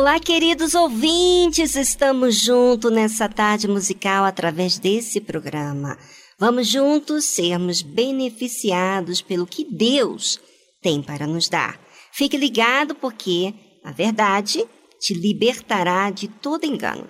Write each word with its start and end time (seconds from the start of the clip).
Olá, 0.00 0.18
queridos 0.18 0.74
ouvintes, 0.74 1.76
estamos 1.76 2.36
juntos 2.40 2.90
nessa 2.90 3.28
tarde 3.28 3.68
musical 3.68 4.24
através 4.24 4.78
desse 4.78 5.20
programa. 5.20 5.98
Vamos 6.38 6.68
juntos 6.68 7.26
sermos 7.26 7.82
beneficiados 7.82 9.20
pelo 9.20 9.46
que 9.46 9.62
Deus 9.62 10.40
tem 10.80 11.02
para 11.02 11.26
nos 11.26 11.50
dar. 11.50 11.78
Fique 12.12 12.38
ligado 12.38 12.94
porque 12.94 13.52
a 13.84 13.92
verdade 13.92 14.66
te 14.98 15.12
libertará 15.12 16.10
de 16.10 16.28
todo 16.28 16.64
engano. 16.64 17.06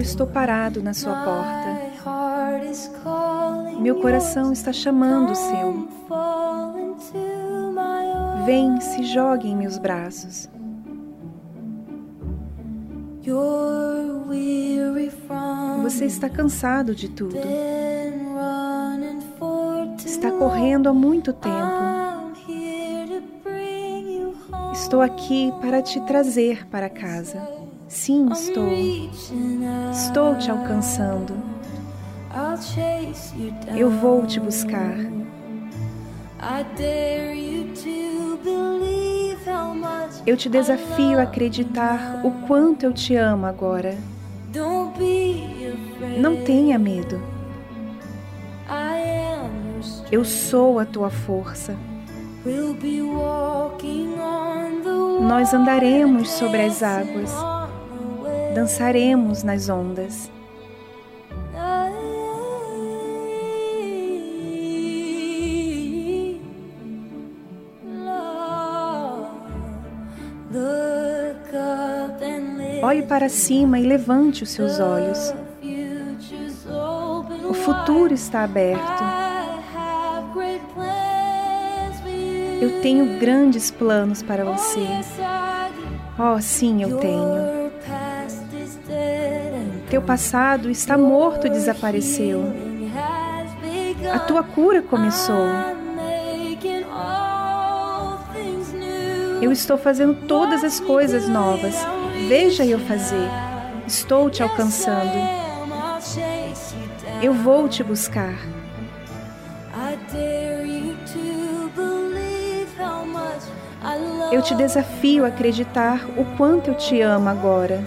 Eu 0.00 0.02
estou 0.02 0.26
parado 0.26 0.82
na 0.82 0.94
sua 0.94 1.14
porta. 1.14 1.78
Meu 3.78 4.00
coração 4.00 4.50
está 4.50 4.72
chamando 4.72 5.32
o 5.32 5.34
seu. 5.34 5.88
Vem, 8.46 8.80
se 8.80 9.02
jogue 9.02 9.48
em 9.48 9.54
meus 9.54 9.76
braços. 9.76 10.48
Você 15.82 16.06
está 16.06 16.30
cansado 16.30 16.94
de 16.94 17.10
tudo. 17.10 17.36
Está 20.02 20.30
correndo 20.32 20.88
há 20.88 20.94
muito 20.94 21.34
tempo. 21.34 21.90
Estou 24.72 25.02
aqui 25.02 25.52
para 25.60 25.82
te 25.82 26.00
trazer 26.06 26.66
para 26.68 26.88
casa. 26.88 27.59
Sim, 27.90 28.28
estou. 28.30 28.68
Estou 29.90 30.38
te 30.38 30.48
alcançando. 30.48 31.34
Eu 33.76 33.90
vou 33.90 34.24
te 34.24 34.38
buscar. 34.38 34.96
Eu 40.24 40.36
te 40.36 40.48
desafio 40.48 41.18
a 41.18 41.22
acreditar 41.22 42.20
o 42.24 42.30
quanto 42.46 42.84
eu 42.84 42.92
te 42.92 43.16
amo 43.16 43.44
agora. 43.46 43.98
Não 46.16 46.44
tenha 46.44 46.78
medo. 46.78 47.20
Eu 50.12 50.24
sou 50.24 50.78
a 50.78 50.84
tua 50.84 51.10
força. 51.10 51.76
Nós 55.20 55.52
andaremos 55.52 56.30
sobre 56.30 56.62
as 56.62 56.82
águas, 56.82 57.30
dançaremos 58.54 59.42
nas 59.42 59.68
ondas. 59.68 60.30
Olhe 72.82 73.02
para 73.02 73.28
cima 73.28 73.78
e 73.78 73.82
levante 73.82 74.42
os 74.42 74.50
seus 74.50 74.80
olhos. 74.80 75.34
O 77.48 77.54
futuro 77.54 78.12
está 78.14 78.42
aberto. 78.42 79.02
Eu 82.60 82.80
tenho 82.82 83.18
grandes 83.18 83.70
planos 83.70 84.22
para 84.22 84.44
você. 84.44 84.86
Oh, 86.18 86.40
sim, 86.40 86.82
eu 86.82 86.98
tenho. 86.98 87.59
Teu 89.90 90.00
passado 90.00 90.70
está 90.70 90.96
morto 90.96 91.48
e 91.48 91.50
desapareceu. 91.50 92.44
A 94.14 94.20
tua 94.20 94.44
cura 94.44 94.80
começou. 94.80 95.46
Eu 99.42 99.50
estou 99.50 99.76
fazendo 99.76 100.14
todas 100.28 100.62
as 100.62 100.78
coisas 100.78 101.28
novas. 101.28 101.74
Veja 102.28 102.64
eu 102.64 102.78
fazer. 102.78 103.28
Estou 103.84 104.30
te 104.30 104.44
alcançando. 104.44 105.10
Eu 107.20 107.34
vou 107.34 107.68
te 107.68 107.82
buscar. 107.82 108.38
Eu 114.30 114.40
te 114.40 114.54
desafio 114.54 115.24
a 115.24 115.28
acreditar 115.28 116.06
o 116.16 116.24
quanto 116.36 116.68
eu 116.68 116.74
te 116.76 117.00
amo 117.00 117.28
agora. 117.28 117.82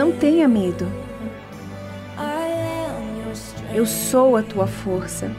Não 0.00 0.12
tenha 0.12 0.48
medo. 0.48 0.90
Eu 3.74 3.84
sou 3.84 4.34
a 4.34 4.42
tua 4.42 4.66
força. 4.66 5.30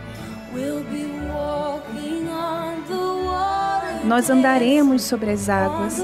Nós 4.03 4.29
andaremos 4.29 5.01
sobre 5.01 5.31
as 5.31 5.49
águas 5.49 5.97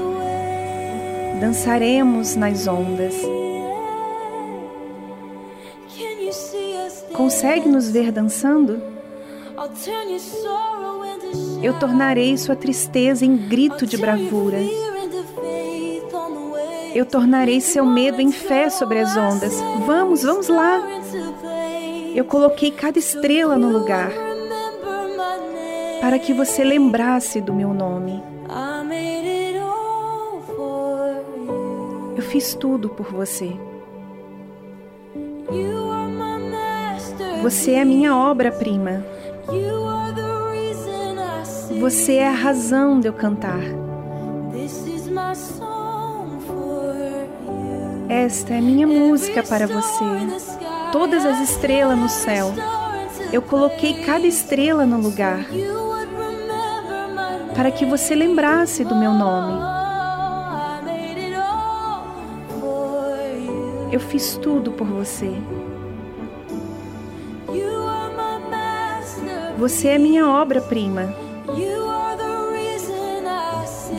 dançaremos 1.40 2.34
nas 2.34 2.66
ondas. 2.66 3.14
Consegue 7.12 7.68
nos 7.68 7.88
ver 7.88 8.10
dançando? 8.10 8.82
Eu 11.62 11.78
tornarei 11.78 12.36
sua 12.36 12.56
tristeza 12.56 13.24
em 13.24 13.36
grito 13.36 13.86
de 13.86 13.96
bravura. 13.96 14.58
Eu 16.94 17.06
tornarei 17.06 17.60
seu 17.60 17.84
medo 17.84 18.20
em 18.20 18.32
fé 18.32 18.70
sobre 18.70 18.98
as 18.98 19.16
ondas. 19.16 19.60
Vamos, 19.86 20.22
vamos 20.22 20.48
lá. 20.48 20.82
Eu 22.14 22.24
coloquei 22.24 22.70
cada 22.70 22.98
estrela 22.98 23.56
no 23.56 23.68
lugar 23.70 24.10
para 26.00 26.18
que 26.18 26.32
você 26.32 26.64
lembrasse 26.64 27.40
do 27.40 27.52
meu 27.52 27.72
nome. 27.74 28.22
fiz 32.28 32.54
tudo 32.54 32.88
por 32.90 33.06
você. 33.10 33.56
Você 37.42 37.72
é 37.72 37.82
a 37.82 37.84
minha 37.84 38.14
obra-prima. 38.14 39.04
Você 41.80 42.14
é 42.16 42.28
a 42.28 42.32
razão 42.32 43.00
de 43.00 43.08
eu 43.08 43.12
cantar. 43.12 43.60
Esta 48.08 48.54
é 48.54 48.60
minha 48.60 48.86
música 48.86 49.42
para 49.42 49.66
você. 49.66 50.04
Todas 50.90 51.26
as 51.26 51.50
estrelas 51.50 51.98
no 51.98 52.08
céu. 52.08 52.54
Eu 53.30 53.42
coloquei 53.42 54.02
cada 54.02 54.26
estrela 54.26 54.86
no 54.86 54.98
lugar 54.98 55.44
para 57.54 57.70
que 57.70 57.84
você 57.84 58.14
lembrasse 58.14 58.82
do 58.82 58.96
meu 58.96 59.12
nome. 59.12 59.60
Eu 63.92 64.00
fiz 64.00 64.38
tudo 64.38 64.72
por 64.72 64.86
você. 64.86 65.30
Você 69.58 69.88
é 69.88 69.98
minha 69.98 70.26
obra-prima. 70.26 71.14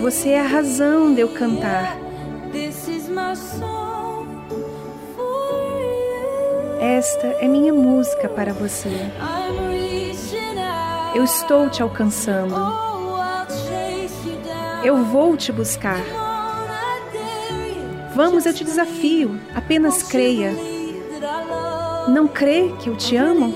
Você 0.01 0.29
é 0.29 0.39
a 0.39 0.47
razão 0.47 1.13
de 1.13 1.21
eu 1.21 1.29
cantar. 1.29 2.08
Esta 6.79 7.27
é 7.41 7.47
minha 7.47 7.73
música 7.73 8.29
para 8.29 8.53
você. 8.53 8.89
Eu 11.13 11.25
estou 11.25 11.69
te 11.69 11.83
alcançando. 11.83 12.55
Eu 14.81 15.03
vou 15.03 15.35
te 15.35 15.51
buscar. 15.51 16.01
Vamos, 18.15 18.45
eu 18.45 18.53
te 18.53 18.63
desafio. 18.63 19.37
Apenas 19.53 20.03
creia. 20.03 20.53
Não 22.07 22.29
crê 22.29 22.73
que 22.79 22.89
eu 22.89 22.95
te 22.95 23.17
amo? 23.17 23.53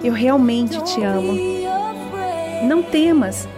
Eu 0.00 0.12
realmente 0.12 0.80
te 0.84 1.02
amo. 1.02 1.36
Não 2.62 2.80
temas. 2.80 3.48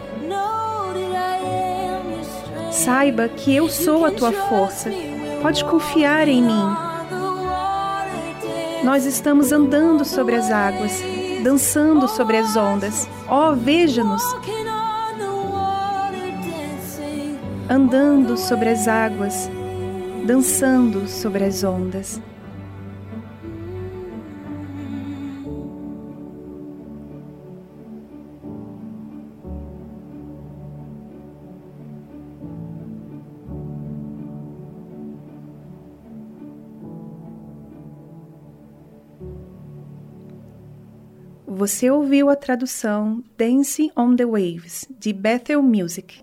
Saiba 2.71 3.29
que 3.29 3.55
eu 3.55 3.69
sou 3.69 4.07
a 4.07 4.11
tua 4.11 4.33
força. 4.33 4.91
Pode 5.43 5.63
confiar 5.67 6.27
em 6.27 6.43
mim. 6.43 6.92
Nós 8.85 9.07
estamos 9.07 9.53
andando 9.53 10.05
sobre 10.05 10.35
as 10.35 10.51
águas, 10.51 11.01
dançando 11.43 12.09
sobre 12.09 12.37
as 12.37 12.57
ondas. 12.57 13.09
Oh, 13.31 13.55
veja-nos! 13.55 14.23
Andando 17.71 18.37
sobre 18.37 18.71
as 18.71 18.89
águas, 18.89 19.49
dançando 20.27 21.07
sobre 21.07 21.45
as 21.45 21.63
ondas. 21.63 22.21
Você 41.65 41.89
ouviu 41.89 42.29
a 42.29 42.35
tradução 42.35 43.23
Dancing 43.39 43.93
on 43.97 44.17
the 44.17 44.27
Waves 44.27 44.85
de 44.99 45.13
Bethel 45.13 45.63
Music. 45.63 46.19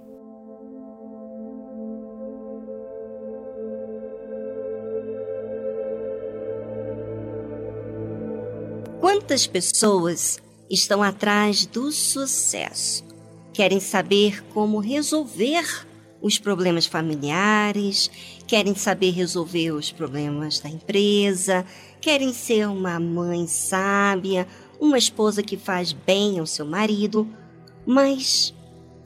Quantas 8.99 9.47
pessoas 9.47 10.39
estão 10.69 11.01
atrás 11.01 11.65
do 11.65 11.89
sucesso? 11.89 13.05
Querem 13.53 13.79
saber 13.79 14.43
como 14.47 14.79
resolver 14.79 15.87
os 16.21 16.37
problemas 16.37 16.85
familiares, 16.85 18.11
querem 18.45 18.75
saber 18.75 19.11
resolver 19.11 19.71
os 19.71 19.89
problemas 19.89 20.59
da 20.59 20.67
empresa, 20.67 21.65
querem 22.01 22.33
ser 22.33 22.67
uma 22.67 22.99
mãe 22.99 23.47
sábia, 23.47 24.45
uma 24.79 24.97
esposa 24.97 25.43
que 25.43 25.57
faz 25.57 25.91
bem 25.91 26.39
ao 26.39 26.45
seu 26.45 26.65
marido, 26.65 27.27
mas 27.85 28.53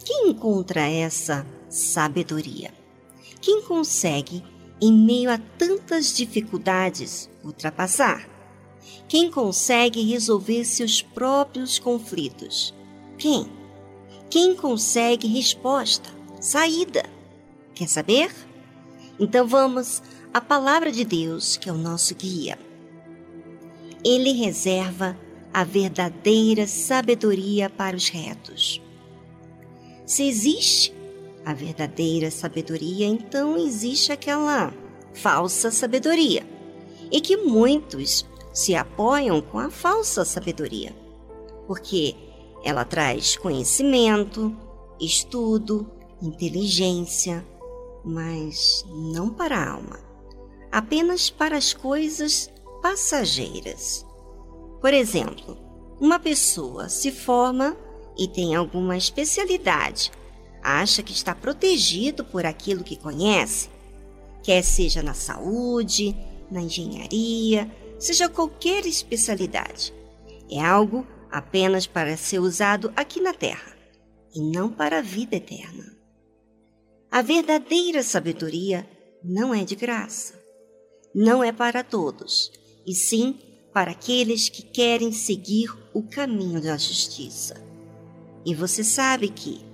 quem 0.03 0.29
encontra 0.29 0.81
essa 0.81 1.45
sabedoria? 1.67 2.71
Quem 3.41 3.61
consegue, 3.63 4.43
em 4.81 4.93
meio 4.93 5.31
a 5.31 5.37
tantas 5.37 6.15
dificuldades, 6.15 7.29
ultrapassar? 7.43 8.29
Quem 9.07 9.31
consegue 9.31 10.01
resolver 10.03 10.63
seus 10.65 11.01
próprios 11.01 11.79
conflitos? 11.79 12.73
Quem? 13.17 13.47
Quem 14.29 14.55
consegue 14.55 15.27
resposta, 15.27 16.09
saída? 16.39 17.03
Quer 17.73 17.87
saber? 17.87 18.31
Então 19.19 19.47
vamos 19.47 20.01
à 20.33 20.41
palavra 20.41 20.91
de 20.91 21.05
Deus, 21.05 21.55
que 21.57 21.69
é 21.69 21.71
o 21.71 21.77
nosso 21.77 22.15
guia. 22.15 22.57
Ele 24.03 24.31
reserva 24.31 25.17
a 25.53 25.63
verdadeira 25.63 26.65
sabedoria 26.65 27.69
para 27.69 27.95
os 27.95 28.09
retos. 28.09 28.81
Se 30.05 30.27
existe 30.27 30.93
a 31.45 31.53
verdadeira 31.53 32.31
sabedoria, 32.31 33.05
então 33.05 33.55
existe 33.57 34.11
aquela 34.11 34.73
falsa 35.13 35.69
sabedoria, 35.69 36.43
e 37.11 37.21
que 37.21 37.37
muitos 37.37 38.25
se 38.51 38.75
apoiam 38.75 39.41
com 39.41 39.59
a 39.59 39.69
falsa 39.69 40.25
sabedoria, 40.25 40.95
porque 41.67 42.15
ela 42.63 42.83
traz 42.83 43.35
conhecimento, 43.37 44.55
estudo, 44.99 45.89
inteligência, 46.21 47.45
mas 48.03 48.85
não 48.89 49.29
para 49.29 49.57
a 49.57 49.71
alma, 49.71 49.99
apenas 50.71 51.29
para 51.29 51.57
as 51.57 51.73
coisas 51.73 52.51
passageiras. 52.81 54.05
Por 54.83 54.93
exemplo, 54.93 55.57
uma 55.97 56.19
pessoa 56.19 56.89
se 56.89 57.09
forma 57.09 57.77
e 58.17 58.27
tem 58.27 58.53
alguma 58.53 58.97
especialidade, 58.97 60.11
acha 60.61 61.01
que 61.01 61.13
está 61.13 61.33
protegido 61.33 62.25
por 62.25 62.45
aquilo 62.45 62.83
que 62.83 62.97
conhece, 62.97 63.69
quer 64.43 64.61
seja 64.61 65.01
na 65.01 65.13
saúde, 65.13 66.13
na 66.51 66.59
engenharia, 66.63 67.71
seja 67.97 68.27
qualquer 68.27 68.85
especialidade. 68.85 69.93
É 70.51 70.59
algo 70.59 71.07
apenas 71.31 71.87
para 71.87 72.17
ser 72.17 72.39
usado 72.39 72.91
aqui 72.93 73.21
na 73.21 73.33
Terra 73.33 73.77
e 74.35 74.41
não 74.41 74.69
para 74.69 74.97
a 74.97 75.01
vida 75.01 75.37
eterna. 75.37 75.95
A 77.09 77.21
verdadeira 77.21 78.03
sabedoria 78.03 78.85
não 79.23 79.53
é 79.53 79.63
de 79.63 79.77
graça, 79.77 80.37
não 81.15 81.41
é 81.41 81.53
para 81.53 81.85
todos, 81.85 82.51
e 82.85 82.93
sim 82.93 83.52
para 83.73 83.91
aqueles 83.91 84.49
que 84.49 84.61
querem 84.61 85.11
seguir 85.11 85.73
o 85.93 86.03
caminho 86.03 86.61
da 86.61 86.77
justiça. 86.77 87.55
E 88.45 88.53
você 88.53 88.83
sabe 88.83 89.29
que 89.29 89.65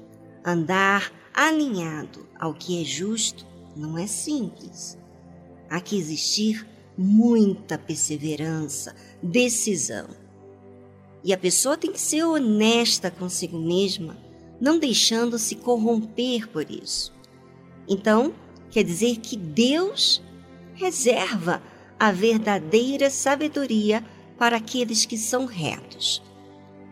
andar 0.46 1.12
alinhado 1.34 2.26
ao 2.40 2.54
que 2.54 2.82
é 2.82 2.86
justo 2.86 3.46
não 3.76 3.98
é 3.98 4.08
simples. 4.08 4.98
Há 5.70 5.82
que 5.82 5.98
existir 5.98 6.66
muita 6.98 7.78
perseverança, 7.78 8.96
decisão. 9.22 10.08
E 11.24 11.34
a 11.34 11.38
pessoa 11.38 11.78
tem 11.78 11.92
que 11.92 12.00
ser 12.00 12.24
honesta 12.24 13.12
consigo 13.12 13.60
mesma, 13.60 14.18
não 14.60 14.80
deixando 14.80 15.38
se 15.38 15.56
corromper 15.56 16.48
por 16.48 16.70
isso. 16.70 17.14
Então, 17.88 18.34
quer 18.70 18.84
dizer 18.84 19.18
que 19.18 19.36
Deus 19.36 20.22
reserva 20.74 21.62
a 22.00 22.12
verdadeira 22.12 23.10
sabedoria 23.10 24.04
para 24.38 24.58
aqueles 24.58 25.06
que 25.06 25.18
são 25.18 25.46
retos, 25.46 26.24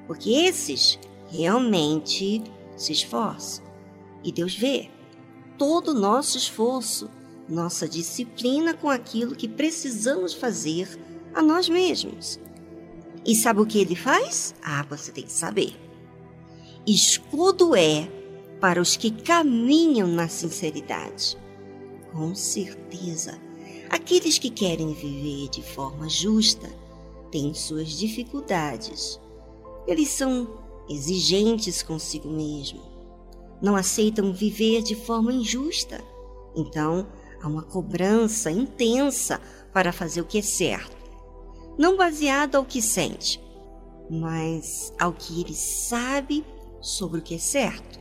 porque 0.05 0.31
esses 0.31 0.99
realmente 1.29 2.43
se 2.75 2.91
esforçam 2.91 3.63
e 4.23 4.31
Deus 4.31 4.53
vê 4.55 4.89
todo 5.57 5.91
o 5.91 5.99
nosso 5.99 6.37
esforço, 6.37 7.09
nossa 7.47 7.87
disciplina 7.87 8.73
com 8.73 8.89
aquilo 8.89 9.35
que 9.35 9.47
precisamos 9.47 10.33
fazer 10.33 10.99
a 11.33 11.41
nós 11.41 11.69
mesmos. 11.69 12.39
E 13.25 13.35
sabe 13.35 13.61
o 13.61 13.65
que 13.65 13.79
ele 13.79 13.95
faz? 13.95 14.53
Ah, 14.61 14.85
você 14.89 15.11
tem 15.11 15.23
que 15.23 15.31
saber. 15.31 15.75
Escudo 16.85 17.75
é 17.75 18.09
para 18.59 18.81
os 18.81 18.97
que 18.97 19.11
caminham 19.11 20.07
na 20.07 20.27
sinceridade. 20.27 21.37
Com 22.11 22.33
certeza 22.35 23.46
Aqueles 23.89 24.37
que 24.37 24.49
querem 24.49 24.93
viver 24.93 25.49
de 25.49 25.63
forma 25.63 26.09
justa 26.09 26.67
têm 27.31 27.53
suas 27.53 27.89
dificuldades. 27.89 29.19
Eles 29.85 30.09
são 30.09 30.59
exigentes 30.89 31.81
consigo 31.81 32.29
mesmo. 32.29 32.81
Não 33.61 33.75
aceitam 33.75 34.33
viver 34.33 34.81
de 34.81 34.95
forma 34.95 35.31
injusta. 35.31 36.03
Então, 36.55 37.07
há 37.41 37.47
uma 37.47 37.63
cobrança 37.63 38.51
intensa 38.51 39.41
para 39.73 39.93
fazer 39.93 40.21
o 40.21 40.25
que 40.25 40.39
é 40.39 40.41
certo. 40.41 40.97
Não 41.77 41.95
baseada 41.95 42.57
ao 42.57 42.65
que 42.65 42.81
sente, 42.81 43.39
mas 44.09 44.93
ao 44.99 45.13
que 45.13 45.41
ele 45.41 45.53
sabe 45.53 46.43
sobre 46.81 47.19
o 47.19 47.21
que 47.21 47.35
é 47.35 47.39
certo. 47.39 47.99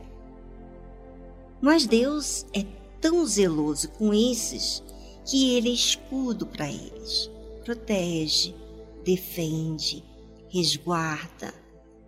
Mas 1.61 1.85
Deus 1.85 2.45
é 2.53 2.65
tão 2.99 3.25
zeloso 3.25 3.89
com 3.89 4.13
esses 4.13 4.83
que 5.27 5.55
ele 5.55 5.69
é 5.69 5.73
escudo 5.73 6.45
para 6.45 6.71
eles, 6.71 7.29
protege, 7.63 8.55
defende, 9.03 10.03
resguarda, 10.49 11.53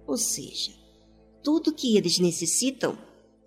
ou 0.07 0.17
seja, 0.17 0.71
tudo 1.43 1.73
que 1.73 1.97
eles 1.97 2.17
necessitam, 2.19 2.97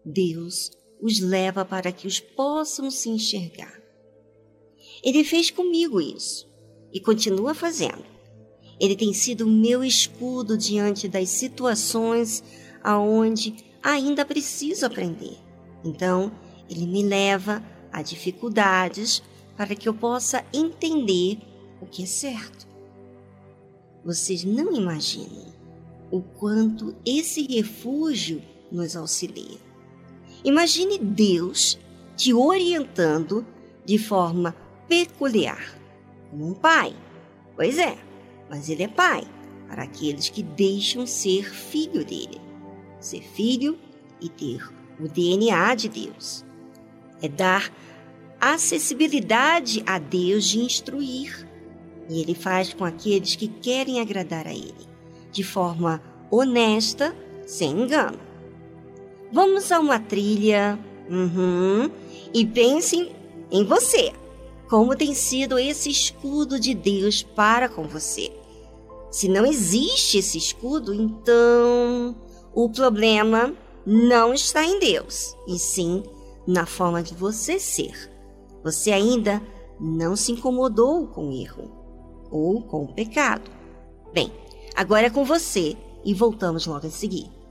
Deus 0.05 0.71
os 1.01 1.19
leva 1.21 1.65
para 1.65 1.91
que 1.91 2.07
os 2.07 2.21
possam 2.21 2.91
se 2.91 3.09
enxergar. 3.09 3.81
Ele 5.03 5.25
fez 5.25 5.51
comigo 5.51 6.01
isso 6.01 6.49
e 6.93 7.01
continua 7.01 7.55
fazendo. 7.55 8.05
Ele 8.79 8.95
tem 8.95 9.13
sido 9.13 9.47
meu 9.47 9.83
escudo 9.83 10.57
diante 10.57 11.09
das 11.09 11.29
situações 11.31 12.43
aonde 12.83 13.55
ainda 13.83 14.25
preciso 14.25 14.87
aprender. 14.87 15.37
Então, 15.85 16.31
ele 16.69 16.87
me 16.87 17.03
leva 17.03 17.65
a 17.93 18.03
dificuldades 18.03 19.23
para 19.57 19.75
que 19.75 19.89
eu 19.89 19.95
possa 19.95 20.45
entender 20.53 21.39
o 21.81 21.87
que 21.87 22.03
é 22.03 22.07
certo. 22.07 22.67
Vocês 24.05 24.45
não 24.45 24.75
imaginam 24.75 25.53
o 26.11 26.21
quanto 26.21 26.95
esse 27.07 27.47
refúgio 27.47 28.43
nos 28.71 28.97
auxilia. 28.97 29.59
Imagine 30.45 30.99
Deus 30.99 31.79
te 32.17 32.35
orientando 32.35 33.47
de 33.85 33.99
forma 33.99 34.55
peculiar, 34.89 35.79
como 36.31 36.49
um 36.49 36.55
pai. 36.55 36.95
Pois 37.57 37.79
é, 37.79 37.97
mas 38.51 38.69
ele 38.69 38.83
é 38.83 38.89
pai 38.89 39.25
para 39.69 39.85
aqueles 39.85 40.29
que 40.29 40.43
deixam 40.43 41.07
ser 41.07 41.51
filho 41.51 42.05
dele. 42.05 42.41
Ser 43.01 43.23
filho 43.23 43.79
e 44.21 44.29
ter 44.29 44.69
o 45.01 45.09
DNA 45.09 45.75
de 45.75 45.89
Deus. 45.89 46.45
É 47.21 47.29
dar 47.29 47.73
acessibilidade 48.43 49.85
a 49.87 50.01
Deus 50.01 50.45
de 50.45 50.59
instruir. 50.59 51.49
E 52.11 52.21
ele 52.21 52.35
faz 52.35 52.75
com 52.75 52.85
aqueles 52.85 53.37
que 53.37 53.47
querem 53.47 54.01
agradar 54.01 54.49
a 54.49 54.53
ele, 54.53 54.75
de 55.31 55.45
forma 55.45 56.03
honesta, 56.29 57.15
sem 57.47 57.71
engano. 57.71 58.19
Vamos 59.33 59.71
a 59.71 59.79
uma 59.79 60.01
trilha 60.01 60.77
uhum, 61.09 61.89
e 62.35 62.45
pensem 62.45 63.15
em 63.51 63.65
você. 63.65 64.13
Como 64.69 64.97
tem 64.97 65.15
sido 65.15 65.59
esse 65.59 65.89
escudo 65.89 66.59
de 66.59 66.75
Deus 66.75 67.23
para 67.23 67.69
com 67.69 67.85
você? 67.85 68.33
Se 69.11 69.29
não 69.29 69.47
existe 69.47 70.19
esse 70.19 70.37
escudo, 70.37 70.93
então 70.93 72.17
o 72.55 72.69
problema 72.71 73.55
não 73.87 74.35
está 74.35 74.65
em 74.65 74.79
Deus, 74.79 75.37
e 75.47 75.59
sim 75.59 76.03
na 76.47 76.67
forma 76.67 77.03
de 77.03 77.15
você 77.15 77.61
ser. 77.61 78.12
Você 78.63 78.93
ainda 78.93 79.43
não 79.81 80.15
se 80.15 80.33
incomodou 80.33 81.09
com 81.09 81.29
o 81.29 81.33
erro 81.33 81.71
ou 82.31 82.63
com 82.63 82.85
o 82.85 82.95
pecado. 82.95 83.51
Bem, 84.13 84.33
agora 84.75 85.07
é 85.07 85.11
com 85.11 85.25
você 85.25 85.77
e 86.05 86.15
voltamos 86.15 86.67
logo 86.67 86.87
a 86.87 86.91
seguir. 86.91 87.42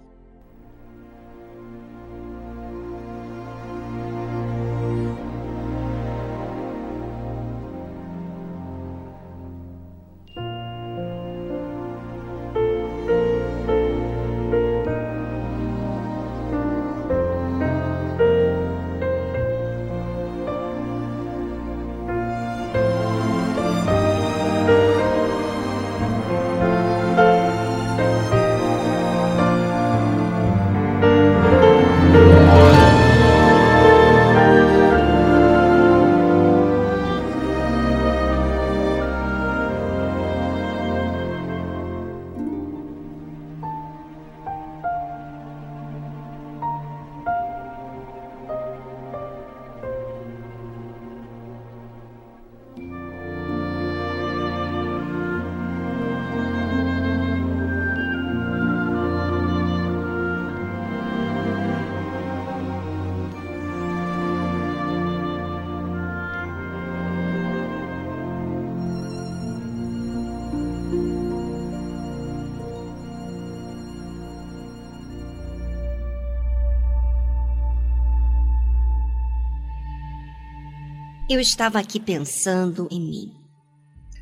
Eu 81.32 81.40
estava 81.40 81.80
aqui 81.80 81.98
pensando 81.98 82.90
em 82.92 83.00
mim, 83.00 83.34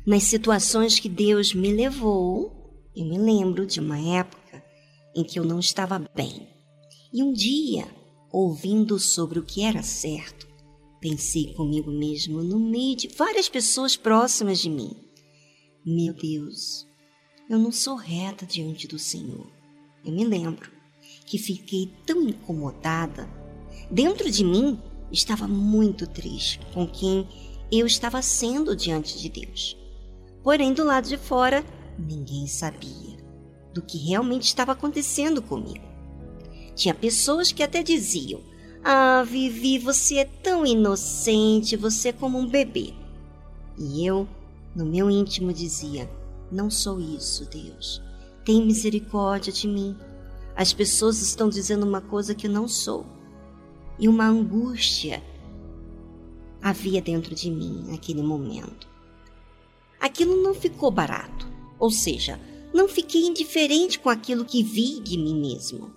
nas 0.06 0.22
situações 0.22 1.00
que 1.00 1.08
Deus 1.08 1.52
me 1.52 1.72
levou. 1.72 2.56
Eu 2.94 3.04
me 3.04 3.18
lembro 3.18 3.66
de 3.66 3.80
uma 3.80 3.98
época 3.98 4.62
em 5.16 5.24
que 5.24 5.38
eu 5.38 5.44
não 5.44 5.58
estava 5.58 5.98
bem. 6.14 6.48
E 7.12 7.20
um 7.20 7.32
dia, 7.32 7.88
ouvindo 8.32 8.96
sobre 8.98 9.40
o 9.40 9.42
que 9.42 9.64
era 9.64 9.82
certo, 9.82 10.46
pensei 11.00 11.52
comigo 11.54 11.90
mesmo 11.90 12.44
no 12.44 12.60
meio 12.60 12.94
de 12.94 13.08
várias 13.08 13.48
pessoas 13.48 13.96
próximas 13.96 14.60
de 14.60 14.70
mim. 14.70 14.92
Meu 15.84 16.14
Deus, 16.14 16.86
eu 17.48 17.58
não 17.58 17.72
sou 17.72 17.96
reta 17.96 18.46
diante 18.46 18.86
do 18.86 19.00
Senhor. 19.00 19.50
Eu 20.04 20.12
me 20.12 20.24
lembro 20.24 20.70
que 21.26 21.38
fiquei 21.38 21.90
tão 22.06 22.28
incomodada. 22.28 23.28
Dentro 23.90 24.30
de 24.30 24.44
mim 24.44 24.80
estava 25.12 25.46
muito 25.48 26.06
triste 26.06 26.60
com 26.72 26.86
quem 26.86 27.28
eu 27.70 27.86
estava 27.86 28.20
sendo 28.22 28.74
diante 28.74 29.18
de 29.18 29.28
Deus. 29.28 29.76
Porém, 30.42 30.72
do 30.72 30.84
lado 30.84 31.08
de 31.08 31.16
fora, 31.16 31.64
ninguém 31.98 32.46
sabia 32.46 33.18
do 33.72 33.82
que 33.82 33.98
realmente 33.98 34.44
estava 34.44 34.72
acontecendo 34.72 35.40
comigo. 35.40 35.84
Tinha 36.74 36.94
pessoas 36.94 37.52
que 37.52 37.62
até 37.62 37.82
diziam: 37.82 38.40
Ah, 38.82 39.22
Vivi, 39.22 39.78
você 39.78 40.18
é 40.18 40.24
tão 40.24 40.66
inocente, 40.66 41.76
você 41.76 42.08
é 42.08 42.12
como 42.12 42.38
um 42.38 42.48
bebê. 42.48 42.94
E 43.78 44.04
eu, 44.04 44.26
no 44.74 44.84
meu 44.84 45.10
íntimo, 45.10 45.52
dizia: 45.52 46.10
Não 46.50 46.70
sou 46.70 47.00
isso, 47.00 47.48
Deus. 47.48 48.02
Tem 48.44 48.64
misericórdia 48.64 49.52
de 49.52 49.68
mim. 49.68 49.96
As 50.56 50.72
pessoas 50.72 51.20
estão 51.20 51.48
dizendo 51.48 51.86
uma 51.86 52.00
coisa 52.00 52.34
que 52.34 52.48
não 52.48 52.66
sou 52.66 53.06
e 54.00 54.08
uma 54.08 54.24
angústia 54.26 55.22
havia 56.62 57.02
dentro 57.02 57.34
de 57.34 57.50
mim 57.50 57.84
naquele 57.86 58.22
momento. 58.22 58.88
Aquilo 60.00 60.42
não 60.42 60.54
ficou 60.54 60.90
barato, 60.90 61.46
ou 61.78 61.90
seja, 61.90 62.40
não 62.72 62.88
fiquei 62.88 63.26
indiferente 63.26 63.98
com 63.98 64.08
aquilo 64.08 64.44
que 64.44 64.62
vi 64.62 65.00
de 65.00 65.18
mim 65.18 65.38
mesmo. 65.38 65.92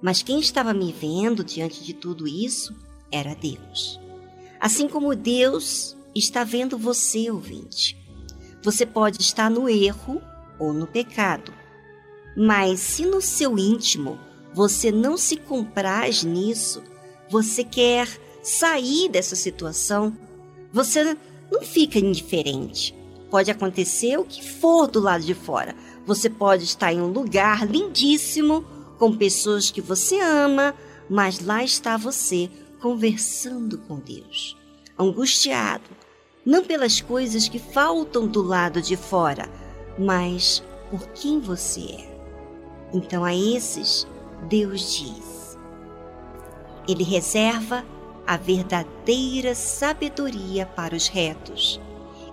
Mas 0.00 0.22
quem 0.22 0.38
estava 0.38 0.74
me 0.74 0.92
vendo 0.92 1.42
diante 1.42 1.82
de 1.82 1.94
tudo 1.94 2.28
isso 2.28 2.74
era 3.10 3.34
Deus. 3.34 3.98
Assim 4.60 4.86
como 4.86 5.16
Deus 5.16 5.96
está 6.14 6.44
vendo 6.44 6.76
você, 6.76 7.30
ouvinte. 7.30 7.96
Você 8.62 8.84
pode 8.84 9.22
estar 9.22 9.50
no 9.50 9.68
erro 9.68 10.20
ou 10.58 10.72
no 10.72 10.86
pecado, 10.86 11.52
mas 12.36 12.80
se 12.80 13.06
no 13.06 13.20
seu 13.20 13.58
íntimo 13.58 14.18
você 14.52 14.90
não 14.90 15.16
se 15.16 15.36
compraz 15.36 16.24
nisso, 16.24 16.82
você 17.30 17.64
quer 17.64 18.08
sair 18.42 19.08
dessa 19.08 19.36
situação, 19.36 20.16
você 20.72 21.16
não 21.50 21.62
fica 21.62 21.98
indiferente. 21.98 22.94
Pode 23.30 23.50
acontecer 23.50 24.18
o 24.18 24.24
que 24.24 24.42
for 24.42 24.86
do 24.86 25.00
lado 25.00 25.24
de 25.24 25.34
fora. 25.34 25.74
Você 26.06 26.30
pode 26.30 26.64
estar 26.64 26.92
em 26.92 27.00
um 27.00 27.08
lugar 27.08 27.66
lindíssimo 27.66 28.64
com 28.98 29.16
pessoas 29.16 29.70
que 29.70 29.80
você 29.80 30.18
ama, 30.20 30.74
mas 31.08 31.40
lá 31.40 31.62
está 31.62 31.96
você 31.96 32.50
conversando 32.80 33.78
com 33.78 33.98
Deus, 33.98 34.56
angustiado, 34.98 35.90
não 36.44 36.64
pelas 36.64 37.00
coisas 37.00 37.48
que 37.48 37.58
faltam 37.58 38.26
do 38.26 38.42
lado 38.42 38.80
de 38.80 38.96
fora, 38.96 39.48
mas 39.98 40.62
por 40.90 41.06
quem 41.08 41.40
você 41.40 41.80
é. 41.80 42.18
Então 42.92 43.24
a 43.24 43.34
esses 43.34 44.06
Deus 44.48 44.96
diz: 44.96 45.37
ele 46.88 47.04
reserva 47.04 47.84
a 48.26 48.36
verdadeira 48.36 49.54
sabedoria 49.54 50.64
para 50.64 50.96
os 50.96 51.06
retos. 51.06 51.78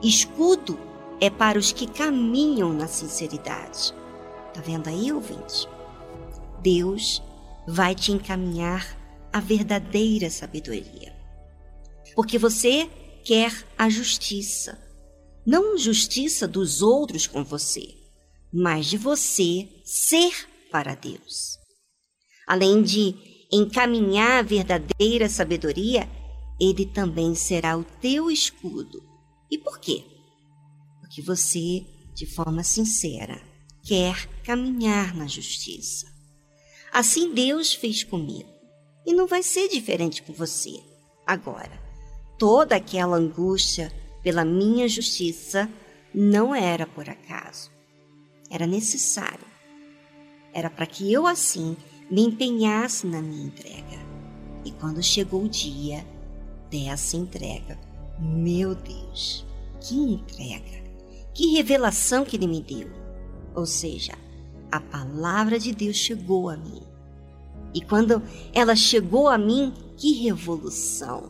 Escudo 0.02 0.80
é 1.20 1.30
para 1.30 1.60
os 1.60 1.72
que 1.72 1.88
caminham 1.88 2.74
na 2.74 2.88
sinceridade. 2.88 3.94
Tá 4.54 4.62
vendo 4.62 4.88
aí, 4.88 5.12
ouvinte? 5.12 5.68
Deus 6.62 7.22
vai 7.68 7.94
te 7.94 8.12
encaminhar 8.12 8.98
a 9.32 9.40
verdadeira 9.40 10.30
sabedoria. 10.30 11.14
Porque 12.16 12.38
você 12.38 12.90
quer 13.26 13.52
a 13.78 13.90
justiça. 13.90 14.82
Não 15.46 15.78
justiça 15.78 16.48
dos 16.48 16.82
outros 16.82 17.28
com 17.28 17.44
você, 17.44 17.94
mas 18.52 18.86
de 18.86 18.98
você 18.98 19.68
ser 19.84 20.48
para 20.72 20.96
Deus. 20.96 21.60
Além 22.48 22.82
de 22.82 23.35
encaminhar 23.56 24.40
a 24.40 24.42
verdadeira 24.42 25.30
sabedoria, 25.30 26.10
ele 26.60 26.86
também 26.86 27.36
será 27.36 27.78
o 27.78 27.84
teu 27.84 28.32
escudo. 28.32 29.04
E 29.50 29.58
por 29.58 29.80
quê? 29.80 30.04
Porque 31.00 31.22
você, 31.22 31.86
de 32.14 32.26
forma 32.26 32.64
sincera, 32.64 33.42
quer 33.84 34.28
caminhar 34.44 35.16
na 35.16 35.28
justiça. 35.28 36.08
Assim 36.92 37.34
Deus 37.34 37.74
fez 37.74 38.04
comigo. 38.04 38.50
E 39.06 39.14
não 39.14 39.28
vai 39.28 39.44
ser 39.44 39.68
diferente 39.68 40.24
com 40.24 40.34
você. 40.34 40.82
Agora, 41.28 41.80
toda 42.40 42.76
aquela 42.76 43.18
angústia 43.18 43.92
pela 44.24 44.44
minha 44.44 44.88
justiça 44.88 45.70
não 46.14 46.56
era 46.56 46.88
por 46.88 47.08
acaso. 47.10 47.70
Era 48.50 48.66
necessário. 48.66 49.46
Era 50.54 50.70
para 50.70 50.86
que 50.86 51.12
eu 51.12 51.28
assim 51.28 51.76
me 52.10 52.22
empenhasse 52.22 53.08
na 53.08 53.22
minha 53.22 53.46
entrega. 53.46 54.06
E 54.64 54.72
quando 54.72 55.02
chegou 55.02 55.44
o 55.44 55.50
dia 55.50 56.06
dessa 56.70 57.18
entrega, 57.18 57.80
meu 58.20 58.76
Deus, 58.76 59.46
que 59.80 59.96
entrega! 59.96 60.84
Que 61.34 61.54
revelação 61.54 62.24
que 62.24 62.36
ele 62.36 62.48
me 62.48 62.62
deu! 62.62 62.90
Ou 63.54 63.66
seja, 63.66 64.14
a 64.72 64.80
palavra 64.80 65.60
de 65.60 65.74
Deus 65.74 65.96
chegou 65.96 66.50
a 66.50 66.58
mim. 66.58 66.82
E 67.74 67.82
quando 67.82 68.22
ela 68.54 68.76
chegou 68.76 69.28
a 69.28 69.38
mim, 69.38 69.74
que 69.98 70.14
revolução! 70.24 71.30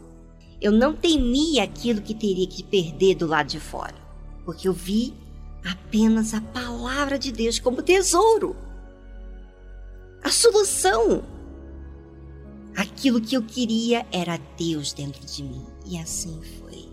Eu 0.61 0.71
não 0.71 0.93
temia 0.93 1.63
aquilo 1.63 2.01
que 2.01 2.13
teria 2.13 2.47
que 2.47 2.63
perder 2.63 3.15
do 3.15 3.27
lado 3.27 3.47
de 3.47 3.59
fora, 3.59 3.95
porque 4.45 4.67
eu 4.67 4.73
vi 4.73 5.13
apenas 5.63 6.33
a 6.33 6.41
palavra 6.41 7.19
de 7.19 7.31
Deus 7.31 7.59
como 7.59 7.81
tesouro 7.81 8.55
a 10.25 10.31
solução. 10.31 11.23
Aquilo 12.75 13.21
que 13.21 13.37
eu 13.37 13.43
queria 13.43 14.07
era 14.11 14.39
Deus 14.57 14.91
dentro 14.91 15.23
de 15.23 15.43
mim. 15.43 15.63
E 15.85 15.99
assim 15.99 16.41
foi. 16.59 16.89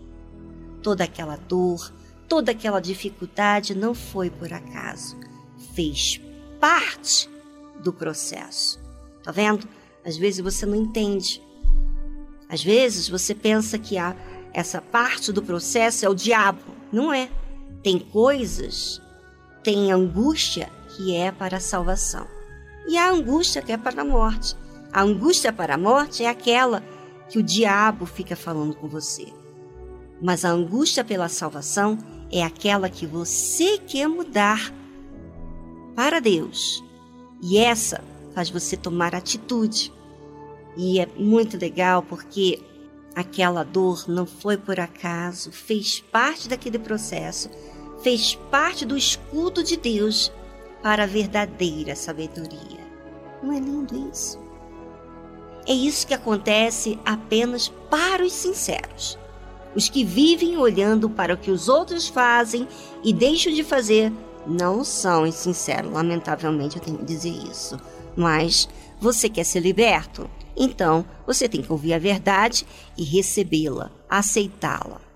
Toda 0.83 1.03
aquela 1.03 1.35
dor, 1.35 1.91
toda 2.29 2.51
aquela 2.51 2.79
dificuldade 2.79 3.73
não 3.73 3.95
foi 3.95 4.29
por 4.29 4.53
acaso. 4.53 5.17
Fez 5.73 6.21
parte 6.59 7.27
do 7.81 7.91
processo. 7.91 8.79
Tá 9.23 9.31
vendo? 9.31 9.67
Às 10.05 10.15
vezes 10.15 10.41
você 10.41 10.67
não 10.67 10.75
entende. 10.75 11.41
Às 12.47 12.63
vezes 12.63 13.09
você 13.09 13.33
pensa 13.33 13.79
que 13.79 13.97
a, 13.97 14.15
essa 14.53 14.79
parte 14.79 15.31
do 15.31 15.41
processo 15.41 16.05
é 16.05 16.09
o 16.09 16.13
diabo. 16.13 16.61
Não 16.91 17.11
é. 17.11 17.31
Tem 17.81 17.97
coisas, 17.97 19.01
tem 19.63 19.91
angústia 19.91 20.71
que 20.89 21.15
é 21.15 21.31
para 21.31 21.57
a 21.57 21.59
salvação 21.59 22.27
e 22.87 22.97
a 22.97 23.09
angústia 23.09 23.61
que 23.61 23.71
é 23.71 23.77
para 23.77 24.01
a 24.01 24.05
morte. 24.05 24.55
A 24.91 25.01
angústia 25.01 25.51
para 25.51 25.75
a 25.75 25.77
morte 25.77 26.23
é 26.23 26.29
aquela 26.29 26.83
que 27.29 27.39
o 27.39 27.43
diabo 27.43 28.05
fica 28.05 28.35
falando 28.35 28.75
com 28.75 28.87
você. 28.87 29.27
Mas 30.21 30.45
a 30.45 30.49
angústia 30.49 31.03
pela 31.03 31.27
salvação 31.27 31.97
é 32.31 32.43
aquela 32.43 32.89
que 32.89 33.05
você 33.05 33.77
quer 33.77 34.07
mudar 34.07 34.73
para 35.95 36.19
Deus. 36.19 36.83
E 37.41 37.57
essa 37.57 38.03
faz 38.33 38.49
você 38.49 38.77
tomar 38.77 39.15
atitude. 39.15 39.91
E 40.75 40.99
é 40.99 41.07
muito 41.17 41.57
legal 41.57 42.01
porque 42.01 42.61
aquela 43.15 43.63
dor 43.63 44.05
não 44.07 44.25
foi 44.25 44.57
por 44.57 44.79
acaso, 44.79 45.51
fez 45.51 45.99
parte 45.99 46.49
daquele 46.49 46.79
processo, 46.79 47.49
fez 48.01 48.35
parte 48.49 48.85
do 48.85 48.97
escudo 48.97 49.63
de 49.63 49.77
Deus 49.77 50.31
para 50.83 51.03
a 51.03 51.07
verdadeira 51.07 51.95
sabedoria. 51.95 52.83
Não 53.41 53.53
é 53.53 53.59
lindo 53.59 54.09
isso? 54.11 54.37
É 55.65 55.71
isso 55.73 56.05
que 56.05 56.13
acontece 56.13 56.99
apenas 57.05 57.69
para 57.89 58.23
os 58.23 58.33
sinceros. 58.33 59.17
Os 59.73 59.87
que 59.89 60.03
vivem 60.03 60.57
olhando 60.57 61.09
para 61.09 61.33
o 61.33 61.37
que 61.37 61.49
os 61.49 61.69
outros 61.69 62.07
fazem 62.07 62.67
e 63.03 63.13
deixam 63.13 63.53
de 63.53 63.63
fazer 63.63 64.11
não 64.45 64.83
são 64.83 65.31
sinceros. 65.31 65.91
Lamentavelmente, 65.91 66.75
eu 66.75 66.81
tenho 66.83 66.97
que 66.97 67.05
dizer 67.05 67.33
isso. 67.49 67.79
Mas 68.15 68.67
você 68.99 69.29
quer 69.29 69.45
ser 69.45 69.61
liberto? 69.61 70.29
Então 70.55 71.05
você 71.25 71.47
tem 71.47 71.61
que 71.61 71.71
ouvir 71.71 71.93
a 71.93 71.99
verdade 71.99 72.67
e 72.97 73.03
recebê-la, 73.03 73.89
aceitá-la. 74.09 75.12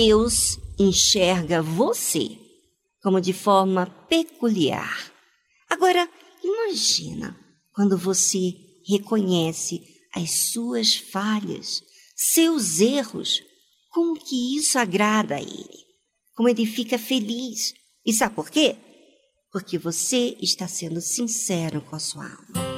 Deus 0.00 0.60
enxerga 0.78 1.60
você 1.60 2.38
como 3.02 3.20
de 3.20 3.32
forma 3.32 3.84
peculiar. 4.08 5.12
Agora, 5.68 6.08
imagina 6.40 7.36
quando 7.72 7.98
você 7.98 8.54
reconhece 8.88 9.82
as 10.14 10.52
suas 10.52 10.94
falhas, 10.94 11.82
seus 12.14 12.78
erros, 12.78 13.42
como 13.90 14.14
que 14.14 14.56
isso 14.56 14.78
agrada 14.78 15.34
a 15.34 15.42
Ele, 15.42 15.84
como 16.36 16.48
Ele 16.48 16.64
fica 16.64 16.96
feliz. 16.96 17.74
E 18.06 18.12
sabe 18.12 18.36
por 18.36 18.50
quê? 18.50 18.76
Porque 19.50 19.76
você 19.76 20.36
está 20.40 20.68
sendo 20.68 21.00
sincero 21.00 21.80
com 21.80 21.96
a 21.96 21.98
sua 21.98 22.22
alma. 22.22 22.77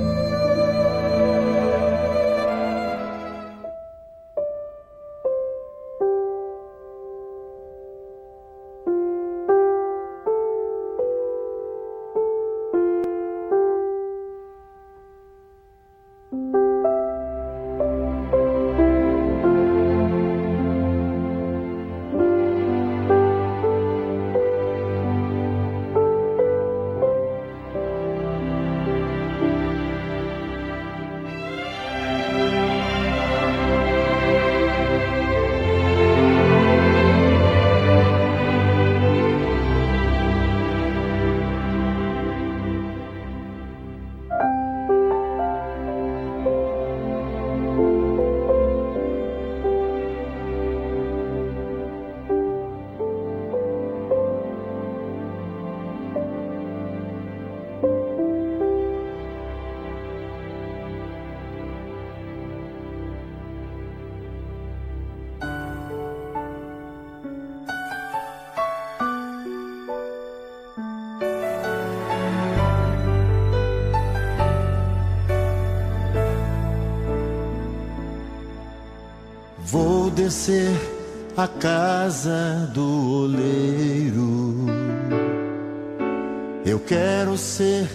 Eu 86.71 86.79
quero 86.79 87.37
ser 87.37 87.85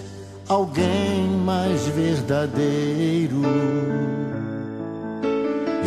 alguém 0.47 1.27
mais 1.47 1.87
verdadeiro. 1.87 3.41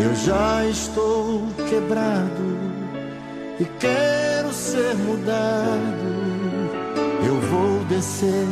Eu 0.03 0.15
já 0.15 0.65
estou 0.65 1.43
quebrado 1.69 2.57
e 3.59 3.65
quero 3.79 4.51
ser 4.51 4.95
mudado. 4.95 6.09
Eu 7.27 7.39
vou 7.41 7.85
descer 7.85 8.47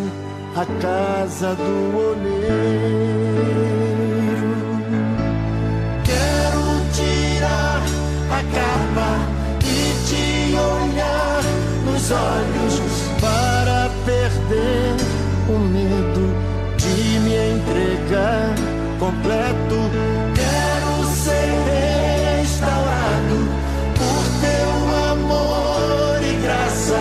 a 0.55 0.65
casa 0.83 1.55
do 1.55 1.97
oleiro. 1.97 3.17
olhos 12.11 12.66
completo. 18.99 19.75
Quero 20.33 21.05
ser 21.13 21.49
restaurado 22.39 23.37
por 23.97 24.23
teu 24.41 24.71
amor 25.11 26.23
e 26.23 26.41
graça. 26.41 26.99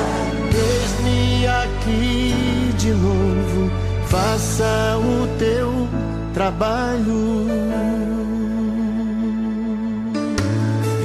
Eis-me 0.52 1.46
aqui 1.46 2.74
de 2.78 2.90
novo, 2.90 3.70
faça 4.06 4.98
o 4.98 5.28
teu 5.38 5.88
trabalho. 6.34 7.46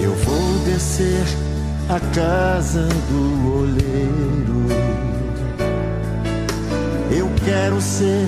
Eu 0.01 0.15
vou 0.15 0.65
descer 0.65 1.25
a 1.89 1.99
casa 2.13 2.87
do 3.09 3.59
oleiro. 3.59 4.61
Eu 7.11 7.29
quero 7.45 7.79
ser 7.81 8.27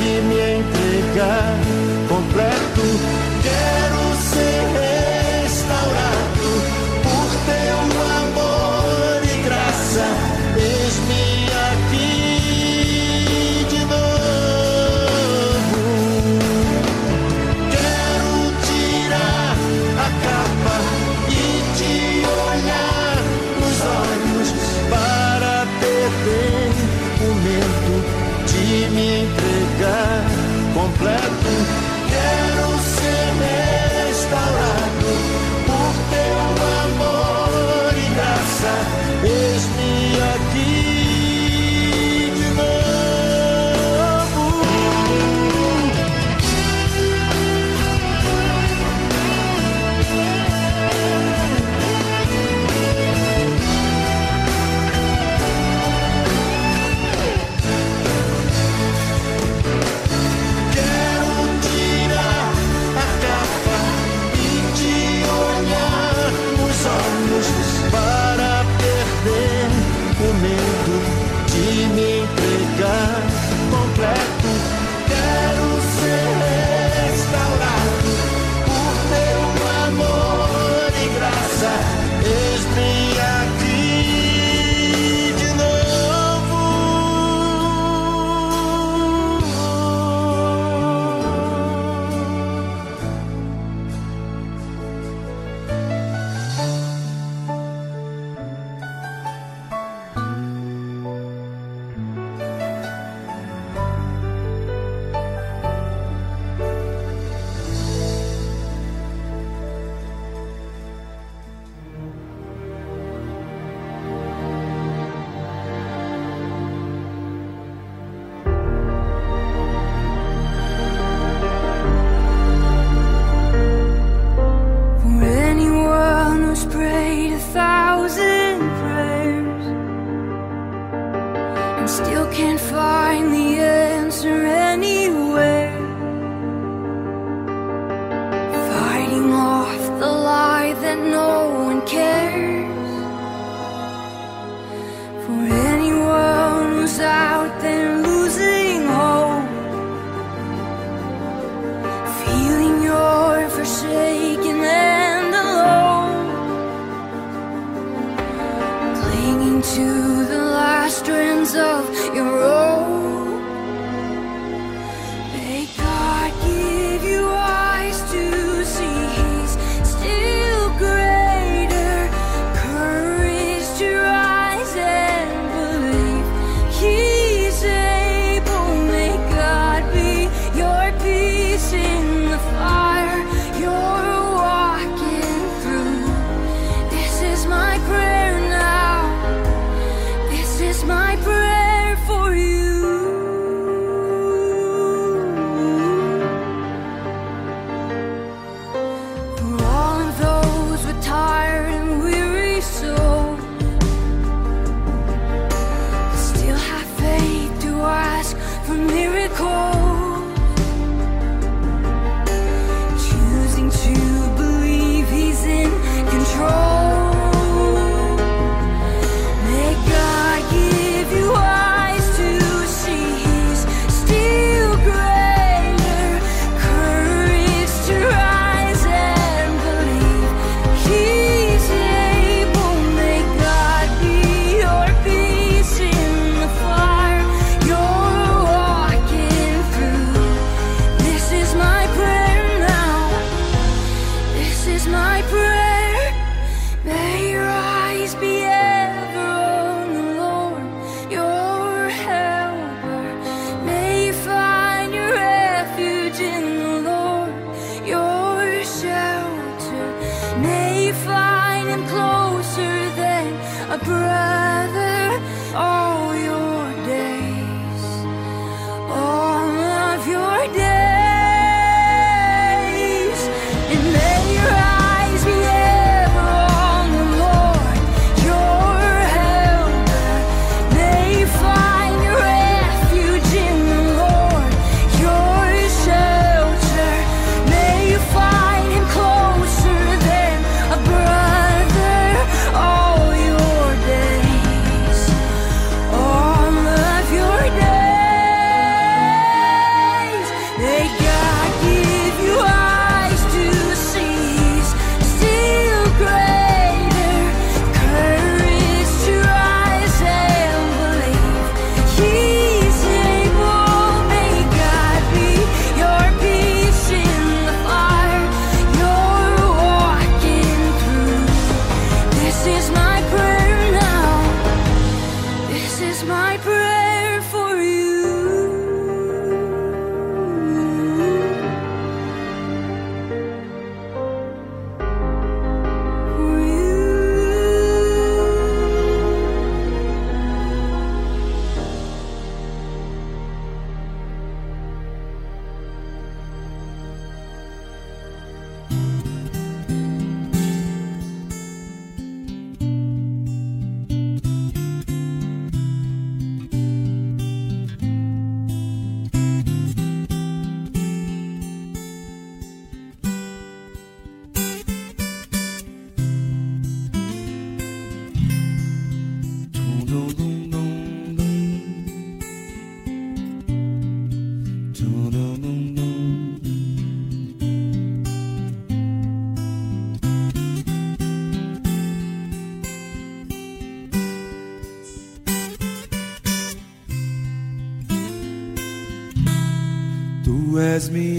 De 0.00 0.22
me 0.22 0.56
entregar 0.56 1.54
completo. 2.08 3.23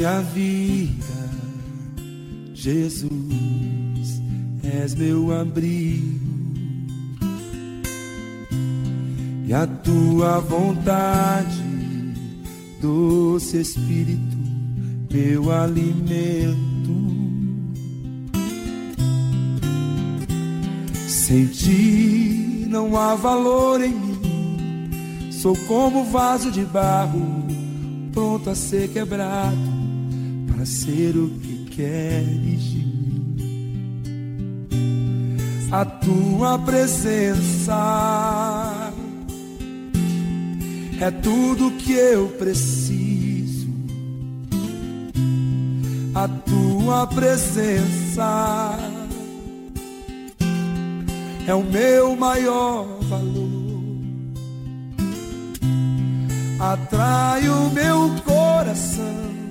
a 0.05 0.21
vida, 0.21 1.29
Jesus, 2.53 3.09
és 4.63 4.93
meu 4.95 5.31
abrigo 5.33 6.25
e 9.47 9.53
a 9.53 9.67
tua 9.67 10.39
vontade, 10.39 11.63
doce 12.81 13.57
Espírito, 13.57 14.37
meu 15.11 15.51
alimento. 15.51 16.65
Sem 21.07 21.45
ti 21.47 22.65
não 22.67 22.97
há 22.97 23.13
valor 23.15 23.81
em 23.81 23.93
mim, 23.93 25.31
sou 25.31 25.55
como 25.67 26.03
vaso 26.05 26.51
de 26.51 26.65
barro, 26.65 27.45
pronto 28.11 28.49
a 28.49 28.55
ser 28.55 28.89
quebrado 28.89 29.64
ser 30.66 31.16
o 31.16 31.30
que 31.30 31.66
queres 31.66 32.63
de 32.63 32.80
mim. 32.80 32.95
A 35.72 35.86
tua 35.86 36.57
presença 36.59 37.76
é 40.99 41.11
tudo 41.11 41.72
que 41.72 41.93
eu 41.93 42.30
preciso. 42.30 43.70
A 46.13 46.28
tua 46.28 47.07
presença 47.07 48.80
é 51.47 51.53
o 51.53 51.63
meu 51.63 52.16
maior 52.16 52.86
valor. 53.01 53.45
Atrai 56.59 57.49
o 57.49 57.70
meu 57.72 58.09
coração 58.24 59.44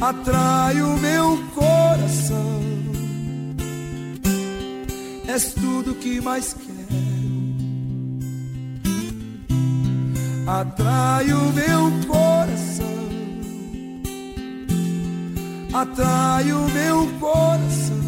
atrai 0.00 0.80
o 0.82 0.96
meu 0.96 1.38
coração. 1.54 2.60
És 5.28 5.54
tudo 5.54 5.94
que 5.94 6.20
mais 6.20 6.54
quero. 6.54 6.70
Atrai 10.46 11.32
o 11.32 11.52
meu 11.52 11.92
coração, 12.08 13.08
atrai 15.72 16.52
o 16.52 16.68
meu 16.70 17.06
coração. 17.20 18.00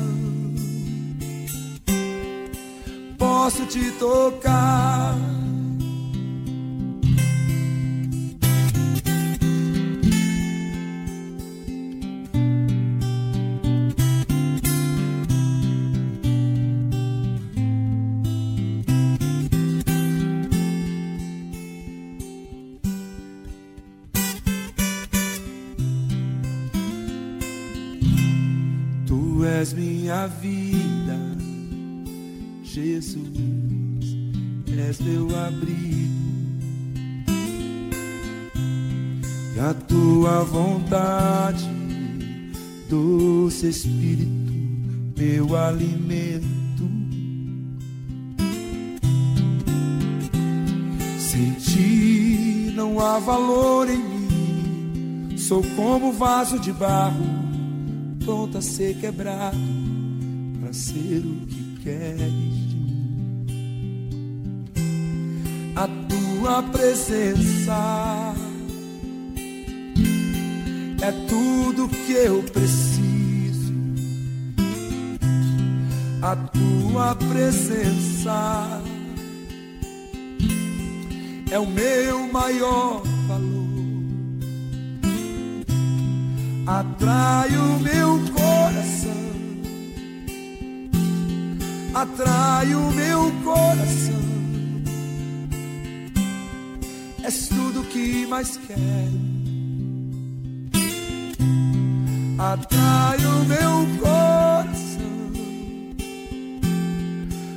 Posso 3.17 3.65
te 3.67 3.93
tocar. 3.93 5.15
És 29.63 29.73
minha 29.75 30.27
vida, 30.27 31.17
Jesus, 32.65 33.29
és 34.67 35.01
meu 35.01 35.29
abrigo. 35.39 36.11
E 39.55 39.61
a 39.61 39.73
tua 39.87 40.43
vontade, 40.43 41.65
doce 42.91 43.69
Espírito, 43.69 44.53
meu 45.17 45.57
alimento. 45.57 46.91
Sem 51.21 51.53
ti 51.53 52.73
não 52.75 52.99
há 52.99 53.21
valor 53.21 53.89
em 53.89 54.03
mim, 54.03 55.39
sou 55.39 55.63
como 55.77 56.13
vaso 56.13 56.59
de 56.59 56.73
barro 56.73 57.42
pronto 58.25 58.59
a 58.59 58.63
ser 58.63 58.95
quebrado 58.95 59.57
para 60.61 60.73
ser 60.73 61.19
o 61.19 61.47
que 61.47 61.79
queres 61.83 62.69
de 62.69 62.77
mim. 62.77 63.45
A 65.75 65.89
tua 66.09 66.63
presença 66.65 68.35
é 71.01 71.13
tudo 71.29 71.89
que 71.89 72.13
eu 72.13 72.43
preciso. 72.45 73.73
A 76.23 76.37
tua 76.37 77.17
presença 77.17 78.83
é 81.51 81.59
o 81.59 81.67
meu 81.67 82.33
maior 82.33 83.12
atrai 86.67 87.57
o 87.57 87.81
meu 87.81 88.21
coração, 88.33 89.11
atrai 91.95 92.75
o 92.75 92.91
meu 92.93 93.33
coração. 93.45 94.23
És 97.25 97.49
tudo 97.49 97.85
que 97.85 98.27
mais 98.27 98.57
quero. 98.57 99.33
Atrai 102.39 103.19
o 103.19 103.45
meu 103.45 103.87
coração, 104.01 105.03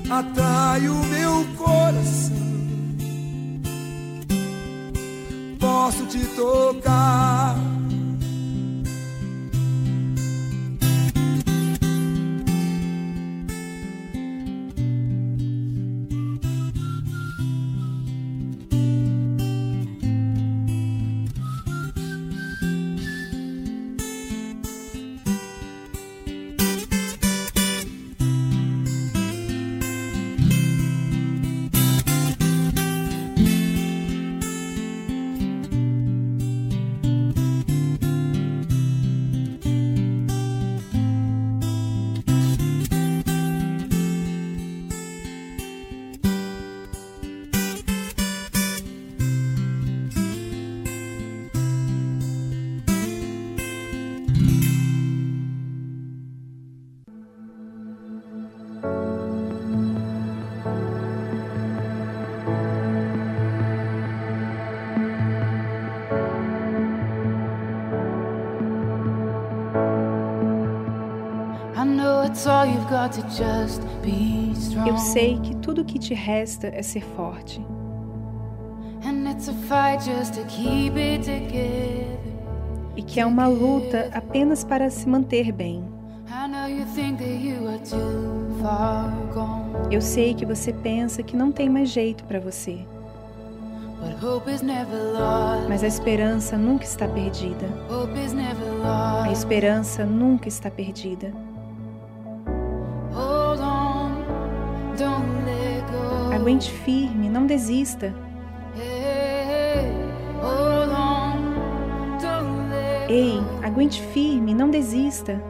atrai 0.10 0.88
o 0.88 0.96
meu 1.06 1.46
coração. 1.58 2.36
Posso 5.60 6.06
te 6.06 6.20
tocar. 6.36 7.75
Eu 74.88 74.98
sei 74.98 75.40
que 75.40 75.56
tudo 75.58 75.82
o 75.82 75.86
que 75.86 76.00
te 76.00 76.14
resta 76.14 76.68
é 76.68 76.82
ser 76.82 77.04
forte. 77.16 77.64
E 82.96 83.02
que 83.04 83.20
é 83.20 83.26
uma 83.26 83.48
luta 83.48 84.10
apenas 84.14 84.64
para 84.64 84.90
se 84.90 85.08
manter 85.08 85.52
bem. 85.52 85.84
Eu 89.92 90.02
sei 90.02 90.34
que 90.34 90.46
você 90.46 90.74
pensa 90.74 91.22
que 91.22 91.36
não 91.38 91.52
tem 91.52 91.70
mais 91.70 91.90
jeito 91.90 92.24
para 92.24 92.40
você. 92.40 92.86
Mas 95.70 95.84
a 95.84 95.88
esperança 95.88 96.58
nunca 96.58 96.84
está 96.84 97.08
perdida. 97.08 97.68
A 99.24 99.32
esperança 99.32 100.06
nunca 100.06 100.48
está 100.48 100.70
perdida. 100.72 101.32
Aguente 106.46 106.72
firme, 106.72 107.28
não 107.28 107.48
desista. 107.48 108.14
Ei, 113.10 113.42
aguente 113.64 114.00
firme, 114.14 114.54
não 114.54 114.70
desista. 114.70 115.42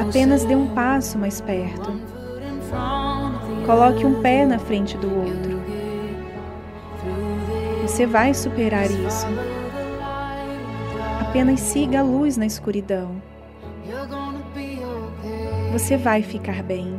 Apenas 0.00 0.44
dê 0.44 0.54
um 0.54 0.68
passo 0.68 1.18
mais 1.18 1.40
perto. 1.40 1.90
Coloque 3.66 4.06
um 4.06 4.22
pé 4.22 4.46
na 4.46 4.60
frente 4.60 4.96
do 4.96 5.08
outro. 5.12 5.60
Você 7.82 8.06
vai 8.06 8.32
superar 8.32 8.88
isso. 8.88 9.26
Apenas 11.20 11.58
siga 11.58 11.98
a 11.98 12.04
luz 12.04 12.36
na 12.36 12.46
escuridão. 12.46 13.20
Você 15.72 15.96
vai 15.96 16.22
ficar 16.22 16.62
bem. 16.62 16.98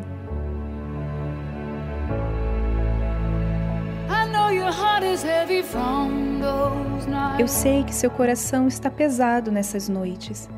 Eu 7.37 7.47
sei 7.47 7.83
que 7.83 7.93
seu 7.93 8.09
coração 8.09 8.67
está 8.67 8.89
pesado 8.89 9.51
nessas 9.51 9.89
noites, 9.89 10.49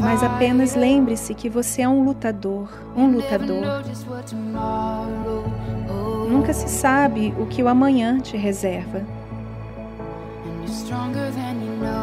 Mas 0.00 0.22
apenas 0.22 0.74
lembre-se 0.74 1.34
que 1.34 1.48
você 1.48 1.82
é 1.82 1.88
um 1.88 2.04
lutador, 2.04 2.68
um 2.96 3.10
lutador. 3.12 3.62
Nunca 6.28 6.52
se 6.52 6.68
sabe 6.68 7.34
o 7.38 7.46
que 7.46 7.62
o 7.62 7.68
amanhã 7.68 8.18
te 8.20 8.36
reserva. 8.36 9.02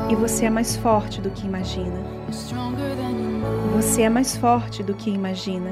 E 0.10 0.16
você 0.16 0.46
é 0.46 0.50
mais 0.50 0.76
forte 0.76 1.22
do 1.22 1.30
que 1.30 1.46
imagina. 1.46 2.00
Você 3.76 4.04
é 4.04 4.10
mais 4.10 4.38
forte 4.38 4.84
do 4.84 4.94
que 4.94 5.10
imagina. 5.10 5.72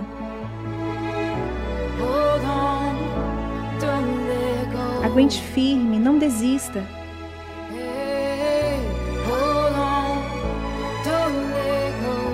Aguente 5.03 5.41
firme, 5.41 5.99
não 5.99 6.17
desista. 6.17 6.83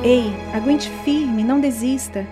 Ei, 0.03 0.34
aguente 0.53 0.89
firme, 1.03 1.43
não 1.43 1.59
desista. 1.59 2.25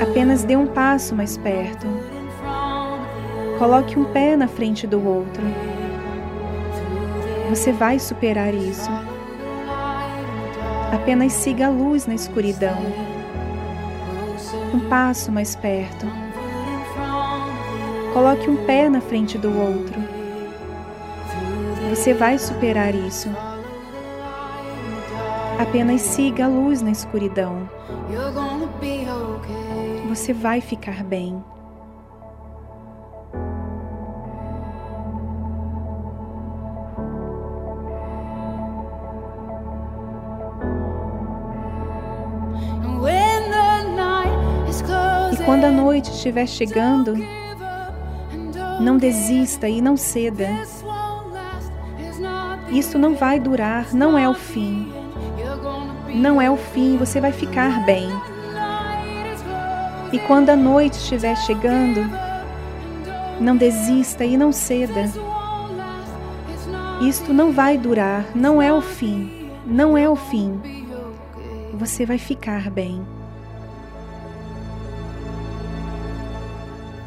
Apenas 0.00 0.44
dê 0.44 0.56
um 0.56 0.66
passo 0.66 1.14
mais 1.14 1.36
perto. 1.36 1.86
Coloque 3.62 3.96
um 3.96 4.02
pé 4.06 4.36
na 4.36 4.48
frente 4.48 4.88
do 4.88 5.06
outro. 5.06 5.40
Você 7.48 7.70
vai 7.70 7.96
superar 7.96 8.52
isso. 8.52 8.90
Apenas 10.92 11.32
siga 11.32 11.68
a 11.68 11.70
luz 11.70 12.04
na 12.04 12.14
escuridão. 12.16 12.76
Um 14.74 14.80
passo 14.88 15.30
mais 15.30 15.54
perto. 15.54 16.06
Coloque 18.12 18.50
um 18.50 18.66
pé 18.66 18.88
na 18.88 19.00
frente 19.00 19.38
do 19.38 19.56
outro. 19.56 19.94
Você 21.88 22.12
vai 22.12 22.40
superar 22.40 22.92
isso. 22.96 23.28
Apenas 25.60 26.00
siga 26.00 26.46
a 26.46 26.48
luz 26.48 26.82
na 26.82 26.90
escuridão. 26.90 27.70
Você 30.08 30.32
vai 30.32 30.60
ficar 30.60 31.04
bem. 31.04 31.40
Noite 45.82 46.12
estiver 46.12 46.46
chegando, 46.46 47.12
não 48.80 48.96
desista 48.96 49.68
e 49.68 49.82
não 49.82 49.96
ceda. 49.96 50.48
Isso 52.70 52.96
não 52.96 53.16
vai 53.16 53.40
durar, 53.40 53.92
não 53.92 54.16
é 54.16 54.28
o 54.28 54.34
fim. 54.34 54.92
Não 56.14 56.40
é 56.40 56.48
o 56.48 56.56
fim, 56.56 56.96
você 56.96 57.20
vai 57.20 57.32
ficar 57.32 57.84
bem. 57.84 58.08
E 60.12 60.20
quando 60.20 60.50
a 60.50 60.56
noite 60.56 60.94
estiver 60.98 61.36
chegando, 61.38 62.00
não 63.40 63.56
desista 63.56 64.24
e 64.24 64.36
não 64.36 64.52
ceda. 64.52 65.10
Isto 67.00 67.34
não 67.34 67.50
vai 67.50 67.76
durar, 67.76 68.24
não 68.36 68.62
é 68.62 68.72
o 68.72 68.80
fim, 68.80 69.50
não 69.66 69.98
é 69.98 70.08
o 70.08 70.14
fim. 70.14 70.60
Você 71.74 72.06
vai 72.06 72.18
ficar 72.18 72.70
bem. 72.70 73.04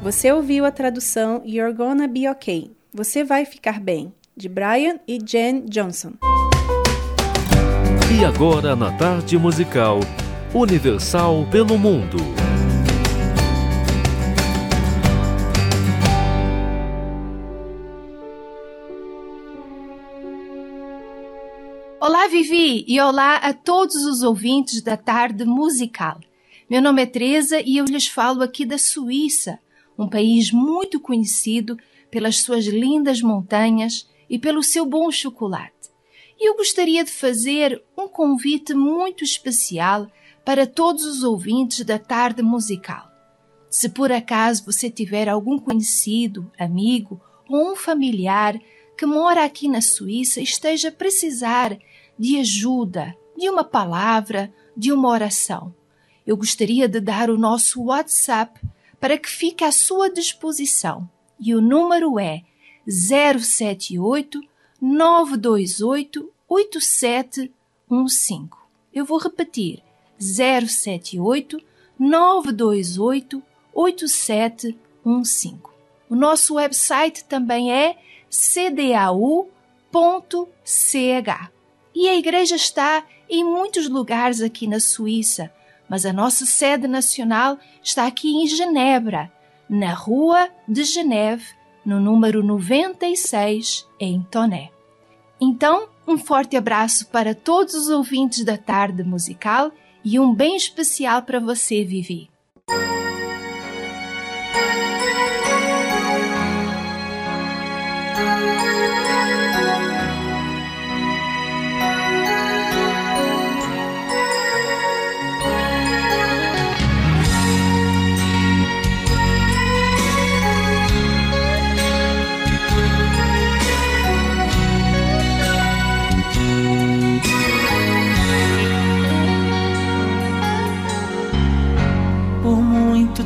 Você 0.05 0.31
ouviu 0.31 0.65
a 0.65 0.71
tradução 0.71 1.41
You're 1.43 1.73
Gonna 1.73 2.07
Be 2.07 2.29
Okay. 2.29 2.69
Você 2.93 3.23
vai 3.23 3.43
ficar 3.43 3.79
bem, 3.79 4.13
de 4.37 4.47
Brian 4.47 4.99
e 5.07 5.17
Jen 5.17 5.65
Johnson. 5.65 6.13
E 8.15 8.23
agora 8.23 8.75
na 8.75 8.95
tarde 8.95 9.35
musical 9.35 10.01
Universal 10.53 11.47
pelo 11.49 11.79
Mundo. 11.79 12.17
Olá, 21.99 22.27
Vivi, 22.27 22.85
e 22.87 23.01
olá 23.01 23.37
a 23.37 23.55
todos 23.55 24.05
os 24.05 24.21
ouvintes 24.21 24.83
da 24.83 24.95
tarde 24.95 25.45
musical. 25.45 26.19
Meu 26.69 26.79
nome 26.79 27.01
é 27.01 27.07
Teresa 27.07 27.59
e 27.59 27.77
eu 27.77 27.85
lhes 27.85 28.05
falo 28.05 28.43
aqui 28.43 28.65
da 28.65 28.77
Suíça, 28.77 29.59
um 29.97 30.07
país 30.07 30.51
muito 30.51 30.99
conhecido 30.99 31.77
pelas 32.09 32.41
suas 32.41 32.65
lindas 32.65 33.21
montanhas 33.21 34.07
e 34.29 34.37
pelo 34.37 34.63
seu 34.63 34.85
bom 34.85 35.11
chocolate. 35.11 35.73
E 36.39 36.49
eu 36.49 36.55
gostaria 36.55 37.03
de 37.03 37.11
fazer 37.11 37.81
um 37.97 38.07
convite 38.07 38.73
muito 38.73 39.23
especial 39.23 40.07
para 40.43 40.67
todos 40.67 41.05
os 41.05 41.23
ouvintes 41.23 41.85
da 41.85 41.97
tarde 41.97 42.41
musical. 42.41 43.09
Se 43.69 43.89
por 43.89 44.11
acaso 44.11 44.65
você 44.65 44.89
tiver 44.89 45.27
algum 45.27 45.57
conhecido, 45.57 46.51
amigo 46.57 47.19
ou 47.49 47.71
um 47.71 47.75
familiar 47.75 48.59
que 48.97 49.05
mora 49.05 49.43
aqui 49.43 49.67
na 49.67 49.81
Suíça 49.81 50.39
esteja 50.39 50.89
a 50.89 50.91
precisar 50.91 51.77
de 52.17 52.37
ajuda, 52.37 53.15
de 53.37 53.49
uma 53.49 53.63
palavra, 53.63 54.53
de 54.75 54.91
uma 54.91 55.09
oração, 55.09 55.73
eu 56.25 56.37
gostaria 56.37 56.87
de 56.87 56.99
dar 56.99 57.29
o 57.29 57.37
nosso 57.37 57.83
WhatsApp 57.83 58.59
para 59.05 59.19
que 59.19 59.29
fique 59.29 59.63
à 59.63 59.71
sua 59.71 60.09
disposição. 60.09 61.07
E 61.39 61.53
o 61.53 61.61
número 61.61 62.19
é 62.19 62.41
078 62.87 64.41
928 64.81 66.33
8715. 66.49 68.49
Eu 68.91 69.05
vou 69.05 69.19
repetir: 69.19 69.83
078 70.19 71.61
928 71.99 73.43
8715. 73.71 75.55
O 76.09 76.15
nosso 76.15 76.55
website 76.55 77.25
também 77.25 77.71
é 77.71 77.99
cdau.ch. 78.27 79.51
E 81.93 82.09
a 82.09 82.15
igreja 82.15 82.55
está 82.55 83.05
em 83.29 83.43
muitos 83.43 83.87
lugares 83.87 84.41
aqui 84.41 84.65
na 84.65 84.79
Suíça, 84.79 85.53
mas 85.89 86.05
a 86.05 86.13
nossa 86.13 86.45
sede 86.45 86.87
nacional 86.87 87.57
está 87.83 88.05
aqui 88.07 88.29
em 88.29 88.47
Genebra, 88.47 89.31
na 89.69 89.93
Rua 89.93 90.49
de 90.67 90.83
Geneve, 90.83 91.45
no 91.85 91.99
número 91.99 92.43
96, 92.43 93.87
em 93.99 94.21
Toné. 94.23 94.71
Então, 95.39 95.87
um 96.07 96.17
forte 96.17 96.55
abraço 96.55 97.07
para 97.07 97.35
todos 97.35 97.73
os 97.73 97.89
ouvintes 97.89 98.43
da 98.43 98.57
tarde 98.57 99.03
musical 99.03 99.71
e 100.03 100.19
um 100.19 100.33
bem 100.33 100.55
especial 100.55 101.21
para 101.23 101.39
você, 101.39 101.83
Vivi. 101.83 102.29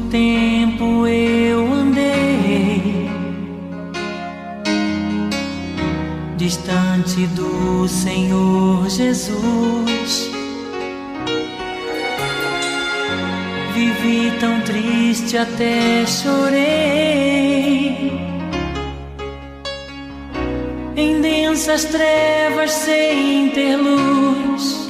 Tempo 0.10 1.06
eu 1.08 1.72
andei 1.72 3.10
distante 6.36 7.28
do 7.28 7.88
Senhor 7.88 8.90
Jesus. 8.90 10.32
Vivi 13.74 14.32
tão 14.40 14.60
triste 14.62 15.38
até 15.38 16.06
chorei. 16.08 16.60
Em 20.96 21.22
densas 21.22 21.86
trevas 21.86 22.72
sem 22.72 23.50
ter 23.52 23.76
luz. 23.76 24.89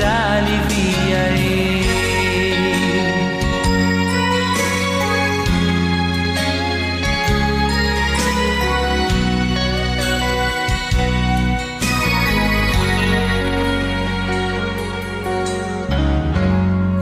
os. 0.00 1.84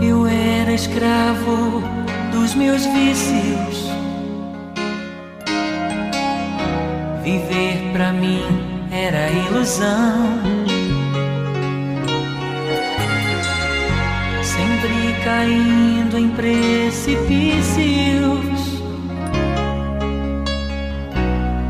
Eu 0.02 0.26
era 0.26 0.72
escravo 0.72 1.82
dos 2.30 2.54
meus 2.54 2.84
vícios. 2.86 3.90
Viver 7.22 7.92
para 7.92 8.12
mim 8.12 8.42
era 8.90 9.30
ilusão. 9.30 10.61
sempre 14.82 15.14
caindo 15.22 16.18
em 16.18 16.28
precipícios, 16.30 17.22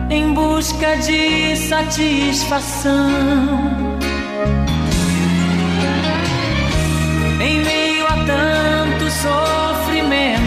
em 0.08 0.32
busca 0.32 0.96
de 0.96 1.56
satisfação. 1.56 3.10
Em 7.40 7.58
meio 7.62 8.06
a 8.06 8.24
tanto 8.24 9.10
sofrimento 9.10 10.41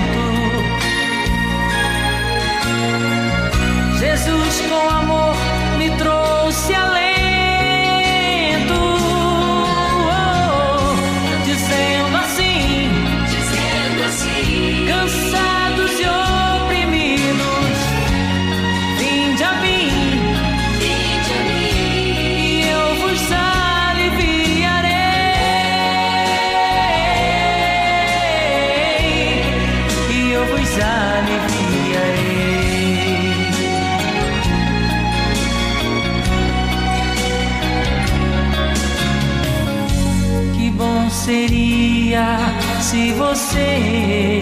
se 42.96 43.12
você 43.12 44.42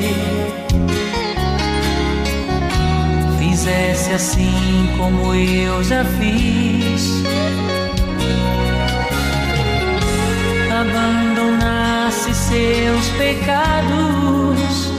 fizesse 3.40 4.12
assim 4.14 4.94
como 4.96 5.34
eu 5.34 5.84
já 5.84 6.06
fiz, 6.06 7.24
abandonasse 10.72 12.32
seus 12.36 13.08
pecados 13.18 14.92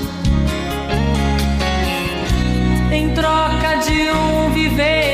em 2.90 3.10
troca 3.10 3.76
de 3.86 4.10
um 4.10 4.50
viver. 4.52 5.13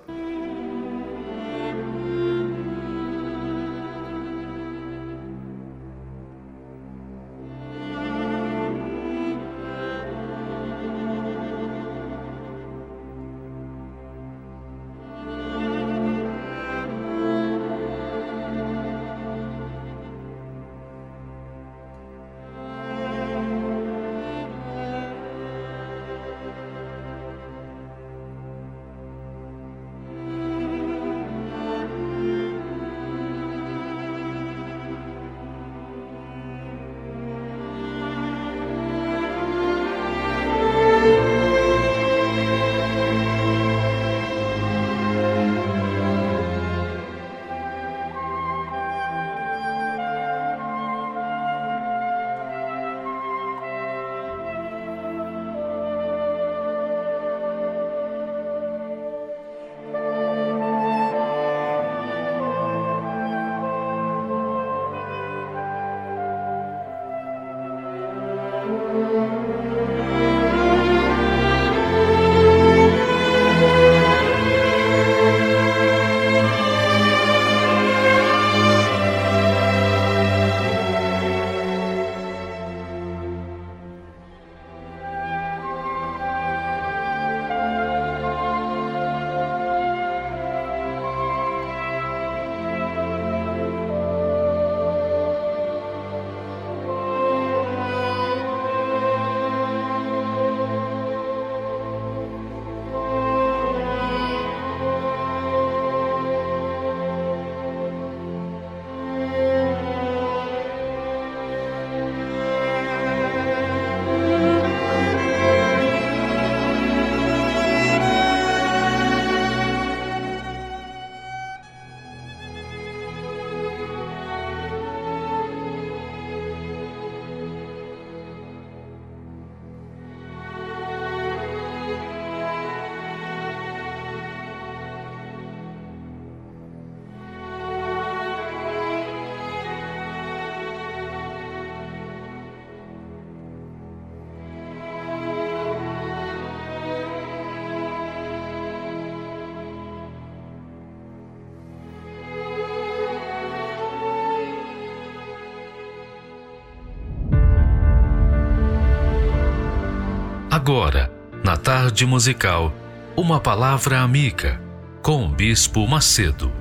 Agora, 160.63 161.11
na 161.43 161.57
tarde 161.57 162.05
musical, 162.05 162.71
uma 163.17 163.41
palavra 163.41 163.99
amiga 163.99 164.61
com 165.01 165.25
o 165.25 165.29
Bispo 165.29 165.87
Macedo. 165.87 166.51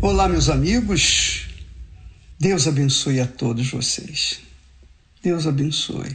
Olá, 0.00 0.28
meus 0.28 0.48
amigos. 0.48 1.48
Deus 2.38 2.68
abençoe 2.68 3.18
a 3.18 3.26
todos 3.26 3.68
vocês. 3.68 4.40
Deus 5.20 5.44
abençoe. 5.44 6.14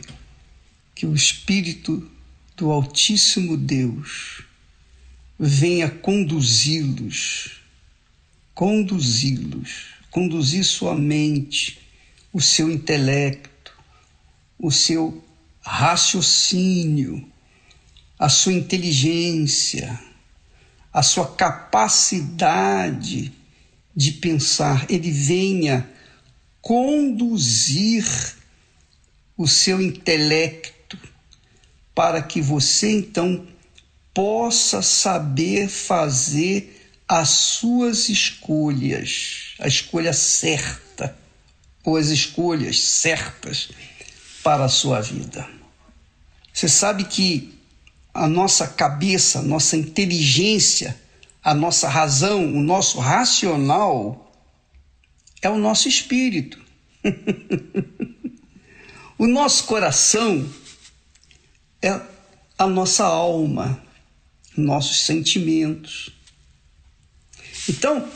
Que 0.96 1.06
o 1.06 1.14
Espírito 1.14 2.10
do 2.56 2.72
Altíssimo 2.72 3.58
Deus 3.58 4.42
venha 5.38 5.90
conduzi-los, 5.90 7.60
conduzi-los, 8.56 9.97
conduzir 10.18 10.64
sua 10.64 10.96
mente, 10.96 11.78
o 12.34 12.42
seu 12.42 12.72
intelecto, 12.72 13.72
o 14.58 14.72
seu 14.72 15.24
raciocínio, 15.62 17.32
a 18.18 18.28
sua 18.28 18.54
inteligência, 18.54 20.02
a 20.92 21.04
sua 21.04 21.36
capacidade 21.36 23.32
de 23.96 24.12
pensar, 24.14 24.88
ele 24.90 25.12
venha 25.12 25.88
conduzir 26.64 28.04
o 29.38 29.48
seu 29.48 29.80
intelecto 29.80 30.98
para 31.94 32.24
que 32.24 32.42
você 32.42 32.90
então 32.92 33.46
possa 34.16 34.82
saber 34.82 35.70
fazer 35.70 36.92
as 37.08 37.30
suas 37.30 38.10
escolhas, 38.10 39.47
a 39.60 39.68
escolha 39.68 40.14
certa 40.14 41.18
ou 41.84 41.98
as 41.98 42.08
escolhas 42.08 42.80
certas 42.80 43.70
para 44.44 44.66
a 44.66 44.70
sua 44.70 45.02
vida. 45.02 45.48
Você 46.54 46.68
sabe 46.68 47.06
que 47.06 47.58
a 48.14 48.28
nossa 48.28 48.68
cabeça, 48.68 49.40
a 49.40 49.44
nossa 49.44 49.78
inteligência, 49.78 51.00
a 51.44 51.54
nossa 51.54 51.88
razão, 51.88 52.56
o 52.56 52.62
nosso 52.62 53.00
racional 53.00 54.34
é 55.42 55.50
o 55.50 55.58
nosso 55.58 55.88
espírito. 55.88 56.60
o 59.18 59.28
nosso 59.28 59.66
coração 59.66 60.48
é 61.82 62.00
a 62.58 62.68
nossa 62.68 63.06
alma, 63.06 63.82
nossos 64.58 65.02
sentimentos. 65.02 66.10
Então, 67.70 68.08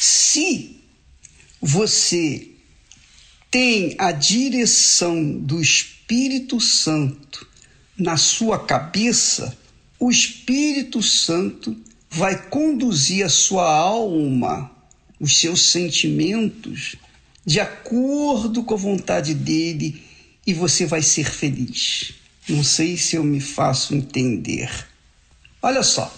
se 0.00 0.80
você 1.60 2.48
tem 3.50 3.94
a 3.98 4.12
direção 4.12 5.30
do 5.30 5.60
Espírito 5.60 6.58
Santo 6.58 7.46
na 7.98 8.16
sua 8.16 8.64
cabeça, 8.64 9.54
o 9.98 10.10
Espírito 10.10 11.02
Santo 11.02 11.76
vai 12.08 12.48
conduzir 12.48 13.26
a 13.26 13.28
sua 13.28 13.70
alma, 13.70 14.70
os 15.20 15.38
seus 15.38 15.70
sentimentos, 15.70 16.96
de 17.44 17.60
acordo 17.60 18.64
com 18.64 18.72
a 18.72 18.78
vontade 18.78 19.34
dele 19.34 20.02
e 20.46 20.54
você 20.54 20.86
vai 20.86 21.02
ser 21.02 21.30
feliz. 21.30 22.14
Não 22.48 22.64
sei 22.64 22.96
se 22.96 23.16
eu 23.16 23.22
me 23.22 23.38
faço 23.38 23.94
entender. 23.94 24.70
Olha 25.60 25.82
só, 25.82 26.10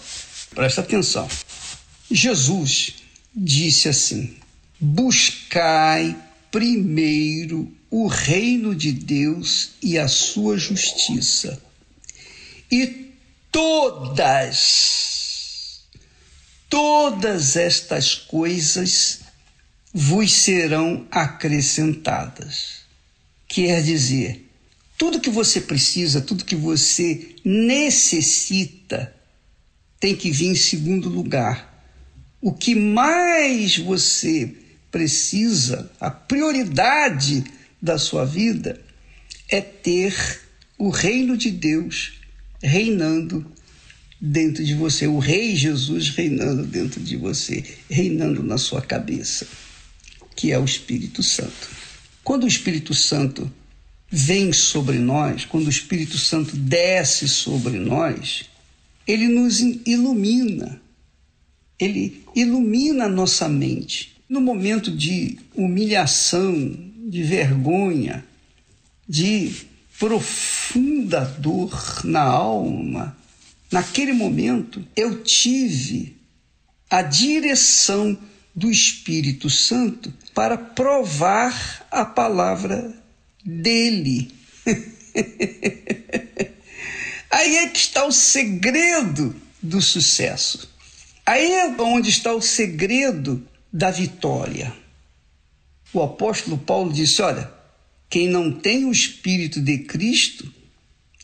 presta 0.55 0.79
atenção. 0.79 1.27
Jesus 2.09 3.02
disse 3.35 3.89
assim: 3.89 4.35
Buscai 4.79 6.15
primeiro 6.51 7.71
o 7.89 8.07
reino 8.07 8.75
de 8.75 8.91
Deus 8.91 9.71
e 9.81 9.97
a 9.97 10.07
sua 10.07 10.57
justiça, 10.57 11.61
e 12.71 13.11
todas, 13.51 14.61
todas 16.69 17.55
estas 17.55 18.15
coisas 18.15 19.19
vos 19.93 20.33
serão 20.33 21.07
acrescentadas. 21.11 22.83
Quer 23.47 23.83
dizer, 23.83 24.49
tudo 24.97 25.19
que 25.19 25.29
você 25.29 25.61
precisa, 25.61 26.21
tudo 26.21 26.45
que 26.45 26.55
você 26.55 27.35
necessita, 27.45 29.15
tem 29.99 30.15
que 30.15 30.31
vir 30.31 30.47
em 30.47 30.55
segundo 30.55 31.09
lugar. 31.09 31.72
O 32.45 32.51
que 32.51 32.75
mais 32.75 33.77
você 33.77 34.53
precisa, 34.91 35.89
a 35.97 36.11
prioridade 36.11 37.41
da 37.81 37.97
sua 37.97 38.25
vida, 38.25 38.81
é 39.47 39.61
ter 39.61 40.41
o 40.77 40.89
reino 40.89 41.37
de 41.37 41.49
Deus 41.49 42.19
reinando 42.61 43.49
dentro 44.19 44.61
de 44.61 44.73
você, 44.73 45.07
o 45.07 45.19
Rei 45.19 45.55
Jesus 45.55 46.09
reinando 46.09 46.65
dentro 46.65 46.99
de 46.99 47.15
você, 47.15 47.63
reinando 47.89 48.43
na 48.43 48.57
sua 48.57 48.81
cabeça, 48.81 49.47
que 50.35 50.51
é 50.51 50.59
o 50.59 50.65
Espírito 50.65 51.23
Santo. 51.23 51.69
Quando 52.25 52.43
o 52.43 52.47
Espírito 52.47 52.93
Santo 52.93 53.49
vem 54.11 54.51
sobre 54.51 54.99
nós, 54.99 55.45
quando 55.45 55.67
o 55.67 55.69
Espírito 55.69 56.17
Santo 56.17 56.57
desce 56.57 57.25
sobre 57.25 57.79
nós, 57.79 58.49
ele 59.07 59.29
nos 59.29 59.61
ilumina, 59.61 60.82
ele 61.79 62.23
ilumina 62.35 63.07
nossa 63.07 63.47
mente. 63.49 64.15
No 64.27 64.41
momento 64.41 64.91
de 64.91 65.37
humilhação, 65.55 66.75
de 67.09 67.23
vergonha, 67.23 68.25
de 69.07 69.53
profunda 69.99 71.21
dor 71.39 72.01
na 72.03 72.21
alma, 72.21 73.15
naquele 73.71 74.13
momento 74.13 74.85
eu 74.95 75.23
tive 75.23 76.15
a 76.89 77.01
direção 77.01 78.17
do 78.55 78.69
Espírito 78.69 79.49
Santo 79.49 80.13
para 80.33 80.57
provar 80.57 81.87
a 81.89 82.05
palavra 82.05 82.93
dele. 83.43 84.31
Aí 87.31 87.57
é 87.57 87.67
que 87.67 87.79
está 87.79 88.05
o 88.05 88.11
segredo 88.11 89.35
do 89.61 89.81
sucesso. 89.81 90.71
Aí 91.25 91.51
é 91.51 91.67
onde 91.81 92.09
está 92.09 92.33
o 92.33 92.41
segredo 92.41 93.45
da 93.71 93.89
vitória. 93.89 94.73
O 95.93 96.01
apóstolo 96.01 96.57
Paulo 96.57 96.91
disse: 96.91 97.21
Olha, 97.21 97.49
quem 98.09 98.27
não 98.27 98.51
tem 98.51 98.85
o 98.85 98.91
Espírito 98.91 99.61
de 99.61 99.79
Cristo, 99.79 100.51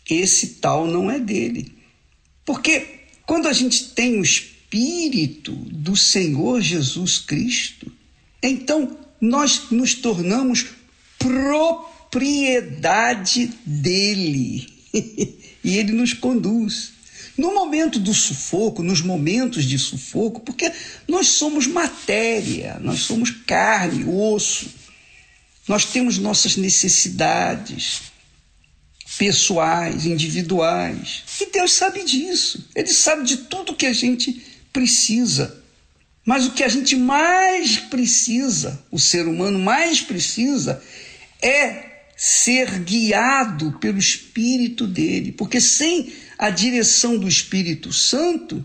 esse 0.09 0.55
tal 0.55 0.87
não 0.87 1.11
é 1.11 1.19
dele. 1.19 1.77
Porque 2.45 2.99
quando 3.25 3.47
a 3.47 3.53
gente 3.53 3.89
tem 3.89 4.19
o 4.19 4.23
Espírito 4.23 5.51
do 5.53 5.95
Senhor 5.95 6.61
Jesus 6.61 7.19
Cristo, 7.19 7.91
então 8.41 8.97
nós 9.19 9.69
nos 9.69 9.93
tornamos 9.95 10.65
propriedade 12.09 13.51
dele. 13.65 14.67
e 15.63 15.77
ele 15.77 15.91
nos 15.91 16.13
conduz. 16.13 16.93
No 17.39 17.53
momento 17.53 18.01
do 18.01 18.13
sufoco, 18.13 18.83
nos 18.83 18.99
momentos 18.99 19.63
de 19.63 19.79
sufoco, 19.79 20.41
porque 20.41 20.69
nós 21.07 21.29
somos 21.29 21.67
matéria, 21.67 22.77
nós 22.81 22.99
somos 22.99 23.31
carne, 23.31 24.03
osso, 24.03 24.67
nós 25.65 25.85
temos 25.85 26.17
nossas 26.17 26.57
necessidades 26.57 28.01
pessoais, 29.17 30.05
individuais. 30.05 31.23
E 31.39 31.45
Deus 31.49 31.71
sabe 31.71 32.03
disso. 32.03 32.67
Ele 32.75 32.89
sabe 32.89 33.23
de 33.23 33.37
tudo 33.37 33.73
que 33.73 33.85
a 33.85 33.93
gente 33.93 34.45
precisa. 34.73 35.63
Mas 36.25 36.45
o 36.45 36.51
que 36.51 36.63
a 36.65 36.67
gente 36.67 36.97
mais 36.97 37.77
precisa, 37.77 38.83
o 38.91 38.99
ser 38.99 39.25
humano 39.25 39.57
mais 39.57 40.01
precisa, 40.01 40.83
é 41.41 42.03
ser 42.17 42.79
guiado 42.79 43.79
pelo 43.79 43.97
Espírito 43.97 44.85
dele, 44.85 45.31
porque 45.31 45.61
sem 45.61 46.11
a 46.39 46.49
direção 46.49 47.17
do 47.17 47.27
Espírito 47.27 47.91
Santo, 47.91 48.63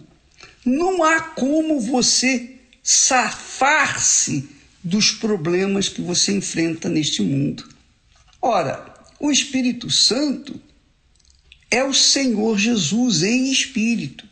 não 0.64 1.02
há 1.02 1.20
como 1.20 1.80
você 1.80 2.54
safar-se 2.80 4.48
dos 4.82 5.10
problemas 5.10 5.88
que 5.88 6.00
você 6.00 6.32
enfrenta 6.32 6.88
neste 6.88 7.20
mundo. 7.20 7.68
Ora, 8.40 8.94
o 9.18 9.28
Espírito 9.28 9.90
Santo 9.90 10.60
é 11.68 11.82
o 11.82 11.92
Senhor 11.92 12.56
Jesus 12.56 13.24
em 13.24 13.50
espírito. 13.50 14.24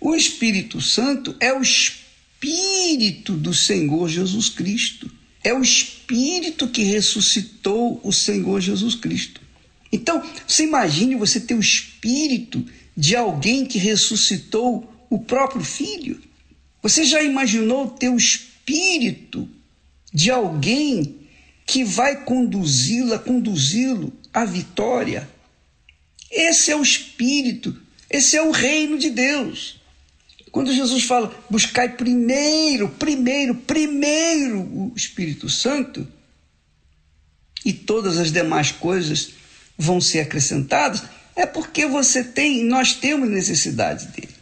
O 0.00 0.14
Espírito 0.14 0.80
Santo 0.80 1.34
é 1.40 1.52
o 1.52 1.60
Espírito 1.60 3.32
do 3.32 3.52
Senhor 3.52 4.08
Jesus 4.08 4.48
Cristo. 4.48 5.10
É 5.42 5.52
o 5.52 5.60
Espírito 5.60 6.68
que 6.68 6.84
ressuscitou 6.84 8.00
o 8.04 8.12
Senhor 8.12 8.60
Jesus 8.60 8.94
Cristo. 8.94 9.40
Então, 9.94 10.20
você 10.44 10.64
imagine 10.64 11.14
você 11.14 11.38
ter 11.38 11.54
o 11.54 11.60
Espírito 11.60 12.66
de 12.96 13.14
alguém 13.14 13.64
que 13.64 13.78
ressuscitou 13.78 14.92
o 15.08 15.20
próprio 15.20 15.62
Filho? 15.62 16.20
Você 16.82 17.04
já 17.04 17.22
imaginou 17.22 17.88
ter 17.88 18.08
o 18.08 18.16
Espírito 18.16 19.48
de 20.12 20.32
alguém 20.32 21.20
que 21.64 21.84
vai 21.84 22.24
conduzi-la, 22.24 23.20
conduzi-lo 23.20 24.12
à 24.32 24.44
vitória. 24.44 25.30
Esse 26.28 26.72
é 26.72 26.76
o 26.76 26.82
Espírito, 26.82 27.80
esse 28.10 28.36
é 28.36 28.42
o 28.42 28.50
reino 28.50 28.98
de 28.98 29.10
Deus. 29.10 29.80
Quando 30.50 30.72
Jesus 30.72 31.04
fala, 31.04 31.32
buscai 31.48 31.90
primeiro, 31.90 32.88
primeiro, 32.88 33.54
primeiro 33.54 34.58
o 34.60 34.92
Espírito 34.96 35.48
Santo, 35.48 36.04
e 37.64 37.72
todas 37.72 38.18
as 38.18 38.32
demais 38.32 38.72
coisas 38.72 39.43
vão 39.76 40.00
ser 40.00 40.20
acrescentadas, 40.20 41.02
é 41.36 41.46
porque 41.46 41.86
você 41.86 42.22
tem, 42.22 42.64
nós 42.64 42.94
temos 42.94 43.28
necessidade 43.28 44.06
dele. 44.08 44.34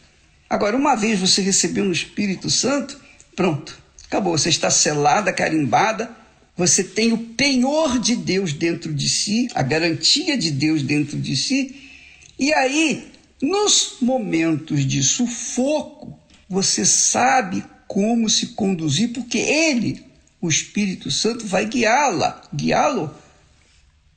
Agora, 0.49 0.77
uma 0.77 0.95
vez 0.95 1.19
você 1.19 1.41
recebeu 1.41 1.85
o 1.85 1.93
Espírito 1.93 2.51
Santo, 2.51 3.01
pronto, 3.35 3.79
acabou. 4.05 4.37
Você 4.37 4.51
está 4.51 4.71
selada, 4.71 5.33
carimbada, 5.33 6.11
você 6.57 6.85
tem 6.85 7.13
o 7.13 7.19
penhor 7.19 7.99
de 7.99 8.15
Deus 8.15 8.53
dentro 8.53 8.93
de 8.93 9.09
si, 9.09 9.49
a 9.55 9.63
garantia 9.63 10.37
de 10.37 10.51
Deus 10.51 10.83
dentro 10.83 11.19
de 11.19 11.35
si, 11.35 11.91
e 12.39 12.53
aí 12.53 13.11
nos 13.43 13.97
momentos 14.01 14.87
de 14.87 15.03
sufoco, 15.03 16.17
você 16.49 16.85
sabe 16.87 17.65
como 17.89 18.31
se 18.31 18.49
conduzir, 18.49 19.13
porque 19.13 19.39
ele, 19.39 20.05
o 20.41 20.49
Espírito 20.49 21.11
Santo, 21.11 21.45
vai 21.47 21.67
guiá-la, 21.67 22.41
guiá-lo 22.55 23.13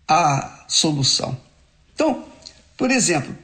à 0.07 0.65
solução. 0.67 1.37
Então, 1.93 2.25
por 2.77 2.91
exemplo, 2.91 3.35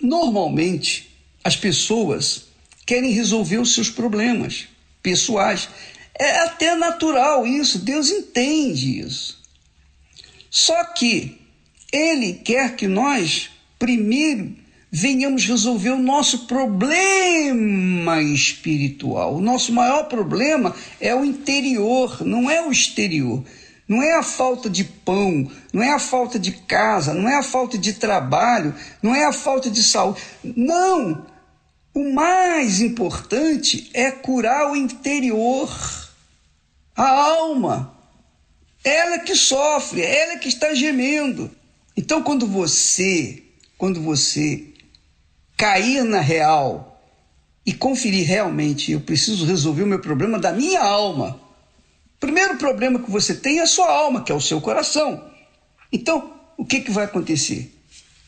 normalmente 0.00 1.10
as 1.42 1.56
pessoas 1.56 2.46
querem 2.86 3.12
resolver 3.12 3.58
os 3.58 3.74
seus 3.74 3.90
problemas 3.90 4.66
pessoais. 5.02 5.68
É 6.18 6.40
até 6.40 6.74
natural 6.74 7.46
isso, 7.46 7.78
Deus 7.78 8.10
entende 8.10 9.00
isso. 9.00 9.42
Só 10.50 10.84
que 10.84 11.40
Ele 11.92 12.34
quer 12.34 12.76
que 12.76 12.86
nós, 12.86 13.50
primeiro, 13.78 14.54
venhamos 14.90 15.44
resolver 15.44 15.90
o 15.90 15.98
nosso 15.98 16.46
problema 16.46 18.22
espiritual. 18.22 19.34
O 19.34 19.40
nosso 19.40 19.72
maior 19.72 20.04
problema 20.04 20.74
é 21.00 21.12
o 21.14 21.24
interior, 21.24 22.24
não 22.24 22.48
é 22.48 22.64
o 22.64 22.70
exterior. 22.70 23.44
Não 23.86 24.02
é 24.02 24.14
a 24.14 24.22
falta 24.22 24.70
de 24.70 24.84
pão, 24.84 25.50
não 25.72 25.82
é 25.82 25.92
a 25.92 25.98
falta 25.98 26.38
de 26.38 26.52
casa, 26.52 27.12
não 27.12 27.28
é 27.28 27.36
a 27.36 27.42
falta 27.42 27.76
de 27.76 27.92
trabalho, 27.92 28.74
não 29.02 29.14
é 29.14 29.24
a 29.24 29.32
falta 29.32 29.70
de 29.70 29.82
saúde. 29.82 30.22
Não! 30.42 31.26
O 31.92 32.12
mais 32.12 32.80
importante 32.80 33.90
é 33.94 34.10
curar 34.10 34.72
o 34.72 34.76
interior, 34.76 35.70
a 36.96 37.08
alma. 37.08 37.94
Ela 38.82 39.20
que 39.20 39.36
sofre, 39.36 40.02
ela 40.02 40.38
que 40.38 40.48
está 40.48 40.74
gemendo. 40.74 41.50
Então, 41.96 42.22
quando 42.22 42.46
você, 42.46 43.44
quando 43.78 44.00
você 44.02 44.64
cair 45.56 46.02
na 46.04 46.20
real 46.20 47.00
e 47.64 47.72
conferir 47.72 48.26
realmente, 48.26 48.92
eu 48.92 49.00
preciso 49.00 49.46
resolver 49.46 49.84
o 49.84 49.86
meu 49.86 50.00
problema 50.00 50.38
da 50.38 50.52
minha 50.52 50.80
alma. 50.80 51.40
Primeiro 52.24 52.56
problema 52.56 52.98
que 52.98 53.10
você 53.10 53.34
tem 53.34 53.58
é 53.58 53.64
a 53.64 53.66
sua 53.66 53.86
alma, 53.86 54.24
que 54.24 54.32
é 54.32 54.34
o 54.34 54.40
seu 54.40 54.58
coração. 54.58 55.22
Então, 55.92 56.32
o 56.56 56.64
que, 56.64 56.80
que 56.80 56.90
vai 56.90 57.04
acontecer? 57.04 57.70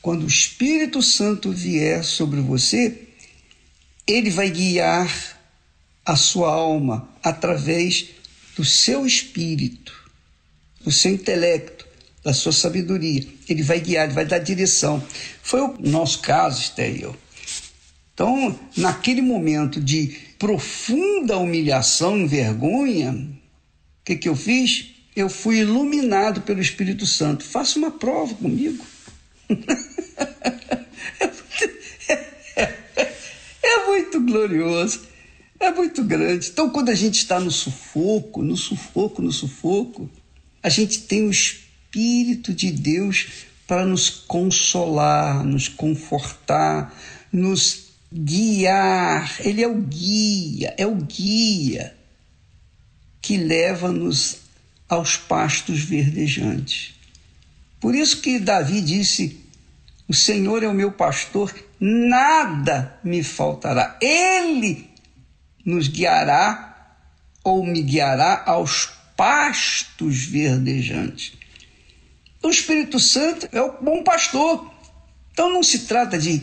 Quando 0.03 0.25
o 0.25 0.29
Espírito 0.29 1.03
Santo 1.03 1.51
vier 1.51 2.05
sobre 2.05 2.43
você, 2.43 3.09
ele 4.07 4.29
vai 4.29 4.51
guiar 4.51 5.11
a 6.05 6.15
sua 6.15 6.53
alma 6.53 7.09
através 7.23 8.09
do 8.55 8.67
seu 8.67 9.07
espírito, 9.07 9.95
do 10.83 10.93
seu 10.93 11.13
intelecto, 11.13 11.87
da 12.23 12.35
sua 12.35 12.53
sabedoria. 12.53 13.27
Ele 13.49 13.63
vai 13.63 13.81
guiar, 13.81 14.05
ele 14.05 14.13
vai 14.13 14.27
dar 14.27 14.41
direção. 14.41 15.03
Foi 15.43 15.63
o 15.63 15.75
nosso 15.81 16.21
caso, 16.21 16.61
Esté 16.61 16.91
e 16.91 17.01
eu. 17.01 17.17
Então, 18.13 18.61
naquele 18.77 19.23
momento 19.23 19.81
de 19.81 20.19
profunda 20.39 21.39
humilhação 21.39 22.19
e 22.19 22.27
vergonha, 22.27 23.36
que, 24.07 24.17
que 24.17 24.29
eu 24.29 24.37
fiz? 24.37 24.95
Eu 25.17 25.29
fui 25.29 25.59
iluminado 25.59 26.43
pelo 26.43 26.61
Espírito 26.61 27.05
Santo. 27.05 27.43
Faça 27.43 27.77
uma 27.79 27.91
prova 27.91 28.35
comigo. 28.37 28.87
é 33.63 33.87
muito 33.87 34.21
glorioso, 34.21 35.01
é 35.59 35.73
muito 35.73 36.05
grande. 36.05 36.51
Então, 36.51 36.71
quando 36.71 36.91
a 36.91 36.95
gente 36.95 37.17
está 37.17 37.41
no 37.41 37.51
sufoco, 37.51 38.43
no 38.43 38.57
sufoco, 38.57 39.21
no 39.21 39.33
sufoco, 39.33 40.09
a 40.63 40.69
gente 40.69 41.01
tem 41.03 41.27
o 41.27 41.31
Espírito 41.31 42.55
de 42.55 42.71
Deus 42.71 43.47
para 43.67 43.85
nos 43.85 44.09
consolar, 44.09 45.45
nos 45.45 45.67
confortar, 45.67 46.97
nos 47.33 47.87
guiar. 48.13 49.37
Ele 49.41 49.65
é 49.65 49.69
o 49.69 49.81
guia, 49.81 50.75
é 50.79 50.87
o 50.87 50.95
guia 50.95 51.97
que 53.27 53.37
leva-nos 53.37 54.37
aos 54.89 55.17
pastos 55.17 55.81
verdejantes. 55.81 56.95
Por 57.81 57.93
isso 57.93 58.21
que 58.21 58.39
Davi 58.39 58.81
disse: 58.81 59.45
O 60.07 60.15
Senhor 60.15 60.63
é 60.63 60.69
o 60.69 60.75
meu 60.75 60.93
pastor, 60.93 61.53
nada 61.81 62.97
me 63.03 63.25
faltará. 63.25 63.99
Ele 64.01 64.89
nos 65.65 65.89
guiará 65.89 66.95
ou 67.43 67.67
me 67.67 67.83
guiará 67.83 68.45
aos 68.47 68.93
pastos 69.17 70.25
verdejantes. 70.27 71.33
O 72.41 72.49
Espírito 72.49 73.01
Santo 73.01 73.49
é 73.51 73.61
o 73.61 73.83
bom 73.83 74.05
pastor. 74.05 74.73
Então 75.33 75.53
não 75.53 75.65
se 75.65 75.81
trata 75.81 76.17
de 76.17 76.41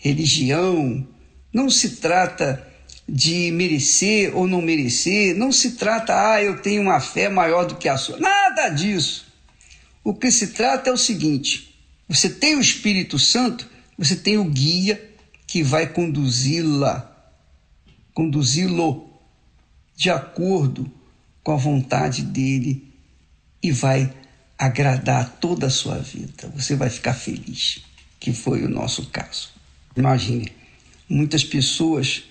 religião, 0.00 1.06
não 1.52 1.70
se 1.70 1.90
trata 1.90 2.73
de 3.08 3.50
merecer 3.50 4.34
ou 4.36 4.46
não 4.46 4.62
merecer, 4.62 5.36
não 5.36 5.52
se 5.52 5.72
trata, 5.72 6.32
ah, 6.32 6.42
eu 6.42 6.60
tenho 6.60 6.82
uma 6.82 7.00
fé 7.00 7.28
maior 7.28 7.64
do 7.64 7.76
que 7.76 7.88
a 7.88 7.96
sua. 7.96 8.18
Nada 8.18 8.68
disso. 8.70 9.26
O 10.02 10.14
que 10.14 10.30
se 10.30 10.48
trata 10.48 10.90
é 10.90 10.92
o 10.92 10.98
seguinte: 10.98 11.74
você 12.08 12.28
tem 12.28 12.56
o 12.56 12.60
Espírito 12.60 13.18
Santo, 13.18 13.68
você 13.96 14.16
tem 14.16 14.38
o 14.38 14.44
guia 14.44 15.02
que 15.46 15.62
vai 15.62 15.86
conduzi-la, 15.86 17.10
conduzi-lo 18.12 19.08
de 19.96 20.10
acordo 20.10 20.90
com 21.42 21.52
a 21.52 21.56
vontade 21.56 22.22
dele 22.22 22.92
e 23.62 23.70
vai 23.70 24.12
agradar 24.58 25.36
toda 25.40 25.66
a 25.66 25.70
sua 25.70 25.98
vida. 25.98 26.50
Você 26.54 26.74
vai 26.74 26.90
ficar 26.90 27.14
feliz, 27.14 27.82
que 28.18 28.32
foi 28.32 28.64
o 28.64 28.68
nosso 28.68 29.06
caso. 29.06 29.50
Imagine, 29.96 30.50
muitas 31.08 31.44
pessoas 31.44 32.24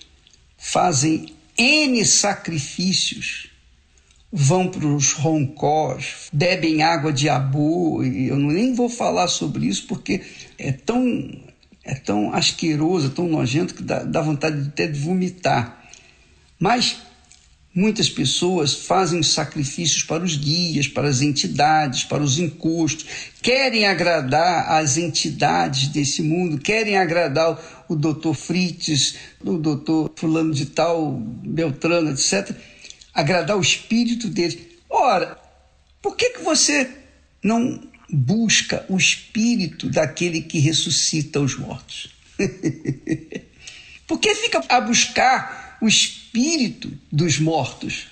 fazem 0.64 1.26
N 1.58 2.02
sacrifícios, 2.06 3.50
vão 4.32 4.66
para 4.66 4.86
os 4.86 5.12
roncós, 5.12 6.28
bebem 6.32 6.82
água 6.82 7.12
de 7.12 7.28
abu, 7.28 8.02
eu 8.02 8.38
nem 8.38 8.72
vou 8.72 8.88
falar 8.88 9.28
sobre 9.28 9.66
isso 9.66 9.86
porque 9.86 10.22
é 10.58 10.72
tão, 10.72 11.38
é 11.84 11.94
tão 11.94 12.32
asqueroso, 12.32 13.10
tão 13.10 13.28
nojento 13.28 13.74
que 13.74 13.82
dá, 13.82 14.04
dá 14.04 14.22
vontade 14.22 14.68
até 14.68 14.86
de 14.86 14.98
vomitar. 14.98 15.84
Mas 16.58 16.96
Muitas 17.76 18.08
pessoas 18.08 18.72
fazem 18.72 19.20
sacrifícios 19.20 20.04
para 20.04 20.22
os 20.22 20.36
guias, 20.36 20.86
para 20.86 21.08
as 21.08 21.22
entidades, 21.22 22.04
para 22.04 22.22
os 22.22 22.38
encostos, 22.38 23.04
querem 23.42 23.84
agradar 23.84 24.70
as 24.70 24.96
entidades 24.96 25.88
desse 25.88 26.22
mundo, 26.22 26.56
querem 26.56 26.96
agradar 26.96 27.58
o 27.88 27.94
doutor 27.94 28.34
Fritz, 28.34 29.16
o 29.40 29.58
doutor 29.58 30.12
fulano 30.16 30.52
de 30.52 30.66
tal, 30.66 31.12
Beltrano, 31.12 32.10
etc., 32.10 32.56
agradar 33.12 33.56
o 33.56 33.62
espírito 33.62 34.28
dele. 34.28 34.78
Ora, 34.88 35.38
por 36.02 36.16
que, 36.16 36.30
que 36.30 36.42
você 36.42 36.90
não 37.42 37.80
busca 38.10 38.84
o 38.88 38.96
espírito 38.96 39.88
daquele 39.88 40.42
que 40.42 40.58
ressuscita 40.58 41.40
os 41.40 41.56
mortos? 41.56 42.14
por 44.06 44.18
que 44.18 44.34
fica 44.34 44.64
a 44.68 44.80
buscar 44.80 45.64
o 45.84 45.88
espírito 45.88 46.90
dos 47.12 47.38
mortos. 47.38 48.06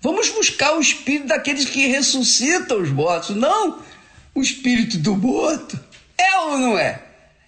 Vamos 0.00 0.30
buscar 0.30 0.76
o 0.76 0.80
espírito 0.80 1.26
daqueles 1.26 1.66
que 1.66 1.86
ressuscitam 1.86 2.80
os 2.80 2.90
mortos, 2.90 3.36
não 3.36 3.82
o 4.34 4.40
espírito 4.40 4.98
do 4.98 5.14
morto. 5.14 5.78
É 6.16 6.38
ou 6.38 6.58
não 6.58 6.78
é? 6.78 7.05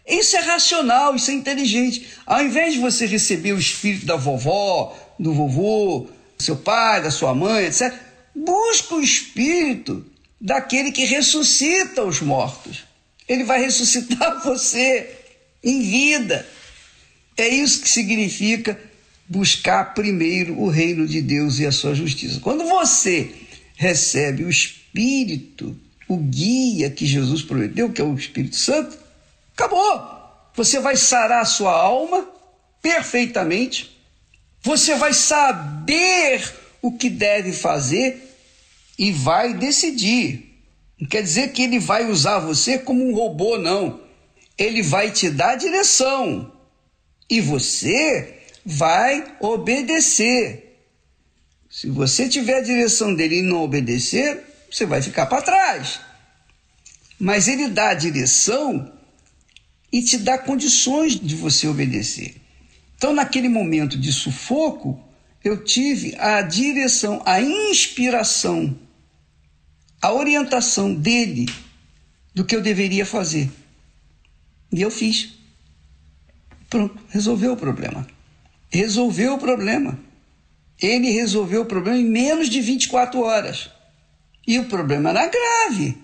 Isso 0.08 0.36
é 0.36 0.40
racional, 0.40 1.14
isso 1.14 1.30
é 1.30 1.34
inteligente. 1.34 2.06
Ao 2.26 2.42
invés 2.42 2.74
de 2.74 2.80
você 2.80 3.04
receber 3.04 3.52
o 3.52 3.58
espírito 3.58 4.06
da 4.06 4.16
vovó, 4.16 4.96
do 5.18 5.34
vovô, 5.34 6.08
do 6.36 6.42
seu 6.42 6.56
pai, 6.56 7.02
da 7.02 7.10
sua 7.10 7.34
mãe, 7.34 7.66
etc., 7.66 7.92
busca 8.34 8.94
o 8.94 9.02
espírito 9.02 10.06
daquele 10.40 10.92
que 10.92 11.04
ressuscita 11.04 12.04
os 12.04 12.20
mortos. 12.22 12.84
Ele 13.28 13.44
vai 13.44 13.60
ressuscitar 13.60 14.40
você 14.44 15.10
em 15.62 15.82
vida. 15.82 16.46
É 17.36 17.46
isso 17.46 17.82
que 17.82 17.88
significa 17.88 18.80
buscar 19.28 19.92
primeiro 19.92 20.58
o 20.58 20.68
reino 20.68 21.06
de 21.06 21.20
Deus 21.20 21.58
e 21.58 21.66
a 21.66 21.72
sua 21.72 21.94
justiça. 21.94 22.40
Quando 22.40 22.64
você 22.64 23.30
recebe 23.76 24.44
o 24.44 24.50
Espírito 24.50 25.78
o 26.08 26.16
guia 26.16 26.88
que 26.88 27.04
Jesus 27.04 27.42
prometeu, 27.42 27.92
que 27.92 28.00
é 28.00 28.04
o 28.04 28.14
Espírito 28.14 28.56
Santo, 28.56 28.96
acabou. 29.58 30.18
Você 30.54 30.78
vai 30.78 30.96
sarar 30.96 31.42
a 31.42 31.46
sua 31.46 31.72
alma 31.72 32.28
perfeitamente. 32.80 33.98
Você 34.62 34.94
vai 34.94 35.12
saber 35.12 36.54
o 36.80 36.92
que 36.92 37.10
deve 37.10 37.52
fazer 37.52 38.36
e 38.96 39.10
vai 39.10 39.52
decidir. 39.54 40.44
Não 41.00 41.08
quer 41.08 41.22
dizer 41.22 41.52
que 41.52 41.62
ele 41.62 41.78
vai 41.78 42.08
usar 42.08 42.38
você 42.38 42.78
como 42.78 43.04
um 43.04 43.14
robô, 43.14 43.58
não. 43.58 44.00
Ele 44.56 44.82
vai 44.82 45.10
te 45.10 45.30
dar 45.30 45.56
direção 45.56 46.52
e 47.28 47.40
você 47.40 48.42
vai 48.64 49.36
obedecer. 49.40 50.64
Se 51.70 51.88
você 51.90 52.28
tiver 52.28 52.58
a 52.58 52.62
direção 52.62 53.14
dele 53.14 53.38
e 53.38 53.42
não 53.42 53.62
obedecer, 53.62 54.42
você 54.70 54.86
vai 54.86 55.02
ficar 55.02 55.26
para 55.26 55.42
trás. 55.42 56.00
Mas 57.20 57.46
ele 57.46 57.68
dá 57.68 57.90
a 57.90 57.94
direção 57.94 58.97
e 59.92 60.02
te 60.02 60.18
dá 60.18 60.38
condições 60.38 61.18
de 61.18 61.34
você 61.34 61.66
obedecer. 61.66 62.36
Então, 62.96 63.12
naquele 63.12 63.48
momento 63.48 63.96
de 63.96 64.12
sufoco, 64.12 65.00
eu 65.42 65.62
tive 65.64 66.14
a 66.16 66.42
direção, 66.42 67.22
a 67.24 67.40
inspiração, 67.40 68.76
a 70.02 70.12
orientação 70.12 70.94
dele 70.94 71.46
do 72.34 72.44
que 72.44 72.54
eu 72.54 72.60
deveria 72.60 73.06
fazer. 73.06 73.50
E 74.72 74.82
eu 74.82 74.90
fiz. 74.90 75.34
Pronto, 76.68 77.00
resolveu 77.08 77.52
o 77.52 77.56
problema. 77.56 78.06
Resolveu 78.70 79.34
o 79.34 79.38
problema. 79.38 79.98
Ele 80.80 81.10
resolveu 81.10 81.62
o 81.62 81.66
problema 81.66 81.98
em 81.98 82.04
menos 82.04 82.48
de 82.48 82.60
24 82.60 83.20
horas. 83.20 83.70
E 84.46 84.58
o 84.58 84.66
problema 84.66 85.10
era 85.10 85.26
grave. 85.26 85.96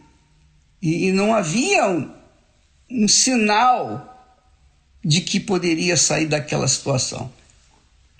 E, 0.80 1.11
não 1.12 1.35
havia 1.35 2.13
um 2.95 3.09
sinal 3.09 4.12
de 5.05 5.20
que 5.20 5.40
poderia 5.40 5.97
sair 5.97 6.26
daquela 6.26 6.68
situação. 6.68 7.30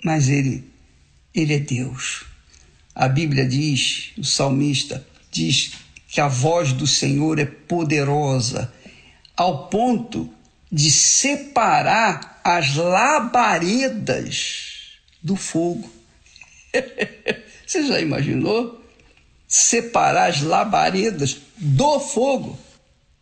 Mas 0.03 0.27
ele, 0.27 0.69
ele 1.33 1.53
é 1.53 1.59
Deus. 1.59 2.25
A 2.93 3.07
Bíblia 3.07 3.47
diz, 3.47 4.11
o 4.17 4.23
salmista 4.23 5.05
diz 5.31 5.71
que 6.09 6.19
a 6.19 6.27
voz 6.27 6.73
do 6.73 6.85
Senhor 6.85 7.39
é 7.39 7.45
poderosa, 7.45 8.71
ao 9.35 9.67
ponto 9.67 10.29
de 10.71 10.91
separar 10.91 12.41
as 12.43 12.75
labaredas 12.75 14.99
do 15.23 15.35
fogo. 15.35 15.89
Você 17.65 17.87
já 17.87 17.99
imaginou? 17.99 18.81
Separar 19.47 20.29
as 20.29 20.41
labaredas 20.41 21.37
do 21.57 21.99
fogo. 21.99 22.57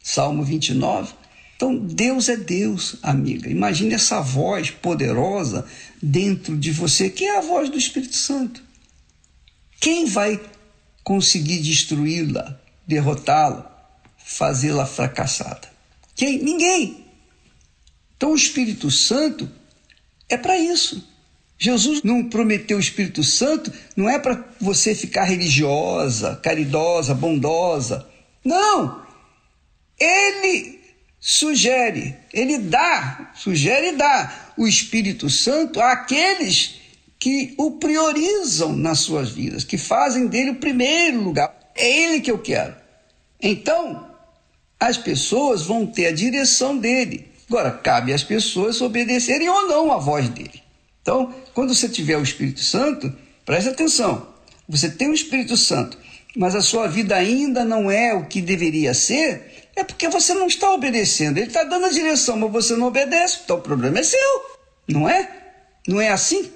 Salmo 0.01 0.43
29. 0.43 1.22
Então, 1.64 1.78
Deus 1.78 2.28
é 2.28 2.36
Deus, 2.36 2.97
amiga. 3.01 3.49
Imagine 3.49 3.93
essa 3.93 4.20
voz 4.20 4.70
poderosa 4.70 5.66
dentro 6.01 6.57
de 6.57 6.72
você, 6.72 7.09
que 7.09 7.24
é 7.24 7.38
a 7.38 7.41
voz 7.41 7.70
do 7.70 7.78
Espírito 7.78 8.18
Santo. 8.18 8.61
Quem 9.80 10.05
vai 10.05 10.41
conseguir 11.05 11.60
destruí-la, 11.60 12.60
derrotá-la, 12.85 13.98
fazê-la 14.18 14.85
fracassada? 14.85 15.69
Quem? 16.14 16.44
Ninguém. 16.44 17.06
Então, 18.18 18.34
o 18.34 18.35
Espírito 18.35 18.91
Santo 18.91 19.49
é 20.27 20.35
para 20.35 20.60
isso. 20.60 21.07
Jesus 21.57 22.03
não 22.03 22.26
prometeu 22.26 22.76
o 22.76 22.81
Espírito 22.81 23.23
Santo, 23.23 23.72
não 23.95 24.10
é 24.10 24.19
para 24.19 24.45
você 24.60 24.94
ficar 24.94 25.23
religiosa, 25.23 26.35
caridosa, 26.44 27.15
bondosa. 27.15 28.06
Não! 28.44 29.02
Ele 29.98 30.73
sugere, 31.26 32.18
ele 32.34 32.58
dá, 32.58 33.32
sugere 33.34 33.91
e 33.91 33.95
dá 33.95 34.52
o 34.58 34.68
Espírito 34.68 35.30
Santo 35.30 35.80
àqueles 35.80 36.82
que 37.18 37.54
o 37.58 37.72
priorizam 37.72 38.76
nas 38.76 39.00
suas 39.00 39.32
vidas, 39.32 39.64
que 39.64 39.78
fazem 39.78 40.28
dele 40.28 40.50
o 40.50 40.56
primeiro 40.56 41.22
lugar. 41.22 41.58
É 41.76 42.04
ele 42.04 42.20
que 42.20 42.30
eu 42.30 42.40
quero. 42.40 42.76
Então, 43.41 44.06
as 44.78 44.98
pessoas 44.98 45.62
vão 45.62 45.86
ter 45.86 46.08
a 46.08 46.12
direção 46.12 46.78
dele. 46.78 47.26
Agora, 47.48 47.72
cabe 47.72 48.12
às 48.12 48.24
pessoas 48.24 48.82
obedecerem 48.82 49.48
ou 49.48 49.66
não 49.70 49.94
à 49.94 50.00
voz 50.00 50.28
dele. 50.28 50.62
Então, 51.02 51.34
quando 51.54 51.74
você 51.74 51.88
tiver 51.88 52.18
o 52.18 52.24
Espírito 52.24 52.60
Santo, 52.60 53.16
preste 53.45 53.70
atenção. 53.70 54.28
Você 54.68 54.90
tem 54.90 55.08
o 55.08 55.14
Espírito 55.14 55.56
Santo, 55.56 55.98
mas 56.36 56.54
a 56.54 56.62
sua 56.62 56.88
vida 56.88 57.16
ainda 57.16 57.64
não 57.64 57.90
é 57.90 58.14
o 58.14 58.26
que 58.26 58.41
deveria 58.41 58.94
ser, 58.94 59.62
é 59.76 59.84
porque 59.84 60.08
você 60.08 60.34
não 60.34 60.48
está 60.48 60.72
obedecendo. 60.72 61.38
Ele 61.38 61.48
está 61.48 61.64
dando 61.64 61.86
a 61.86 61.90
direção, 61.90 62.38
mas 62.38 62.52
você 62.52 62.76
não 62.76 62.88
obedece. 62.88 63.40
Então 63.44 63.58
o 63.58 63.62
problema 63.62 64.00
é 64.00 64.04
seu, 64.04 64.41
não 64.88 65.10
é? 65.10 65.30
Não 65.88 66.00
é 66.00 66.10
assim? 66.10 66.52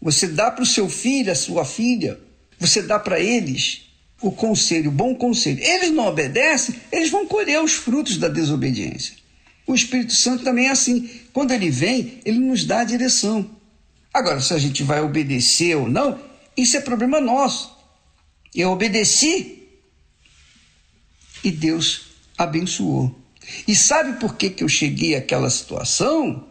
Você 0.00 0.26
dá 0.26 0.50
para 0.50 0.62
o 0.62 0.66
seu 0.66 0.88
filho, 0.88 1.32
a 1.32 1.34
sua 1.34 1.64
filha, 1.64 2.20
você 2.58 2.82
dá 2.82 2.98
para 2.98 3.20
eles 3.20 3.82
o 4.20 4.32
conselho, 4.32 4.90
o 4.90 4.94
bom 4.94 5.14
conselho. 5.14 5.62
Eles 5.62 5.90
não 5.90 6.06
obedecem, 6.06 6.74
eles 6.90 7.10
vão 7.10 7.26
colher 7.26 7.62
os 7.62 7.72
frutos 7.72 8.16
da 8.16 8.28
desobediência. 8.28 9.14
O 9.66 9.74
Espírito 9.74 10.12
Santo 10.12 10.44
também 10.44 10.66
é 10.66 10.70
assim. 10.70 11.08
Quando 11.32 11.52
ele 11.52 11.70
vem, 11.70 12.20
ele 12.24 12.38
nos 12.38 12.64
dá 12.64 12.80
a 12.80 12.84
direção. 12.84 13.50
Agora, 14.12 14.40
se 14.40 14.52
a 14.52 14.58
gente 14.58 14.82
vai 14.82 15.00
obedecer 15.00 15.76
ou 15.76 15.88
não, 15.88 16.20
isso 16.56 16.76
é 16.76 16.80
problema 16.80 17.20
nosso. 17.20 17.74
Eu 18.54 18.70
obedeci 18.70 19.68
e 21.42 21.50
Deus 21.50 22.03
abençoou. 22.36 23.14
E 23.66 23.74
sabe 23.74 24.18
por 24.18 24.36
que, 24.36 24.50
que 24.50 24.64
eu 24.64 24.68
cheguei 24.68 25.14
àquela 25.14 25.50
situação? 25.50 26.46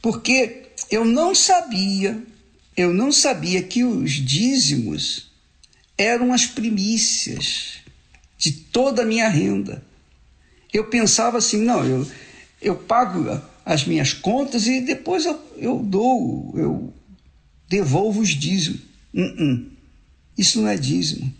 Porque 0.00 0.66
eu 0.90 1.04
não 1.04 1.34
sabia, 1.34 2.22
eu 2.76 2.92
não 2.92 3.12
sabia 3.12 3.62
que 3.62 3.84
os 3.84 4.12
dízimos 4.12 5.30
eram 5.98 6.32
as 6.32 6.46
primícias 6.46 7.78
de 8.38 8.52
toda 8.52 9.02
a 9.02 9.06
minha 9.06 9.28
renda. 9.28 9.82
Eu 10.72 10.84
pensava 10.88 11.38
assim, 11.38 11.62
não, 11.62 11.84
eu, 11.84 12.06
eu 12.60 12.76
pago 12.76 13.40
as 13.64 13.84
minhas 13.84 14.12
contas 14.12 14.66
e 14.66 14.80
depois 14.80 15.24
eu, 15.24 15.40
eu 15.56 15.78
dou, 15.78 16.52
eu 16.56 16.94
devolvo 17.68 18.20
os 18.20 18.30
dízimos. 18.30 18.80
Uh 19.12 19.20
-uh. 19.20 19.66
Isso 20.36 20.60
não 20.60 20.68
é 20.68 20.76
dízimo. 20.76 21.32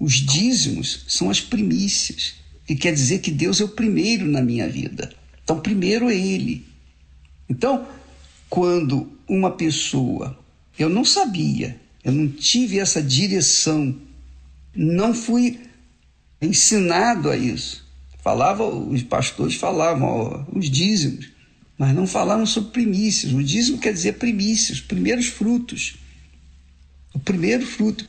Os 0.00 0.14
dízimos 0.14 1.04
são 1.06 1.30
as 1.30 1.40
primícias 1.40 2.41
que 2.66 2.76
quer 2.76 2.92
dizer 2.92 3.18
que 3.18 3.30
Deus 3.30 3.60
é 3.60 3.64
o 3.64 3.68
primeiro 3.68 4.26
na 4.26 4.40
minha 4.40 4.68
vida. 4.68 5.12
Então, 5.42 5.60
primeiro 5.60 6.10
é 6.10 6.16
Ele. 6.16 6.66
Então, 7.48 7.86
quando 8.48 9.10
uma 9.28 9.50
pessoa, 9.50 10.38
eu 10.78 10.88
não 10.88 11.04
sabia, 11.04 11.80
eu 12.04 12.12
não 12.12 12.28
tive 12.28 12.78
essa 12.78 13.02
direção, 13.02 13.94
não 14.74 15.14
fui 15.14 15.60
ensinado 16.40 17.30
a 17.30 17.36
isso. 17.36 17.84
Falava, 18.18 18.64
os 18.64 19.02
pastores 19.02 19.56
falavam 19.56 20.08
ó, 20.08 20.44
os 20.56 20.70
dízimos, 20.70 21.30
mas 21.76 21.94
não 21.94 22.06
falavam 22.06 22.46
sobre 22.46 22.70
primícias. 22.70 23.32
O 23.32 23.42
dízimo 23.42 23.78
quer 23.78 23.92
dizer 23.92 24.14
primícias, 24.14 24.80
primeiros 24.80 25.26
frutos. 25.26 25.96
O 27.12 27.18
primeiro 27.18 27.66
fruto, 27.66 28.08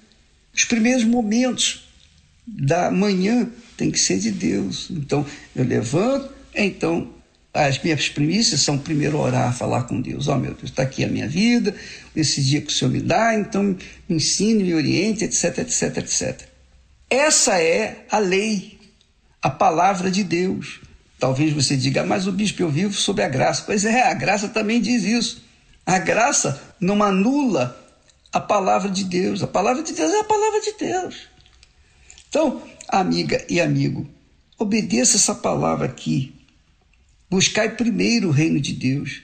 os 0.53 0.63
primeiros 0.65 1.03
momentos 1.03 1.82
da 2.45 2.91
manhã 2.91 3.49
tem 3.77 3.89
que 3.89 3.99
ser 3.99 4.19
de 4.19 4.31
Deus. 4.31 4.89
Então, 4.91 5.25
eu 5.55 5.63
levanto, 5.63 6.29
então 6.53 7.11
as 7.53 7.81
minhas 7.81 8.09
primícias 8.09 8.61
são 8.61 8.77
primeiro 8.77 9.19
orar, 9.19 9.55
falar 9.55 9.83
com 9.83 10.01
Deus. 10.01 10.27
Ó 10.27 10.33
oh, 10.33 10.39
meu 10.39 10.53
Deus, 10.53 10.71
está 10.71 10.83
aqui 10.83 11.03
a 11.03 11.07
minha 11.07 11.27
vida, 11.27 11.75
esse 12.15 12.43
dia 12.43 12.61
que 12.61 12.71
o 12.71 12.75
Senhor 12.75 12.91
me 12.91 12.99
dá, 12.99 13.35
então 13.35 13.63
me 13.63 14.15
ensine, 14.15 14.63
me 14.63 14.73
oriente, 14.73 15.23
etc, 15.23 15.59
etc, 15.59 15.97
etc. 15.97 16.41
Essa 17.09 17.61
é 17.61 18.05
a 18.09 18.17
lei, 18.17 18.79
a 19.41 19.49
palavra 19.49 20.09
de 20.09 20.23
Deus. 20.23 20.81
Talvez 21.19 21.53
você 21.53 21.77
diga, 21.77 22.03
mas 22.03 22.27
o 22.27 22.31
bispo, 22.31 22.63
eu 22.63 22.69
vivo 22.69 22.93
sob 22.93 23.21
a 23.21 23.29
graça. 23.29 23.63
Pois 23.65 23.85
é, 23.85 24.09
a 24.09 24.13
graça 24.13 24.49
também 24.49 24.81
diz 24.81 25.03
isso. 25.03 25.43
A 25.85 25.99
graça 25.99 26.59
não 26.79 27.03
anula 27.03 27.79
a 28.31 28.39
palavra 28.39 28.89
de 28.89 29.03
Deus. 29.03 29.43
A 29.43 29.47
palavra 29.47 29.83
de 29.83 29.93
Deus 29.93 30.11
é 30.11 30.19
a 30.19 30.23
palavra 30.23 30.59
de 30.59 30.73
Deus. 30.73 31.32
Então, 32.33 32.63
amiga 32.87 33.45
e 33.47 33.61
amigo, 33.61 34.09
obedeça 34.57 35.17
essa 35.17 35.35
palavra 35.35 35.85
aqui. 35.85 36.33
Buscai 37.29 37.75
primeiro 37.75 38.29
o 38.29 38.31
reino 38.31 38.59
de 38.59 38.73
Deus. 38.73 39.21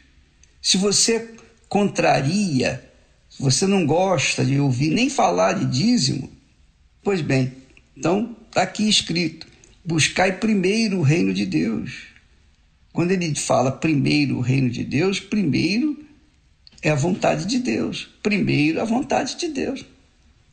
Se 0.62 0.78
você 0.78 1.34
contraria, 1.68 2.88
se 3.28 3.42
você 3.42 3.66
não 3.66 3.84
gosta 3.84 4.46
de 4.46 4.60
ouvir 4.60 4.92
nem 4.92 5.10
falar 5.10 5.54
de 5.54 5.66
dízimo, 5.66 6.32
pois 7.04 7.20
bem, 7.20 7.52
então 7.98 8.38
está 8.46 8.62
aqui 8.62 8.88
escrito: 8.88 9.48
buscai 9.84 10.34
primeiro 10.34 11.00
o 11.00 11.02
reino 11.02 11.34
de 11.34 11.48
Deus. 11.48 12.10
Quando 12.94 13.10
ele 13.10 13.34
fala 13.34 13.72
primeiro 13.72 14.38
o 14.38 14.42
reino 14.42 14.70
de 14.70 14.84
Deus, 14.84 15.20
primeiro 15.20 15.98
é 16.80 16.92
a 16.92 16.96
vontade 16.96 17.48
de 17.48 17.58
Deus. 17.58 18.08
Primeiro 18.22 18.80
a 18.80 18.86
vontade 18.86 19.36
de 19.36 19.48
Deus. 19.48 19.84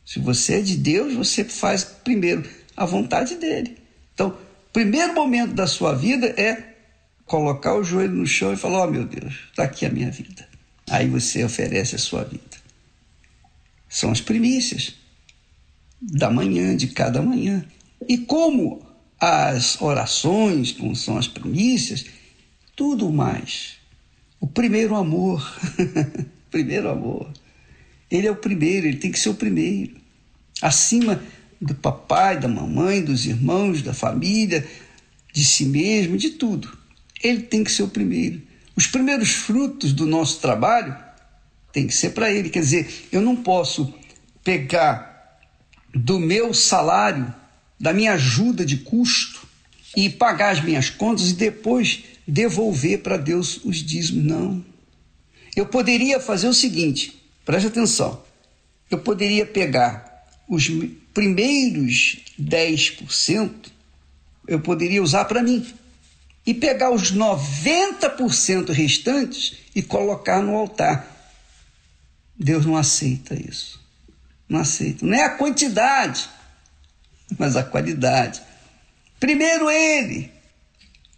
Se 0.07 0.19
você 0.19 0.59
é 0.59 0.61
de 0.61 0.77
Deus, 0.77 1.13
você 1.13 1.43
faz 1.43 1.83
primeiro 1.83 2.49
a 2.77 2.85
vontade 2.85 3.35
dele. 3.35 3.77
Então, 4.13 4.37
primeiro 4.71 5.13
momento 5.13 5.53
da 5.53 5.67
sua 5.67 5.93
vida 5.93 6.27
é 6.41 6.75
colocar 7.25 7.75
o 7.75 7.83
joelho 7.83 8.13
no 8.13 8.25
chão 8.25 8.53
e 8.53 8.55
falar: 8.55 8.77
Ó 8.77 8.87
oh, 8.87 8.89
meu 8.89 9.03
Deus, 9.03 9.33
está 9.49 9.63
aqui 9.63 9.85
a 9.85 9.89
minha 9.89 10.09
vida. 10.09 10.47
Aí 10.89 11.09
você 11.09 11.43
oferece 11.43 11.95
a 11.95 11.99
sua 11.99 12.23
vida. 12.23 12.41
São 13.89 14.09
as 14.09 14.21
primícias 14.21 14.95
da 16.01 16.31
manhã, 16.31 16.73
de 16.77 16.87
cada 16.87 17.21
manhã. 17.21 17.65
E 18.07 18.17
como 18.17 18.87
as 19.19 19.81
orações, 19.81 20.71
como 20.71 20.95
são 20.95 21.17
as 21.17 21.27
primícias, 21.27 22.05
tudo 22.77 23.11
mais. 23.11 23.73
O 24.39 24.47
primeiro 24.47 24.95
amor, 24.95 25.45
primeiro 26.49 26.87
amor. 26.87 27.29
Ele 28.09 28.27
é 28.27 28.31
o 28.31 28.35
primeiro, 28.35 28.87
ele 28.87 28.97
tem 28.97 29.11
que 29.11 29.19
ser 29.19 29.29
o 29.29 29.35
primeiro. 29.35 29.95
Acima 30.61 31.21
do 31.59 31.75
papai, 31.75 32.39
da 32.39 32.47
mamãe, 32.47 33.03
dos 33.03 33.25
irmãos, 33.25 33.81
da 33.81 33.93
família, 33.93 34.67
de 35.33 35.43
si 35.43 35.65
mesmo, 35.65 36.17
de 36.17 36.31
tudo. 36.31 36.77
Ele 37.21 37.41
tem 37.41 37.63
que 37.63 37.71
ser 37.71 37.83
o 37.83 37.87
primeiro. 37.87 38.41
Os 38.75 38.87
primeiros 38.87 39.31
frutos 39.31 39.91
do 39.91 40.05
nosso 40.05 40.39
trabalho 40.39 40.95
tem 41.73 41.87
que 41.87 41.93
ser 41.93 42.11
para 42.11 42.31
ele. 42.31 42.49
Quer 42.49 42.61
dizer, 42.61 43.07
eu 43.11 43.21
não 43.21 43.35
posso 43.35 43.93
pegar 44.43 45.39
do 45.93 46.19
meu 46.19 46.53
salário, 46.53 47.33
da 47.79 47.91
minha 47.91 48.13
ajuda 48.13 48.65
de 48.65 48.77
custo 48.77 49.47
e 49.95 50.09
pagar 50.09 50.51
as 50.51 50.63
minhas 50.63 50.89
contas 50.89 51.31
e 51.31 51.33
depois 51.33 52.03
devolver 52.27 52.99
para 52.99 53.17
Deus 53.17 53.59
os 53.63 53.77
dízimos. 53.77 54.23
Não. 54.25 54.63
Eu 55.55 55.65
poderia 55.65 56.19
fazer 56.19 56.47
o 56.47 56.53
seguinte, 56.53 57.16
preste 57.47 57.67
atenção. 57.67 58.21
Eu 58.91 58.99
poderia 58.99 59.45
pegar 59.45 60.27
os 60.49 60.69
primeiros 61.13 62.17
10%, 62.37 63.71
eu 64.45 64.59
poderia 64.59 65.01
usar 65.01 65.23
para 65.25 65.41
mim 65.41 65.65
e 66.45 66.53
pegar 66.53 66.91
os 66.91 67.13
90% 67.13 68.71
restantes 68.71 69.59
e 69.73 69.81
colocar 69.81 70.41
no 70.41 70.57
altar. 70.57 71.07
Deus 72.37 72.65
não 72.65 72.75
aceita 72.75 73.33
isso. 73.33 73.79
Não 74.49 74.59
aceita. 74.59 75.05
Não 75.05 75.13
é 75.13 75.23
a 75.23 75.37
quantidade, 75.37 76.29
mas 77.39 77.55
a 77.55 77.63
qualidade. 77.63 78.41
Primeiro 79.21 79.71
ele, 79.71 80.29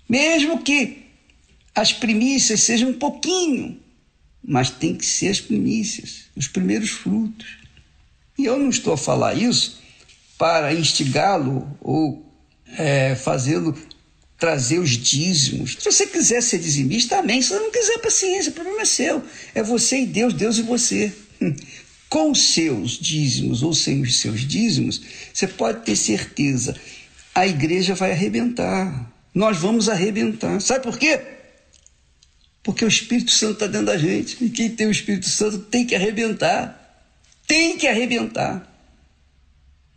mesmo 0.07 0.61
que 0.61 1.07
as 1.73 1.91
primícias 1.91 2.61
sejam 2.61 2.89
um 2.89 2.99
pouquinho, 2.99 3.80
mas 4.49 4.71
tem 4.71 4.95
que 4.95 5.05
ser 5.05 5.27
as 5.27 5.39
primícias, 5.39 6.21
os 6.35 6.47
primeiros 6.47 6.89
frutos. 6.89 7.45
E 8.35 8.45
eu 8.45 8.57
não 8.57 8.71
estou 8.71 8.93
a 8.93 8.97
falar 8.97 9.35
isso 9.35 9.80
para 10.39 10.73
instigá-lo 10.73 11.77
ou 11.80 12.26
é, 12.76 13.13
fazê-lo 13.13 13.77
trazer 14.39 14.80
os 14.80 14.89
dízimos. 14.89 15.77
Se 15.80 15.91
você 15.91 16.07
quiser 16.07 16.41
ser 16.41 16.57
dizimista, 16.57 17.19
amém. 17.19 17.43
Se 17.43 17.49
você 17.49 17.59
não 17.59 17.71
quiser, 17.71 17.99
paciência, 17.99 18.49
o 18.49 18.55
problema 18.55 18.81
é 18.81 18.85
seu. 18.85 19.21
É 19.53 19.61
você 19.61 19.99
e 19.99 20.07
Deus, 20.07 20.34
Deus 20.34 20.57
e 20.57 20.63
você. 20.63 21.13
Com 22.09 22.31
os 22.31 22.53
seus 22.53 22.93
dízimos 22.93 23.61
ou 23.61 23.71
sem 23.71 24.01
os 24.01 24.17
seus 24.17 24.41
dízimos, 24.41 24.99
você 25.31 25.45
pode 25.45 25.85
ter 25.85 25.95
certeza, 25.95 26.76
a 27.35 27.45
igreja 27.45 27.93
vai 27.93 28.13
arrebentar. 28.13 29.13
Nós 29.31 29.59
vamos 29.59 29.88
arrebentar. 29.88 30.59
Sabe 30.59 30.84
por 30.84 30.97
quê? 30.97 31.21
Porque 32.69 32.85
o 32.85 32.87
Espírito 32.87 33.31
Santo 33.31 33.53
está 33.53 33.65
dentro 33.65 33.87
da 33.87 33.97
gente. 33.97 34.45
E 34.45 34.47
quem 34.47 34.69
tem 34.69 34.85
o 34.85 34.91
Espírito 34.91 35.27
Santo 35.27 35.57
tem 35.57 35.87
que 35.87 35.95
arrebentar. 35.95 37.03
Tem 37.47 37.75
que 37.79 37.87
arrebentar. 37.87 38.71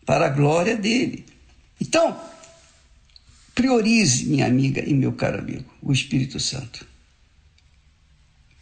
Para 0.06 0.24
a 0.24 0.28
glória 0.30 0.74
dele. 0.74 1.26
Então, 1.78 2.18
Priorize, 3.54 4.24
minha 4.24 4.46
amiga 4.46 4.82
e 4.88 4.94
meu 4.94 5.12
caro 5.12 5.40
amigo, 5.40 5.70
o 5.82 5.92
Espírito 5.92 6.40
Santo. 6.40 6.86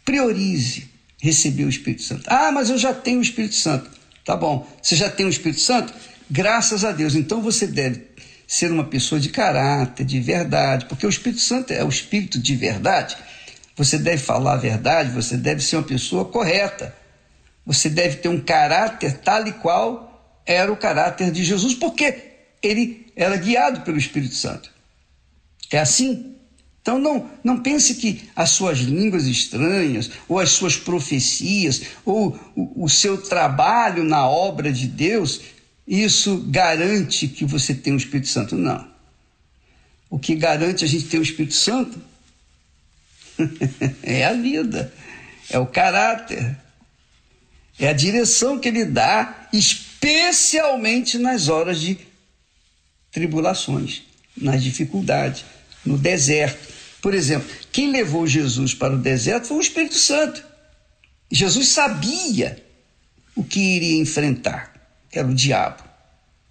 Priorize 0.03 0.89
receber 1.17 1.63
o 1.63 1.69
Espírito 1.69 2.03
Santo. 2.03 2.23
Ah, 2.27 2.51
mas 2.51 2.69
eu 2.69 2.77
já 2.77 2.93
tenho 2.93 3.19
o 3.19 3.23
Espírito 3.23 3.55
Santo. 3.55 3.89
Tá 4.25 4.35
bom, 4.35 4.69
você 4.83 4.97
já 4.97 5.09
tem 5.09 5.25
o 5.25 5.29
Espírito 5.29 5.61
Santo? 5.61 5.93
Graças 6.29 6.83
a 6.83 6.91
Deus. 6.91 7.15
Então 7.15 7.41
você 7.41 7.65
deve 7.65 8.07
ser 8.45 8.73
uma 8.73 8.83
pessoa 8.83 9.21
de 9.21 9.29
caráter, 9.29 10.05
de 10.05 10.19
verdade, 10.19 10.85
porque 10.87 11.05
o 11.05 11.09
Espírito 11.09 11.41
Santo 11.41 11.71
é 11.71 11.81
o 11.81 11.87
Espírito 11.87 12.37
de 12.37 12.57
verdade. 12.57 13.15
Você 13.75 13.97
deve 13.97 14.21
falar 14.21 14.53
a 14.53 14.57
verdade, 14.57 15.11
você 15.11 15.37
deve 15.37 15.61
ser 15.61 15.77
uma 15.77 15.83
pessoa 15.83 16.25
correta. 16.25 16.95
Você 17.65 17.89
deve 17.89 18.17
ter 18.17 18.29
um 18.29 18.41
caráter 18.41 19.19
tal 19.19 19.47
e 19.47 19.53
qual 19.53 20.41
era 20.45 20.71
o 20.71 20.77
caráter 20.77 21.31
de 21.31 21.43
Jesus, 21.43 21.73
porque 21.73 22.31
ele 22.61 23.07
era 23.15 23.37
guiado 23.37 23.81
pelo 23.81 23.97
Espírito 23.97 24.35
Santo. 24.35 24.71
É 25.71 25.79
assim? 25.79 26.35
Então 26.81 26.97
não, 26.97 27.29
não 27.43 27.61
pense 27.61 27.95
que 27.95 28.29
as 28.35 28.49
suas 28.49 28.79
línguas 28.79 29.25
estranhas, 29.25 30.11
ou 30.27 30.39
as 30.39 30.49
suas 30.49 30.75
profecias, 30.75 31.83
ou 32.03 32.37
o, 32.55 32.85
o 32.85 32.89
seu 32.89 33.21
trabalho 33.21 34.03
na 34.03 34.27
obra 34.27 34.71
de 34.71 34.87
Deus, 34.87 35.41
isso 35.87 36.43
garante 36.47 37.27
que 37.27 37.45
você 37.45 37.73
tem 37.73 37.93
o 37.93 37.97
Espírito 37.97 38.29
Santo. 38.29 38.55
Não. 38.55 38.89
O 40.09 40.17
que 40.17 40.35
garante 40.35 40.83
a 40.83 40.87
gente 40.87 41.05
ter 41.05 41.19
o 41.19 41.23
Espírito 41.23 41.53
Santo 41.53 42.01
é 44.03 44.25
a 44.25 44.33
vida, 44.33 44.93
é 45.49 45.59
o 45.59 45.65
caráter, 45.65 46.57
é 47.79 47.87
a 47.87 47.93
direção 47.93 48.59
que 48.59 48.67
ele 48.67 48.85
dá, 48.85 49.47
especialmente 49.51 51.17
nas 51.17 51.47
horas 51.47 51.81
de 51.81 51.97
tribulações, 53.11 54.03
nas 54.37 54.63
dificuldades 54.63 55.43
no 55.85 55.97
deserto. 55.97 56.71
Por 57.01 57.13
exemplo, 57.13 57.49
quem 57.71 57.91
levou 57.91 58.27
Jesus 58.27 58.73
para 58.73 58.93
o 58.93 58.97
deserto 58.97 59.47
foi 59.47 59.57
o 59.57 59.61
Espírito 59.61 59.95
Santo. 59.95 60.43
Jesus 61.31 61.69
sabia 61.69 62.63
o 63.35 63.43
que 63.43 63.59
iria 63.59 63.99
enfrentar, 63.99 64.73
que 65.09 65.17
era 65.17 65.27
o 65.27 65.33
diabo. 65.33 65.83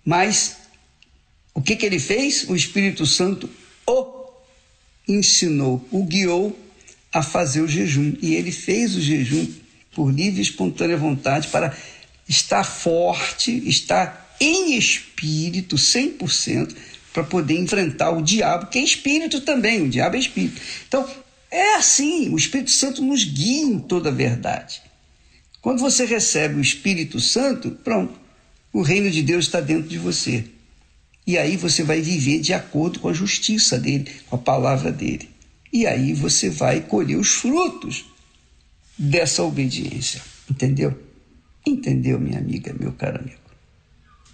Mas 0.04 0.56
o 1.54 1.62
que, 1.62 1.76
que 1.76 1.86
ele 1.86 2.00
fez? 2.00 2.48
O 2.48 2.56
Espírito 2.56 3.06
Santo 3.06 3.48
o 3.86 4.20
ensinou, 5.06 5.86
o 5.90 6.04
guiou 6.04 6.58
a 7.12 7.22
fazer 7.22 7.60
o 7.60 7.68
jejum. 7.68 8.14
E 8.20 8.34
ele 8.34 8.52
fez 8.52 8.94
o 8.94 9.00
jejum 9.00 9.46
por 9.92 10.10
livre 10.12 10.40
e 10.40 10.42
espontânea 10.42 10.96
vontade 10.96 11.48
para 11.48 11.76
estar 12.28 12.64
forte, 12.64 13.50
estar 13.68 14.36
em 14.40 14.76
espírito 14.76 15.76
100%, 15.76 16.74
para 17.12 17.24
poder 17.24 17.58
enfrentar 17.58 18.10
o 18.10 18.22
diabo, 18.22 18.66
que 18.66 18.78
é 18.78 18.82
espírito 18.82 19.40
também, 19.40 19.82
o 19.82 19.88
diabo 19.88 20.16
é 20.16 20.18
espírito. 20.18 20.60
Então, 20.86 21.08
é 21.50 21.74
assim, 21.74 22.28
o 22.28 22.36
Espírito 22.36 22.70
Santo 22.70 23.02
nos 23.02 23.24
guia 23.24 23.62
em 23.64 23.78
toda 23.80 24.08
a 24.08 24.12
verdade. 24.12 24.80
Quando 25.60 25.80
você 25.80 26.04
recebe 26.04 26.54
o 26.54 26.60
Espírito 26.60 27.18
Santo, 27.18 27.72
pronto, 27.82 28.14
o 28.72 28.82
reino 28.82 29.10
de 29.10 29.22
Deus 29.22 29.46
está 29.46 29.60
dentro 29.60 29.88
de 29.88 29.98
você. 29.98 30.44
E 31.26 31.36
aí 31.36 31.56
você 31.56 31.82
vai 31.82 32.00
viver 32.00 32.38
de 32.38 32.54
acordo 32.54 33.00
com 33.00 33.08
a 33.08 33.12
justiça 33.12 33.78
dele, 33.78 34.10
com 34.28 34.36
a 34.36 34.38
palavra 34.38 34.92
dele. 34.92 35.28
E 35.72 35.86
aí 35.86 36.12
você 36.12 36.50
vai 36.50 36.80
colher 36.80 37.16
os 37.16 37.30
frutos 37.30 38.04
dessa 38.98 39.42
obediência. 39.42 40.20
Entendeu? 40.50 40.98
Entendeu, 41.66 42.18
minha 42.18 42.38
amiga, 42.38 42.74
meu 42.78 42.92
caro 42.92 43.20
amigo? 43.20 43.38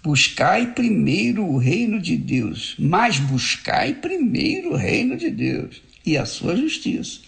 Buscai 0.03 0.73
primeiro 0.73 1.45
o 1.45 1.57
reino 1.57 2.01
de 2.01 2.15
Deus, 2.15 2.75
mas 2.79 3.19
buscai 3.19 3.93
primeiro 3.93 4.71
o 4.71 4.75
reino 4.75 5.17
de 5.17 5.29
Deus 5.29 5.81
e 6.05 6.17
a 6.17 6.25
sua 6.25 6.55
justiça. 6.55 7.19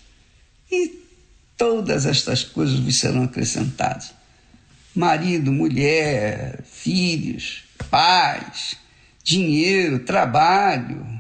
E 0.71 0.99
todas 1.57 2.05
estas 2.05 2.43
coisas 2.43 2.79
vos 2.79 2.97
serão 2.97 3.23
acrescentadas: 3.23 4.13
marido, 4.95 5.51
mulher, 5.51 6.63
filhos, 6.63 7.63
pais, 7.89 8.77
dinheiro, 9.23 9.99
trabalho. 9.99 11.18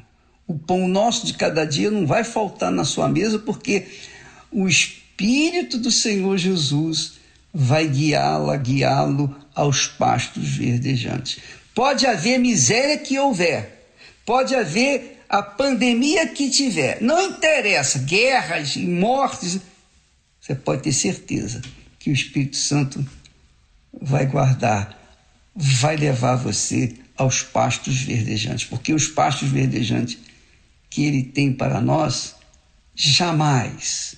O 0.49 0.57
pão 0.57 0.87
nosso 0.87 1.27
de 1.27 1.35
cada 1.35 1.63
dia 1.63 1.91
não 1.91 2.07
vai 2.07 2.23
faltar 2.23 2.71
na 2.71 2.83
sua 2.83 3.07
mesa, 3.07 3.37
porque 3.37 3.85
o 4.51 4.67
Espírito 4.67 5.77
do 5.77 5.91
Senhor 5.91 6.39
Jesus 6.39 7.19
vai 7.53 7.87
guiá-la, 7.87 8.57
guiá-lo 8.57 9.35
aos 9.53 9.85
pastos 9.85 10.49
verdejantes. 10.49 11.37
Pode 11.75 12.07
haver 12.07 12.39
miséria 12.39 12.97
que 12.97 13.19
houver, 13.19 13.93
pode 14.25 14.55
haver 14.55 15.23
a 15.29 15.43
pandemia 15.43 16.25
que 16.25 16.49
tiver, 16.49 16.99
não 16.99 17.27
interessa, 17.27 17.99
guerras 17.99 18.75
e 18.75 18.87
mortes, 18.87 19.59
você 20.41 20.55
pode 20.55 20.81
ter 20.81 20.93
certeza 20.93 21.61
que 21.99 22.09
o 22.09 22.13
Espírito 22.13 22.57
Santo 22.57 23.07
vai 24.01 24.25
guardar, 24.25 24.99
vai 25.55 25.95
levar 25.95 26.37
você 26.37 26.95
aos 27.15 27.43
pastos 27.43 28.01
verdejantes, 28.01 28.65
porque 28.65 28.95
os 28.95 29.07
pastos 29.07 29.49
verdejantes 29.49 30.17
que 30.89 31.03
ele 31.03 31.23
tem 31.23 31.53
para 31.53 31.79
nós 31.79 32.35
jamais 32.95 34.15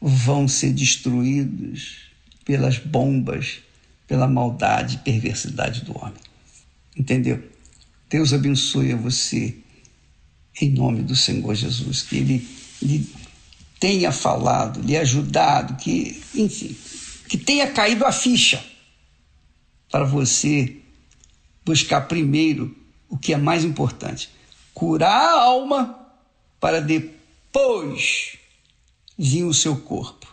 vão 0.00 0.48
ser 0.48 0.72
destruídos 0.72 2.10
pelas 2.44 2.78
bombas 2.78 3.62
pela 4.10 4.26
maldade 4.26 4.96
e 4.96 4.98
perversidade 4.98 5.84
do 5.84 5.96
homem. 5.96 6.20
Entendeu? 6.96 7.40
Deus 8.08 8.32
abençoe 8.32 8.92
a 8.92 8.96
você, 8.96 9.56
em 10.60 10.70
nome 10.70 11.02
do 11.02 11.14
Senhor 11.14 11.54
Jesus, 11.54 12.02
que 12.02 12.16
Ele 12.16 12.48
lhe 12.82 13.08
tenha 13.78 14.10
falado, 14.10 14.82
lhe 14.82 14.96
ajudado, 14.96 15.76
que, 15.76 16.20
enfim, 16.34 16.76
que 17.28 17.38
tenha 17.38 17.70
caído 17.70 18.04
a 18.04 18.10
ficha 18.10 18.60
para 19.88 20.02
você 20.02 20.78
buscar 21.64 22.00
primeiro 22.00 22.76
o 23.08 23.16
que 23.16 23.32
é 23.32 23.36
mais 23.36 23.64
importante: 23.64 24.28
curar 24.74 25.10
a 25.10 25.40
alma 25.42 25.98
para 26.58 26.80
depois 26.80 28.36
vir 29.18 29.44
o 29.44 29.54
seu 29.54 29.76
corpo. 29.76 30.26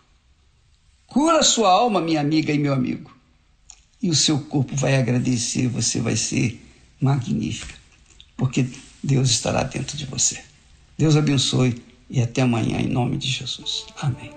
Cura 1.08 1.40
a 1.40 1.44
sua 1.44 1.72
alma, 1.72 2.02
minha 2.02 2.22
amiga 2.22 2.54
e 2.54 2.58
meu 2.58 2.74
amigo, 2.74 3.16
e 4.02 4.10
o 4.10 4.16
seu 4.16 4.40
corpo 4.40 4.76
vai 4.76 4.96
agradecer, 4.96 5.68
você 5.68 6.00
vai 6.00 6.16
ser 6.16 6.62
magnífica, 7.02 7.74
porque 8.36 8.68
Deus 9.04 9.30
estará 9.30 9.64
dentro 9.64 9.98
de 9.98 10.06
você. 10.06 10.44
Deus 10.98 11.16
abençoe 11.16 11.82
e 12.10 12.22
até 12.22 12.42
amanhã, 12.42 12.80
em 12.80 12.90
nome 12.90 13.18
de 13.18 13.28
Jesus. 13.30 13.86
Amém. 14.02 14.37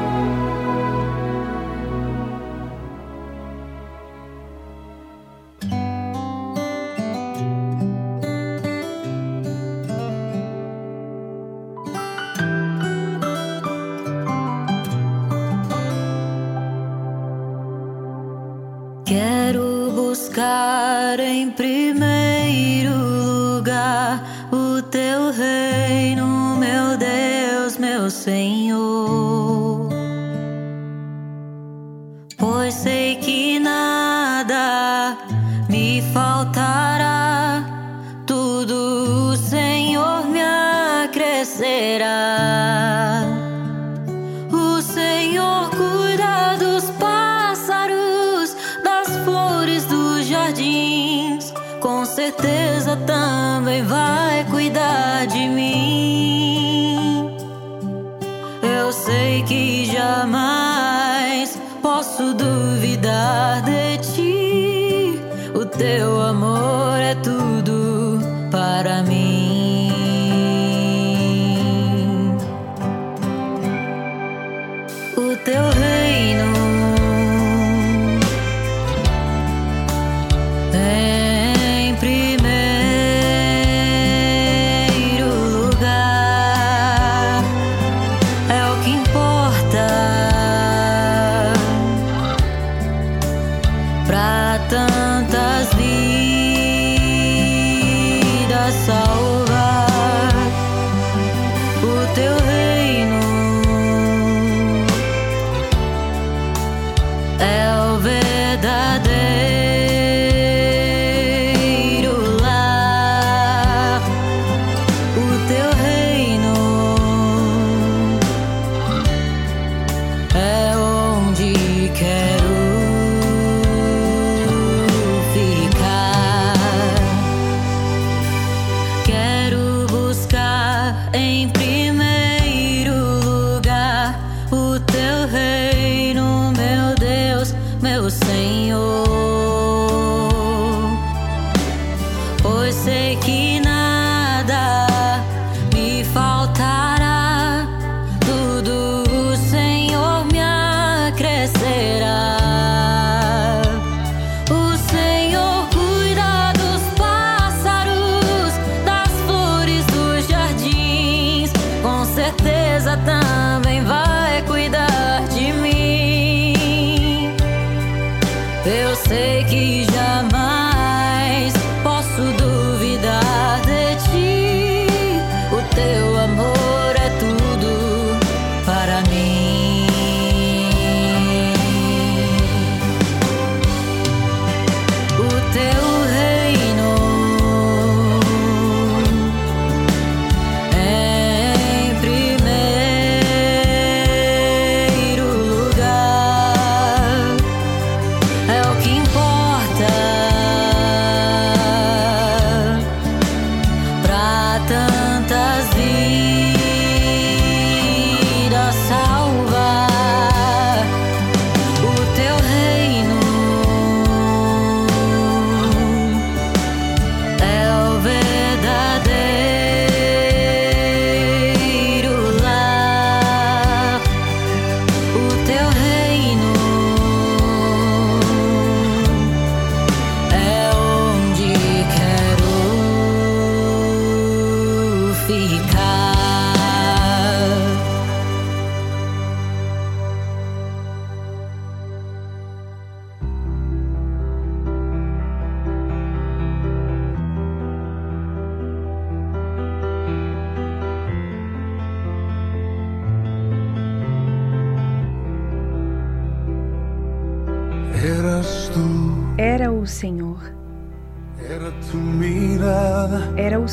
Vai 53.83 54.45
cuidar 54.45 55.25
de 55.27 55.47
mim. 55.47 57.29
Eu 58.61 58.91
sei 58.91 59.43
que 59.43 59.85
jamais 59.85 61.59
posso 61.81 62.33
duvidar 62.33 63.61
de 63.63 63.97
ti. 64.13 65.19
O 65.53 65.65
teu 65.65 66.21
amor 66.21 66.80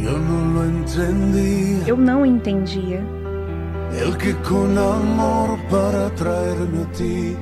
Yo 0.00 0.18
no 0.18 0.52
lo 0.54 0.64
entendía. 0.64 1.84
Eu 1.86 1.96
não 1.96 2.24
entendia. 2.24 3.02
El 3.92 4.16
que 4.16 4.32
con 4.48 4.78
amor 4.78 5.58
para 5.70 6.08
traerme 6.10 6.82
a 6.82 6.92
ti, 6.92 7.36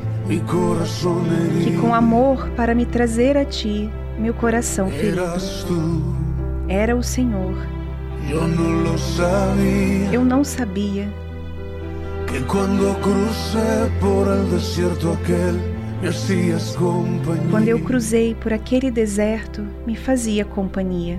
corazón 0.46 1.24
que 1.28 1.66
herido. 1.66 1.82
com 1.82 1.94
amor 1.94 2.48
para 2.56 2.74
me 2.74 2.84
trazer 2.84 3.36
a 3.36 3.44
ti, 3.44 3.88
meu 4.18 4.34
coração 4.34 4.88
ferido. 4.90 5.20
Eras 5.22 5.66
Era 6.68 6.96
o 6.96 7.02
Senhor. 7.02 7.54
yo 8.28 8.46
no 8.46 8.82
lo 8.82 8.98
sabía. 8.98 10.12
Eu 10.12 10.24
não 10.24 10.44
sabia 10.44 11.08
Que 12.26 12.40
cuando 12.46 12.94
crucé 13.00 13.90
por 14.00 14.28
el 14.28 14.48
desierto 14.50 15.12
aquel, 15.12 15.58
me 16.00 16.08
hacías 16.08 16.76
compañía. 16.76 17.50
quando 17.50 17.68
eu 17.68 17.80
cruzei 17.80 18.34
por 18.36 18.52
aquele 18.52 18.90
deserto, 18.90 19.62
me 19.86 19.96
fazia 19.96 20.44
companhia. 20.44 21.18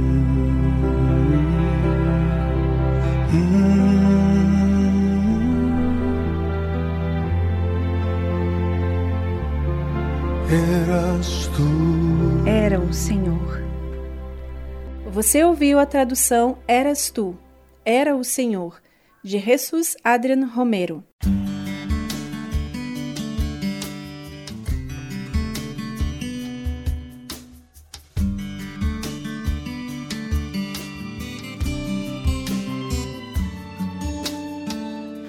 Eras 10.53 11.47
tu. 11.55 12.45
Era 12.45 12.77
o 12.77 12.93
Senhor. 12.93 13.63
Você 15.09 15.45
ouviu 15.45 15.79
a 15.79 15.85
tradução 15.85 16.57
Eras 16.67 17.09
tu, 17.09 17.37
Era 17.85 18.17
o 18.17 18.23
Senhor, 18.25 18.81
de 19.23 19.39
Jesus 19.39 19.95
Adrian 20.03 20.45
Romero. 20.47 21.05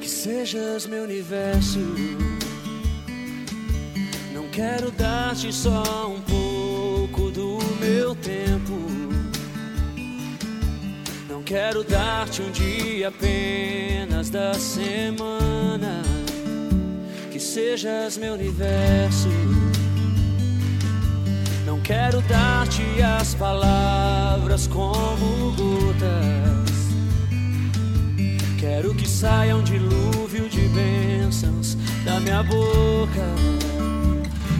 Que 0.01 0.09
sejas 0.09 0.85
meu 0.87 1.05
universo 1.05 1.79
Quero 4.53 4.91
dar-te 4.91 5.51
só 5.51 5.83
um 6.09 6.21
pouco 6.21 7.31
do 7.31 7.59
meu 7.81 8.15
tempo. 8.15 8.75
Não 11.27 11.43
quero 11.43 11.83
dar-te 11.83 12.43
um 12.43 12.51
dia 12.51 13.09
apenas 13.09 14.29
da 14.29 14.53
semana. 14.53 16.03
Que 17.31 17.41
sejas 17.41 18.19
meu 18.19 18.35
universo. 18.35 19.31
Não 21.65 21.81
quero 21.81 22.21
dar-te 22.21 22.83
as 23.01 23.35
palavras 23.35 24.67
como 24.67 25.53
gotas. 25.53 26.73
Quero 28.61 28.95
que 28.95 29.09
saia 29.09 29.57
um 29.57 29.63
dilúvio 29.63 30.47
de 30.51 30.69
bênçãos 30.69 31.75
da 32.05 32.21
minha 32.21 32.43
boca. 32.43 33.72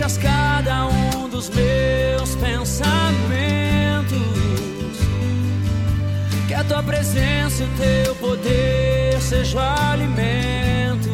enchas 0.00 0.16
cada 0.16 0.86
um 0.86 1.28
dos 1.28 1.50
meus 1.50 2.34
pensamentos. 2.36 2.96
Que 6.48 6.54
a 6.54 6.64
tua 6.64 6.82
presença 6.82 7.62
e 7.62 7.66
o 7.66 7.68
teu 7.76 8.14
poder 8.14 9.20
seja 9.20 9.58
o 9.58 9.60
alimento. 9.60 11.10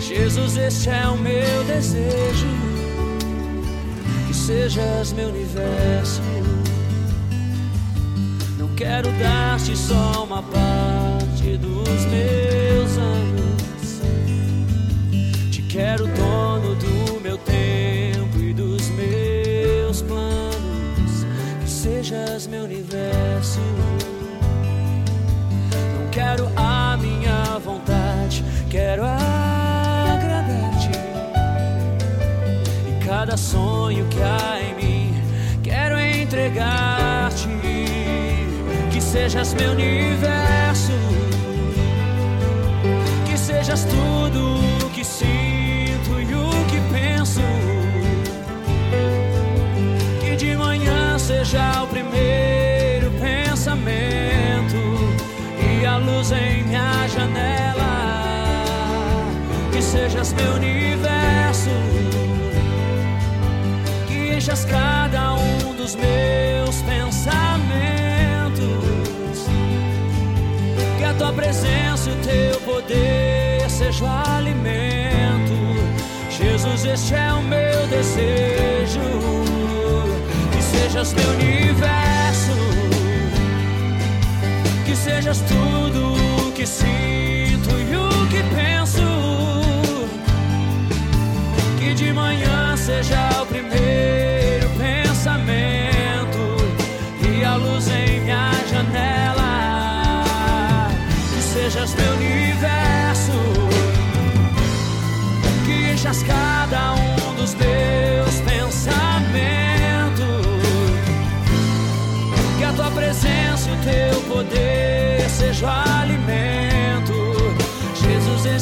Jesus, 0.00 0.56
este 0.56 0.88
é 0.90 1.08
o 1.08 1.16
meu 1.16 1.64
desejo. 1.64 2.46
Que 4.28 4.34
sejas 4.34 5.12
meu 5.12 5.28
universo. 5.28 6.22
Não 8.56 8.68
quero 8.76 9.10
dar-te 9.18 9.76
só 9.76 10.22
uma 10.22 10.44
parte 10.44 11.56
dos 11.56 12.04
meus 12.06 12.98
anos. 12.98 14.00
Te 15.50 15.60
quero 15.62 16.06
dono 16.06 16.76
do 16.76 17.11
Sejas 22.12 22.46
meu 22.46 22.64
universo. 22.64 23.58
Não 25.94 26.10
quero 26.10 26.46
a 26.56 26.94
minha 26.98 27.58
vontade, 27.58 28.44
quero 28.68 29.02
agradar-te. 29.02 30.90
E 32.86 33.04
cada 33.06 33.34
sonho 33.38 34.06
que 34.08 34.20
há 34.20 34.60
em 34.60 34.74
mim, 34.74 35.14
quero 35.62 35.98
entregar-te. 35.98 37.48
Que 38.90 39.00
sejas 39.00 39.54
meu 39.54 39.70
universo. 39.70 40.92
Que 43.24 43.38
sejas 43.38 43.86
tudo 43.86 44.71
sejas 60.02 60.32
meu 60.32 60.54
universo. 60.54 61.70
Que 64.08 64.34
enchas 64.36 64.64
cada 64.64 65.34
um 65.34 65.74
dos 65.74 65.94
meus 65.94 66.82
pensamentos. 66.82 68.58
Que 70.98 71.04
a 71.04 71.14
tua 71.14 71.32
presença 71.32 72.10
e 72.10 72.12
o 72.14 72.16
teu 72.16 72.60
poder 72.62 73.70
seja 73.70 74.04
o 74.04 74.08
alimento. 74.36 75.52
Jesus, 76.30 76.84
este 76.84 77.14
é 77.14 77.32
o 77.32 77.42
meu 77.42 77.86
desejo. 77.86 79.00
Que 80.52 80.62
sejas 80.62 81.12
meu 81.12 81.30
universo. 81.30 82.56
Que 84.84 84.96
sejas 84.96 85.40
tudo 85.42 86.48
o 86.48 86.52
que 86.52 86.66
sinto 86.66 87.31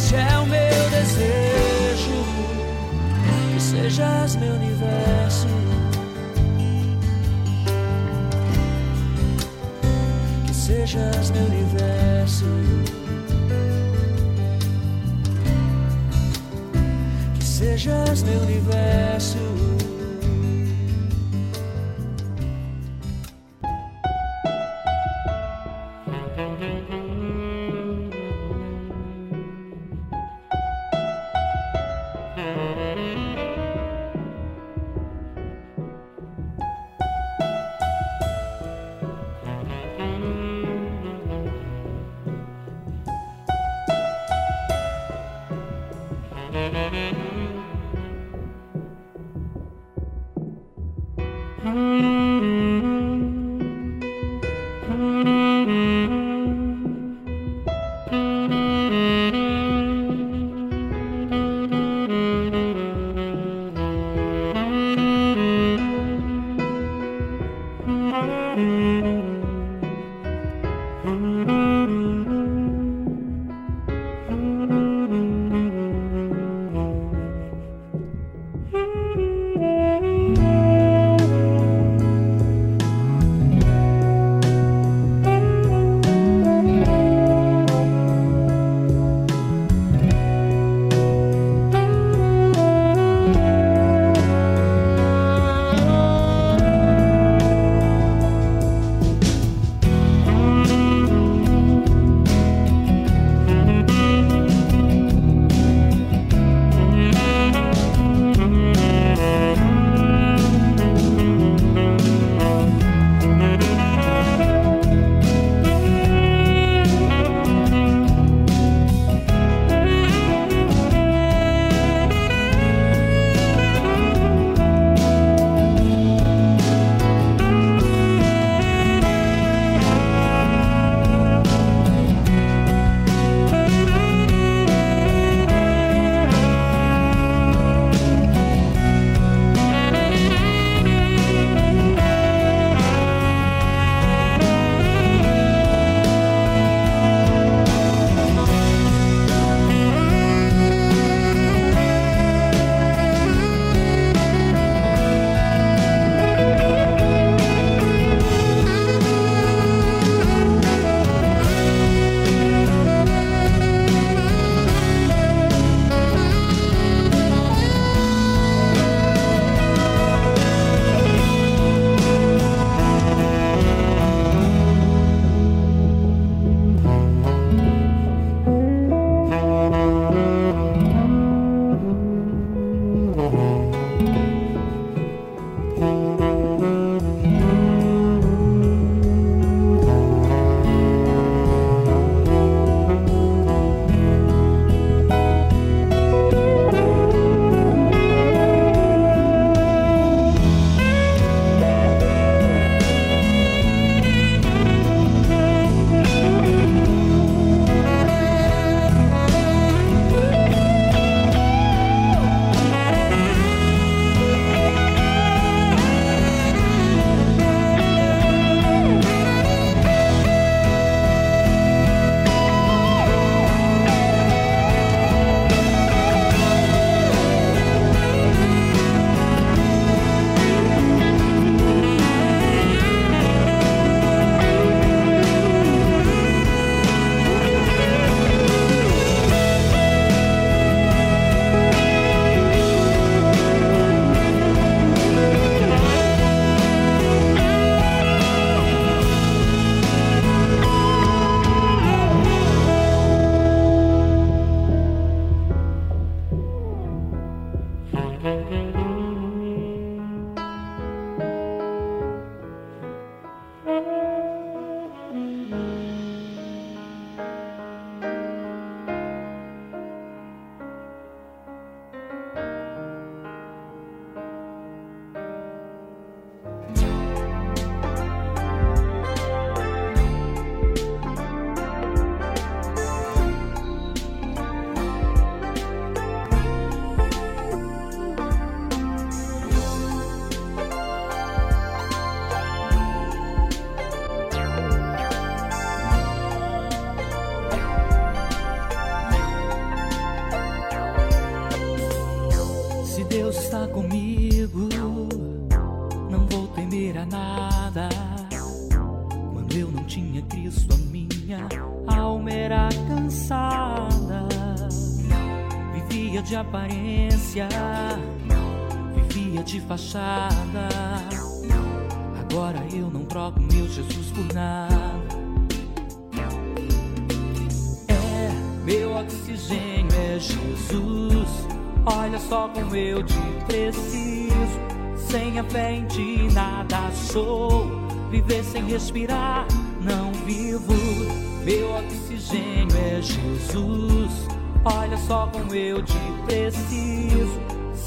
Este 0.03 0.17
é 0.17 0.39
o 0.39 0.47
meu 0.47 0.91
desejo. 0.91 2.25
Que 3.53 3.61
sejas 3.61 4.35
meu 4.37 4.55
universo. 4.55 5.47
Que 10.47 10.55
sejas 10.55 11.31
meu 11.31 11.45
universo. 11.45 12.47
Que 17.35 17.45
sejas 17.45 18.23
meu 18.23 18.41
universo. 18.41 19.70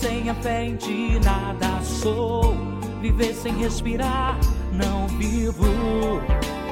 Sem 0.04 0.30
a 0.30 0.36
fé 0.36 0.66
em 0.66 0.76
ti 0.76 1.18
nada 1.24 1.82
sou. 1.82 2.58
Viver 3.00 3.34
sem 3.34 3.56
respirar, 3.56 4.38
não 4.74 5.08
vivo. 5.08 5.64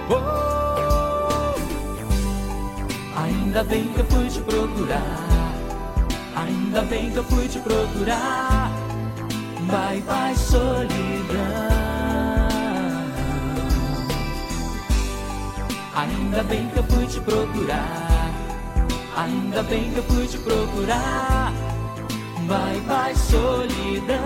Oh, 0.10 0.18
ainda 3.18 3.64
bem 3.64 3.88
que 3.88 4.02
eu 4.02 4.06
fui 4.08 4.28
te 4.28 4.41
procurar. 4.41 5.53
Ainda 6.36 6.82
bem 6.82 7.10
que 7.10 7.16
eu 7.16 7.24
fui 7.24 7.48
te 7.48 7.60
procurar. 7.60 8.70
Bye 9.62 10.02
bye 10.02 10.36
solidão. 10.36 10.90
Ainda 15.95 16.44
bem 16.44 16.68
que 16.68 16.80
eu 16.80 16.84
fui 16.84 17.08
te 17.08 17.22
procurar. 17.22 18.30
Ainda 19.16 19.64
bem 19.64 19.90
que 19.90 19.98
eu 19.99 20.03
fui 20.03 20.28
te 20.28 20.38
procurar. 20.38 21.40
Bye 22.52 22.82
bye 22.82 23.15
solidão. 23.15 24.19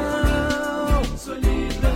Solidão. 1.15 1.91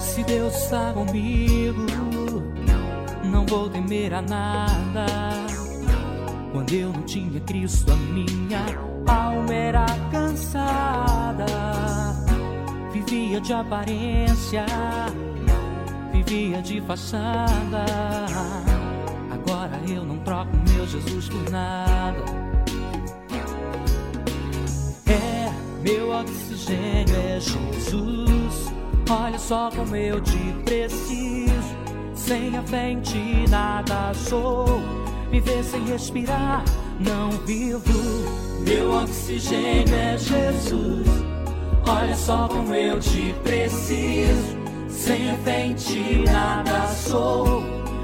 Se 0.00 0.22
Deus 0.22 0.54
está 0.54 0.92
comigo, 0.92 1.84
não 3.24 3.44
vou 3.44 3.68
temer 3.68 4.14
a 4.14 4.22
nada. 4.22 5.06
Quando 6.52 6.72
eu 6.72 6.92
não 6.92 7.02
tinha 7.02 7.40
Cristo, 7.40 7.92
a 7.92 7.96
minha 7.96 8.64
alma 9.08 9.52
era 9.52 9.99
Vivia 13.10 13.40
de 13.40 13.52
aparência, 13.52 14.64
vivia 16.12 16.62
de 16.62 16.80
fachada. 16.82 17.84
Agora 19.32 19.80
eu 19.88 20.04
não 20.04 20.16
troco 20.18 20.52
meu 20.68 20.86
Jesus 20.86 21.28
por 21.28 21.50
nada. 21.50 22.24
É, 25.08 25.50
meu 25.82 26.12
oxigênio 26.12 27.16
é 27.16 27.40
Jesus. 27.40 28.72
Olha 29.10 29.38
só 29.40 29.72
como 29.72 29.96
eu 29.96 30.20
te 30.20 30.54
preciso. 30.64 31.50
Sem 32.14 32.56
a 32.56 32.62
fé 32.62 32.90
em 32.90 33.00
ti 33.00 33.44
nada 33.48 34.14
sou. 34.14 34.66
Viver 35.32 35.64
sem 35.64 35.84
respirar, 35.84 36.62
não 37.00 37.30
vivo. 37.44 37.90
Meu 38.64 38.92
oxigênio 39.02 39.96
é 39.96 40.16
Jesus. 40.16 41.29
Olha 41.86 42.16
só 42.16 42.48
como 42.48 42.74
eu 42.74 42.98
te 43.00 43.34
preciso. 43.42 44.60
Sem 44.88 45.74
ti 45.74 46.24
nada 46.24 46.86
sou. 46.88 47.62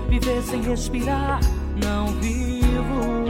Viver 0.09 0.43
sem 0.43 0.63
respirar, 0.63 1.41
não 1.83 2.07
vivo. 2.21 3.27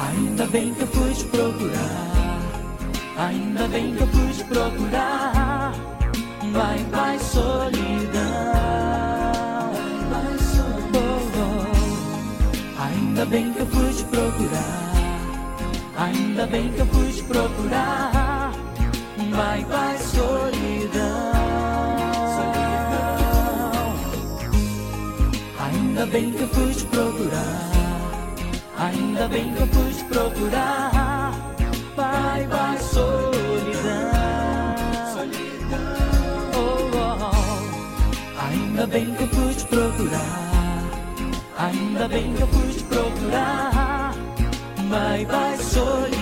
Ainda 0.00 0.46
bem 0.46 0.74
que 0.74 0.80
eu 0.80 0.86
fui 0.88 1.12
te 1.12 1.24
procurar. 1.24 2.40
Ainda 3.18 3.68
bem 3.68 3.94
que 3.94 4.02
eu 4.02 4.06
fui 4.08 4.32
te 4.32 4.44
procurar. 4.44 5.72
Vai, 6.52 6.78
vai, 6.90 7.18
solidão. 7.18 8.12
Oh, 10.94 11.20
oh. 11.38 12.82
Ainda 12.82 13.26
bem 13.26 13.52
que 13.52 13.60
eu 13.60 13.66
fui 13.66 13.92
te 13.92 14.04
procurar. 14.04 14.87
Ainda 15.98 16.46
bem 16.46 16.72
que 16.72 16.78
eu 16.78 16.86
fui 16.86 17.12
te 17.12 17.24
procurar. 17.24 18.52
Vai, 19.32 19.64
vai, 19.64 19.98
solidão. 19.98 21.32
Ainda 25.58 26.06
bem 26.06 26.30
que 26.30 26.42
eu 26.42 26.48
fui 26.50 26.72
te 26.72 26.84
procurar. 26.84 27.70
Ainda 28.78 29.26
bem 29.26 29.52
que 29.52 29.60
eu 29.60 29.66
fui 29.66 29.92
te 29.92 30.04
procurar. 30.04 31.32
Vai, 31.96 32.46
vai, 32.46 32.78
solidão. 32.78 34.12
Oh, 36.54 36.90
oh. 36.94 38.46
Ainda 38.46 38.86
bem 38.86 39.14
que 39.16 39.22
eu 39.24 39.28
fui 39.30 39.52
te 39.52 39.64
procurar. 39.66 40.84
Ainda 41.58 42.06
bem 42.06 42.34
que 42.34 42.40
eu 42.40 42.46
fui 42.46 42.72
te 42.72 42.84
procurar. 42.84 43.87
Vai, 44.88 45.24
vai, 45.26 45.56
solidão. 45.58 46.18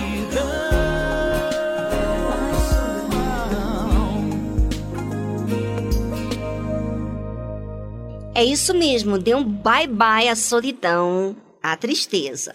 É 8.35 8.43
isso 8.43 8.73
mesmo, 8.73 9.17
dê 9.17 9.33
um 9.33 9.43
bye-bye 9.43 10.29
à 10.29 10.35
solidão, 10.35 11.35
à 11.63 11.75
tristeza. 11.75 12.53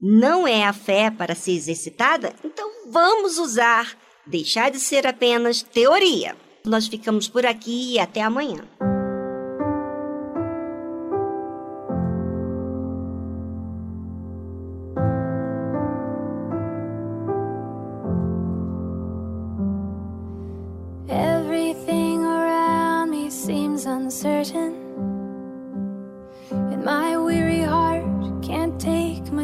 Não 0.00 0.46
é 0.46 0.64
a 0.64 0.72
fé 0.72 1.10
para 1.10 1.34
ser 1.34 1.52
exercitada? 1.52 2.32
Então 2.44 2.70
vamos 2.90 3.38
usar, 3.38 3.96
deixar 4.26 4.70
de 4.70 4.78
ser 4.78 5.06
apenas 5.06 5.62
teoria. 5.62 6.36
Nós 6.64 6.86
ficamos 6.86 7.28
por 7.28 7.44
aqui 7.44 7.94
e 7.94 7.98
até 7.98 8.22
amanhã. 8.22 8.62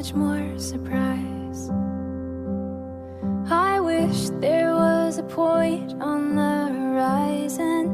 Much 0.07 0.15
more 0.15 0.59
surprise. 0.59 1.71
I 3.51 3.81
wish 3.81 4.31
there 4.41 4.73
was 4.73 5.19
a 5.19 5.23
point 5.25 5.95
on 6.01 6.37
the 6.37 6.69
horizon, 6.79 7.87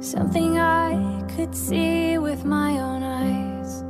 something 0.00 0.58
I 0.58 1.24
could 1.34 1.54
see 1.54 2.18
with 2.18 2.44
my 2.44 2.78
own 2.78 3.02
eyes. 3.02 3.82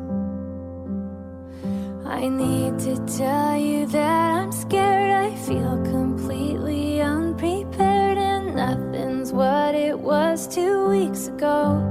I 2.07 2.29
need 2.29 2.79
to 2.81 2.97
tell 3.19 3.59
you 3.59 3.87
that 3.87 4.41
I'm 4.41 4.53
scared. 4.53 5.11
I 5.11 5.35
feel 5.37 5.83
completely 5.85 7.01
unprepared, 7.03 8.17
and 8.17 8.55
nothing's 8.57 9.33
what 9.33 9.75
it 9.75 9.99
was 9.99 10.49
two 10.49 10.89
weeks 10.89 11.29
ago. 11.29 11.83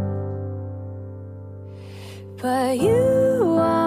But 2.41 2.79
you 2.79 2.93
already 3.57 3.84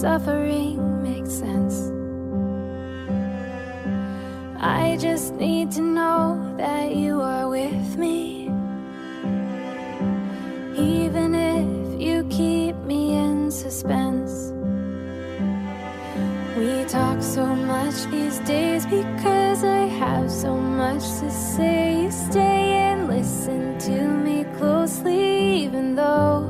suffering 0.00 1.02
makes 1.02 1.30
sense. 1.30 1.92
I 4.58 4.96
just 4.98 5.34
need 5.34 5.72
to 5.72 5.82
know 5.82 6.54
that 6.56 6.96
you 6.96 7.20
are 7.20 7.46
with 7.50 7.98
me. 7.98 8.44
Even 10.74 11.34
if 11.34 12.00
you 12.00 12.24
keep 12.30 12.76
me 12.76 13.14
in 13.14 13.50
suspense. 13.50 14.54
We 16.56 16.84
talk 16.88 17.22
so 17.22 17.44
much 17.54 18.06
these 18.10 18.38
days 18.40 18.86
because 18.86 19.64
I 19.64 19.84
have 20.00 20.30
so 20.30 20.56
much 20.56 21.02
to 21.20 21.30
say. 21.30 22.04
You 22.04 22.10
stay 22.10 22.72
and 22.88 23.06
listen 23.06 23.78
to 23.80 24.08
me 24.08 24.44
closely, 24.56 25.64
even 25.64 25.94
though 25.94 26.49